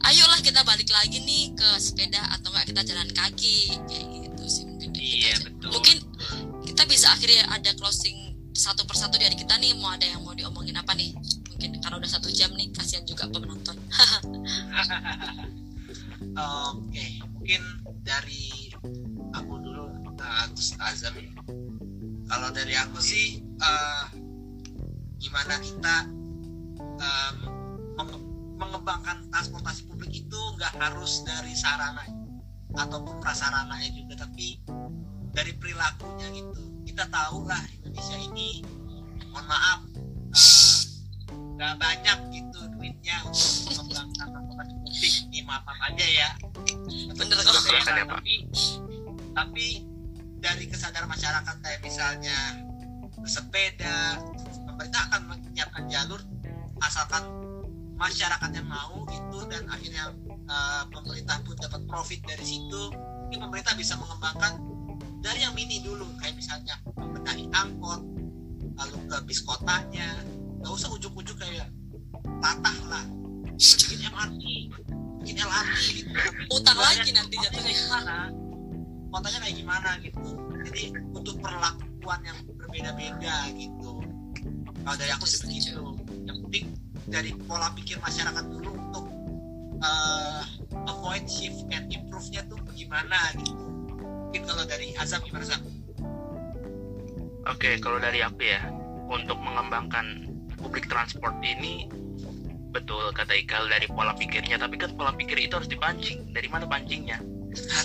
Ayolah 0.10 0.40
kita 0.42 0.64
balik 0.64 0.90
lagi 0.90 1.22
nih 1.22 1.54
ke 1.54 1.70
sepeda 1.78 2.20
atau 2.34 2.50
enggak 2.56 2.66
kita 2.72 2.82
jalan 2.88 3.10
kaki 3.14 3.58
kayak 3.88 4.06
gitu 4.10 4.44
sih 4.48 4.64
mungkin 4.66 4.90
kayak 4.96 5.06
gitu 5.06 5.20
iya 5.20 5.34
aja. 5.36 5.46
betul 5.46 5.70
Mungkin 5.76 5.98
kita 6.66 6.84
bisa 6.88 7.08
akhirnya 7.14 7.44
ada 7.52 7.72
closing 7.76 8.18
satu 8.56 8.84
persatu 8.88 9.16
dari 9.20 9.36
kita 9.36 9.56
nih 9.60 9.76
mau 9.78 9.94
ada 9.94 10.04
yang 10.08 10.24
mau 10.24 10.34
diomongin 10.36 10.76
apa 10.76 10.92
nih 10.96 11.14
mungkin 11.52 11.80
karena 11.80 11.96
udah 12.00 12.12
satu 12.12 12.28
jam 12.32 12.52
nih 12.56 12.72
kasihan 12.76 13.04
juga 13.08 13.28
penonton 13.28 13.76
Oke, 16.40 17.20
mungkin 17.36 17.62
dari 18.04 18.72
aku 19.36 19.54
dulu, 19.60 19.92
uh, 19.92 20.46
terus 20.56 20.72
Azam. 20.80 21.16
Kalau 22.30 22.48
dari 22.56 22.76
aku 22.80 23.00
sih, 23.02 23.44
uh, 23.60 24.08
gimana 25.20 25.60
kita 25.60 26.08
um, 26.98 27.36
menge- 28.00 28.26
mengembangkan 28.58 29.30
transportasi 29.30 29.86
publik 29.86 30.12
itu 30.26 30.40
nggak 30.58 30.74
harus 30.82 31.22
dari 31.28 31.54
sarana 31.54 32.04
ataupun 32.74 33.22
prasarananya 33.22 33.90
juga, 33.94 34.26
tapi 34.26 34.62
dari 35.36 35.54
perilakunya 35.58 36.28
gitu. 36.34 36.62
Kita 36.90 37.06
tahu 37.14 37.46
lah 37.46 37.62
Indonesia 37.80 38.18
ini, 38.18 38.66
mohon 39.30 39.46
maaf, 39.46 39.80
uh, 40.34 40.80
nggak 41.60 41.76
banyak 41.76 42.18
gitu 42.32 42.60
duitnya 42.72 43.20
untuk 43.28 43.76
mengembangkan 43.76 44.28
transportasi 44.32 44.74
publik 44.80 45.14
ini 45.28 45.40
maaf 45.44 45.64
maaf 45.68 45.82
aja 45.92 46.06
ya 46.08 46.30
Bener 47.20 47.36
kok. 47.36 47.52
Silakan 47.52 47.94
ya, 48.00 48.06
tapi 48.08 48.36
tapi 49.36 49.66
dari 50.40 50.66
kesadaran 50.72 51.12
masyarakat 51.12 51.56
kayak 51.60 51.84
misalnya 51.84 52.64
bersepeda 53.20 54.24
pemerintah 54.64 55.02
akan 55.12 55.22
menyiapkan 55.36 55.84
jalur 55.92 56.24
asalkan 56.84 57.24
masyarakatnya 58.00 58.64
mau 58.64 59.04
itu 59.12 59.40
dan 59.52 59.68
akhirnya 59.68 60.16
uh, 60.48 60.84
pemerintah 60.88 61.36
pun 61.44 61.56
dapat 61.60 61.82
profit 61.84 62.20
dari 62.24 62.46
situ 62.48 62.96
ini 63.30 63.38
pemerintah 63.38 63.76
bisa 63.76 64.00
mengembangkan 64.00 64.58
dari 65.20 65.44
yang 65.44 65.52
mini 65.52 65.84
dulu 65.84 66.08
kayak 66.24 66.40
misalnya 66.40 66.80
membenahi 66.96 67.46
angkot 67.52 68.02
lalu 68.80 68.98
ke 69.12 69.18
bis 69.28 69.44
kotanya. 69.44 70.24
Nggak 70.64 70.72
usah 70.72 70.90
ujuk-ujuk 70.96 71.36
kayak 71.36 71.68
patah 72.40 72.78
lah. 72.88 73.06
Bikin 73.60 74.08
MRT 74.08 74.44
bikin 75.20 75.36
LRT 75.46 75.78
gitu. 76.00 76.10
Utang 76.56 76.80
lagi 76.80 77.12
nanti 77.12 77.36
jatuhnya. 77.38 77.62
kayak 77.62 77.78
gimana? 77.86 78.16
Kotanya 79.12 79.40
kayak 79.46 79.56
gimana 79.60 79.90
gitu. 80.02 80.30
Jadi 80.66 80.84
untuk 81.14 81.36
perlakuan 81.44 82.20
yang 82.26 82.40
berbeda-beda 82.58 83.38
gitu. 83.54 83.92
Kalau 84.80 84.96
dari 84.98 85.12
aku 85.14 85.26
sih 85.28 85.40
begitu 85.44 85.76
penting 86.50 86.74
dari 87.06 87.30
pola 87.46 87.70
pikir 87.78 88.02
masyarakat 88.02 88.42
dulu 88.50 88.74
untuk 88.74 89.06
uh, 89.86 90.42
avoid 90.90 91.30
shift 91.30 91.62
and 91.70 91.86
improve-nya 91.94 92.42
tuh 92.50 92.58
bagaimana 92.66 93.18
gitu 93.38 93.70
mungkin 94.30 94.42
kalau 94.50 94.66
dari 94.66 94.98
Azam 94.98 95.22
gimana 95.26 95.46
Azam? 95.46 95.62
Oke, 97.50 97.82
kalau 97.82 97.98
dari 97.98 98.22
aku 98.22 98.46
ya, 98.46 98.62
untuk 99.10 99.42
mengembangkan 99.42 100.30
public 100.62 100.86
transport 100.86 101.34
ini 101.42 101.90
betul 102.70 103.10
kata 103.10 103.34
Ikal 103.34 103.66
dari 103.66 103.90
pola 103.90 104.14
pikirnya, 104.14 104.62
tapi 104.62 104.78
kan 104.78 104.94
pola 104.94 105.10
pikir 105.18 105.34
itu 105.42 105.58
harus 105.58 105.66
dipancing. 105.66 106.30
Dari 106.30 106.46
mana 106.46 106.70
pancingnya? 106.70 107.18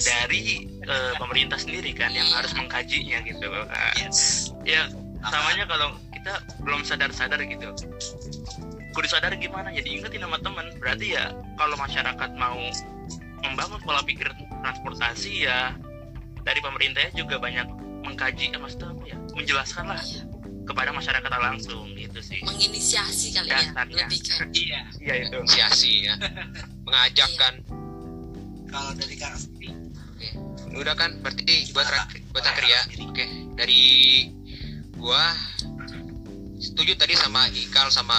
Dari 0.05 0.69
eh, 0.85 1.13
pemerintah 1.17 1.57
sendiri 1.57 1.97
kan 1.97 2.13
yang 2.13 2.29
harus 2.29 2.53
mengkajinya 2.53 3.25
gitu. 3.25 3.49
Nah, 3.49 3.97
yes 3.97 4.53
ya 4.69 4.85
samanya 5.25 5.65
kalau 5.65 5.97
kita 6.25 6.41
belum 6.65 6.81
sadar-sadar 6.89 7.37
gitu. 7.45 7.69
Kudu 8.97 9.07
sadar 9.13 9.37
gimana? 9.37 9.69
Ya 9.77 9.85
diingetin 9.85 10.25
sama 10.25 10.41
teman. 10.41 10.73
Berarti 10.81 11.13
ya 11.13 11.37
kalau 11.61 11.77
masyarakat 11.77 12.31
mau 12.41 12.57
membangun 13.45 13.77
pola 13.85 14.01
pikir 14.09 14.33
transportasi 14.65 15.45
ya 15.45 15.77
dari 16.49 16.65
pemerintahnya 16.65 17.13
juga 17.13 17.37
banyak 17.37 17.69
mengkaji 18.09 18.57
ya 18.57 18.57
maksudnya 18.57 18.89
apa 18.97 19.05
ya 19.05 19.17
menjelaskan 19.37 19.85
lah 19.85 20.01
kepada 20.65 20.97
masyarakat 20.97 21.29
langsung 21.29 21.93
gitu 21.93 22.21
sih 22.25 22.41
menginisiasi 22.41 23.37
kali 23.37 23.53
ya 23.53 23.61
Dasarnya. 23.69 24.09
lebih 24.09 24.21
kayak 24.25 24.49
iya 24.65 24.81
iya 24.97 25.15
itu 25.29 25.37
inisiasi 25.45 25.93
ya 26.09 26.15
mengajak 26.89 27.29
Iya. 27.29 27.41
kan 27.41 27.55
kalau 28.73 28.91
dari 28.97 29.17
Kak 29.21 29.37
sendiri 29.37 29.77
udah 30.73 30.95
kan 30.97 31.21
berarti 31.21 31.69
buat 31.77 31.85
buat 32.33 32.45
ya 32.65 32.81
oke 33.05 33.25
dari 33.61 33.85
gua 34.97 35.37
setuju 36.65 36.97
tadi 36.97 37.15
sama 37.15 37.47
Ikal 37.53 37.93
sama 37.93 38.17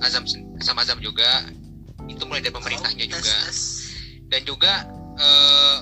Azam 0.00 0.24
sama 0.62 0.86
Azam 0.86 1.02
juga. 1.02 1.44
Itu 2.06 2.28
mulai 2.28 2.44
dari 2.44 2.52
pemerintahnya 2.52 3.04
Tes, 3.08 3.10
juga 3.10 3.36
dan 4.28 4.40
juga 4.44 4.72
eh, 5.18 5.78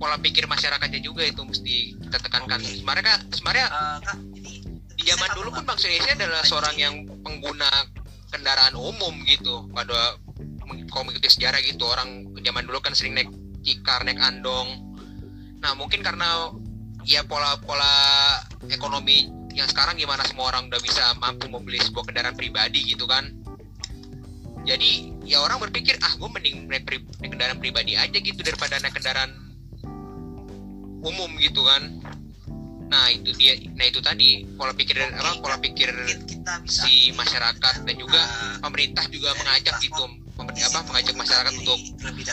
pola 0.00 0.16
pikir 0.16 0.48
masyarakatnya 0.48 1.00
juga 1.04 1.22
itu 1.22 1.40
mesti 1.44 1.94
kita 2.00 2.18
tekankan. 2.18 2.58
Sebenarnya 2.60 3.04
kan 3.04 3.18
sebenarnya 3.30 3.66
Eh, 3.70 3.98
di 4.96 5.02
zaman 5.08 5.30
dulu 5.32 5.48
pun 5.54 5.64
bangsa 5.64 5.88
Indonesia 5.88 6.12
adalah 6.12 6.42
seorang 6.44 6.76
yang 6.76 6.94
pengguna 7.24 7.70
kendaraan 8.28 8.76
umum 8.76 9.14
gitu. 9.24 9.68
Pada 9.72 10.16
kalau 10.92 11.02
mengikuti 11.08 11.30
sejarah 11.32 11.60
gitu 11.64 11.88
orang 11.88 12.30
zaman 12.44 12.68
dulu 12.68 12.78
kan 12.84 12.92
sering 12.92 13.16
naik 13.16 13.30
cikar 13.64 14.04
naik 14.04 14.20
andong. 14.20 14.96
Nah 15.60 15.72
mungkin 15.76 16.04
karena 16.04 16.52
ya 17.04 17.24
pola-pola 17.24 17.96
ekonomi 18.68 19.39
yang 19.54 19.66
sekarang 19.66 19.98
gimana 19.98 20.22
semua 20.26 20.50
orang 20.54 20.70
udah 20.70 20.80
bisa 20.82 21.02
mampu 21.18 21.50
membeli 21.50 21.82
sebuah 21.82 22.10
kendaraan 22.10 22.36
pribadi 22.38 22.86
gitu 22.86 23.04
kan? 23.04 23.26
Jadi 24.64 25.16
ya 25.24 25.40
orang 25.40 25.58
berpikir 25.58 25.96
ah 26.04 26.12
gue 26.14 26.28
mending 26.28 26.68
naik, 26.68 26.84
pri- 26.84 27.06
naik 27.20 27.30
kendaraan 27.32 27.58
pribadi 27.58 27.96
aja 27.96 28.18
gitu 28.18 28.40
daripada 28.44 28.76
naik 28.78 28.94
kendaraan 28.94 29.32
umum 31.00 31.30
gitu 31.40 31.64
kan. 31.64 31.82
Nah 32.90 33.06
itu 33.14 33.30
dia 33.38 33.54
nah 33.78 33.86
itu 33.86 34.02
tadi 34.02 34.44
pola 34.58 34.74
pikir 34.74 34.98
apa 34.98 35.38
pola 35.40 35.56
pikir 35.62 35.94
mungkin 35.94 36.20
kita 36.26 36.54
bisa 36.66 36.82
si 36.84 37.14
masyarakat 37.14 37.74
dan 37.86 37.94
juga 37.94 38.20
eh, 38.20 38.58
pemerintah 38.60 39.04
juga 39.08 39.30
mengajak 39.38 39.78
gitu 39.78 40.04
pemerintah 40.34 40.66
apa 40.74 40.80
mengajak 40.90 41.14
masyarakat 41.14 41.52
untuk 41.54 41.80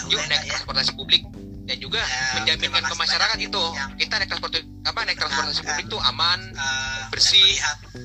yuk 0.10 0.20
ya, 0.20 0.28
naik 0.28 0.44
ya. 0.44 0.58
transportasi 0.58 0.92
publik 0.98 1.24
dan 1.68 1.78
juga 1.78 2.00
Ya, 2.00 2.40
menjaminkan 2.40 2.80
ke 2.82 2.96
masyarakat 2.96 3.38
itu. 3.38 3.64
yang 3.76 3.92
kita 3.94 4.14
naik 4.16 4.30
transportasi 4.30 4.64
apa 4.82 5.00
naik 5.04 5.18
transportasi 5.18 5.52
mendengarkan. 5.54 5.68
publik 5.70 5.86
itu 5.86 5.98
aman 6.02 6.40
Eh, 6.50 7.02
bersih, 7.10 7.52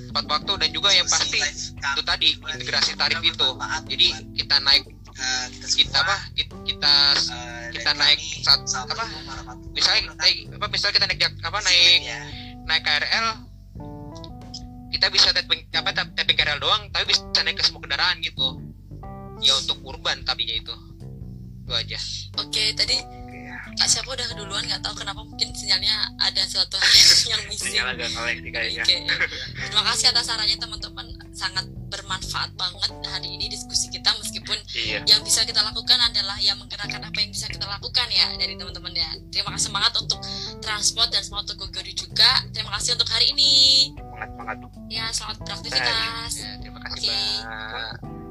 tepat 0.08 0.24
waktu 0.28 0.52
dan 0.58 0.68
juga 0.68 0.90
yang 0.90 1.06
pasti 1.06 1.38
itu 1.72 2.02
tadi 2.02 2.28
integrasi 2.34 2.92
tarif 2.94 3.20
itu. 3.22 3.48
jadi 3.86 4.06
kita 4.34 4.56
naik 4.60 4.84
eh, 5.12 5.46
kita 5.52 5.66
kita 5.78 5.98
apa 6.00 6.16
kita, 6.32 6.54
kita 6.64 6.94
Eh, 7.12 7.68
kita 7.72 7.90
dari 7.90 8.00
naik 8.00 8.18
kami, 8.18 8.42
saat- 8.42 8.66
apa, 8.84 9.04
misalnya 9.70 10.02
naik 10.16 10.36
apa 10.50 10.66
misalnya 10.66 10.94
kita 10.94 11.06
naik 11.06 11.20
jak- 11.20 11.40
apa 11.40 11.58
naik 11.60 12.00
ya. 12.02 12.20
naik 12.64 12.82
KRL 12.82 13.28
kita 14.90 15.06
bisa 15.08 15.28
tapping 15.30 15.62
apa 15.72 15.90
tap- 15.90 16.12
tapping 16.12 16.34
KRL 16.34 16.58
doang 16.58 16.82
tapi 16.88 17.04
bisa 17.06 17.22
naik 17.40 17.56
ke 17.56 17.62
semua 17.62 17.80
kendaraan 17.80 18.18
gitu. 18.20 18.58
Ya 19.38 19.54
untuk 19.56 19.78
urban 19.82 20.22
tapinya 20.22 20.52
itu. 20.52 20.74
Itu 21.60 21.72
aja. 21.72 21.98
Oke 22.38 22.70
tadi 22.72 22.96
Kak 23.72 23.88
siapa 23.88 24.08
udah 24.12 24.26
keduluan 24.28 24.62
nggak 24.68 24.82
tahu 24.84 24.94
kenapa 25.00 25.24
mungkin 25.24 25.48
sinyalnya 25.56 26.12
ada 26.20 26.42
suatu 26.44 26.76
hal 26.76 26.92
yang 27.26 27.42
missing 27.50 27.72
sinyal 27.72 27.88
agak 27.96 28.08
ngelek 28.12 28.36
sih 28.44 28.50
kayaknya 28.52 28.84
Oke. 28.84 28.96
Terima 29.68 29.82
kasih 29.88 30.06
atas 30.12 30.24
sarannya 30.28 30.56
teman-teman 30.60 31.06
sangat 31.32 31.64
bermanfaat 31.88 32.52
banget 32.56 32.92
hari 33.04 33.36
ini 33.36 33.52
diskusi 33.52 33.92
kita 33.92 34.12
meskipun 34.16 34.56
iya 34.72 35.04
yang 35.04 35.20
bisa 35.20 35.44
kita 35.44 35.60
lakukan 35.60 35.98
adalah 36.00 36.40
yang 36.40 36.56
menggerakkan 36.56 37.04
apa 37.04 37.18
yang 37.20 37.28
bisa 37.32 37.48
kita 37.48 37.64
lakukan 37.68 38.08
ya 38.08 38.32
dari 38.36 38.56
teman-teman 38.56 38.92
ya. 38.96 39.10
Terima 39.28 39.52
kasih 39.56 39.68
semangat 39.72 39.92
untuk 40.00 40.20
transport 40.60 41.08
dan 41.12 41.20
semangat 41.24 41.52
untuk 41.52 41.68
Gogori 41.68 41.92
juga. 41.92 42.44
Terima 42.52 42.72
kasih 42.76 42.96
untuk 42.96 43.08
hari 43.12 43.32
ini. 43.36 43.52
semangat 43.96 44.28
semangat 44.32 44.56
Ya, 44.92 45.04
selamat 45.10 45.36
beraktivitas. 45.44 46.32
ya 46.36 46.50
terima 46.60 46.80
kasih 46.84 47.08
bang 47.42 48.21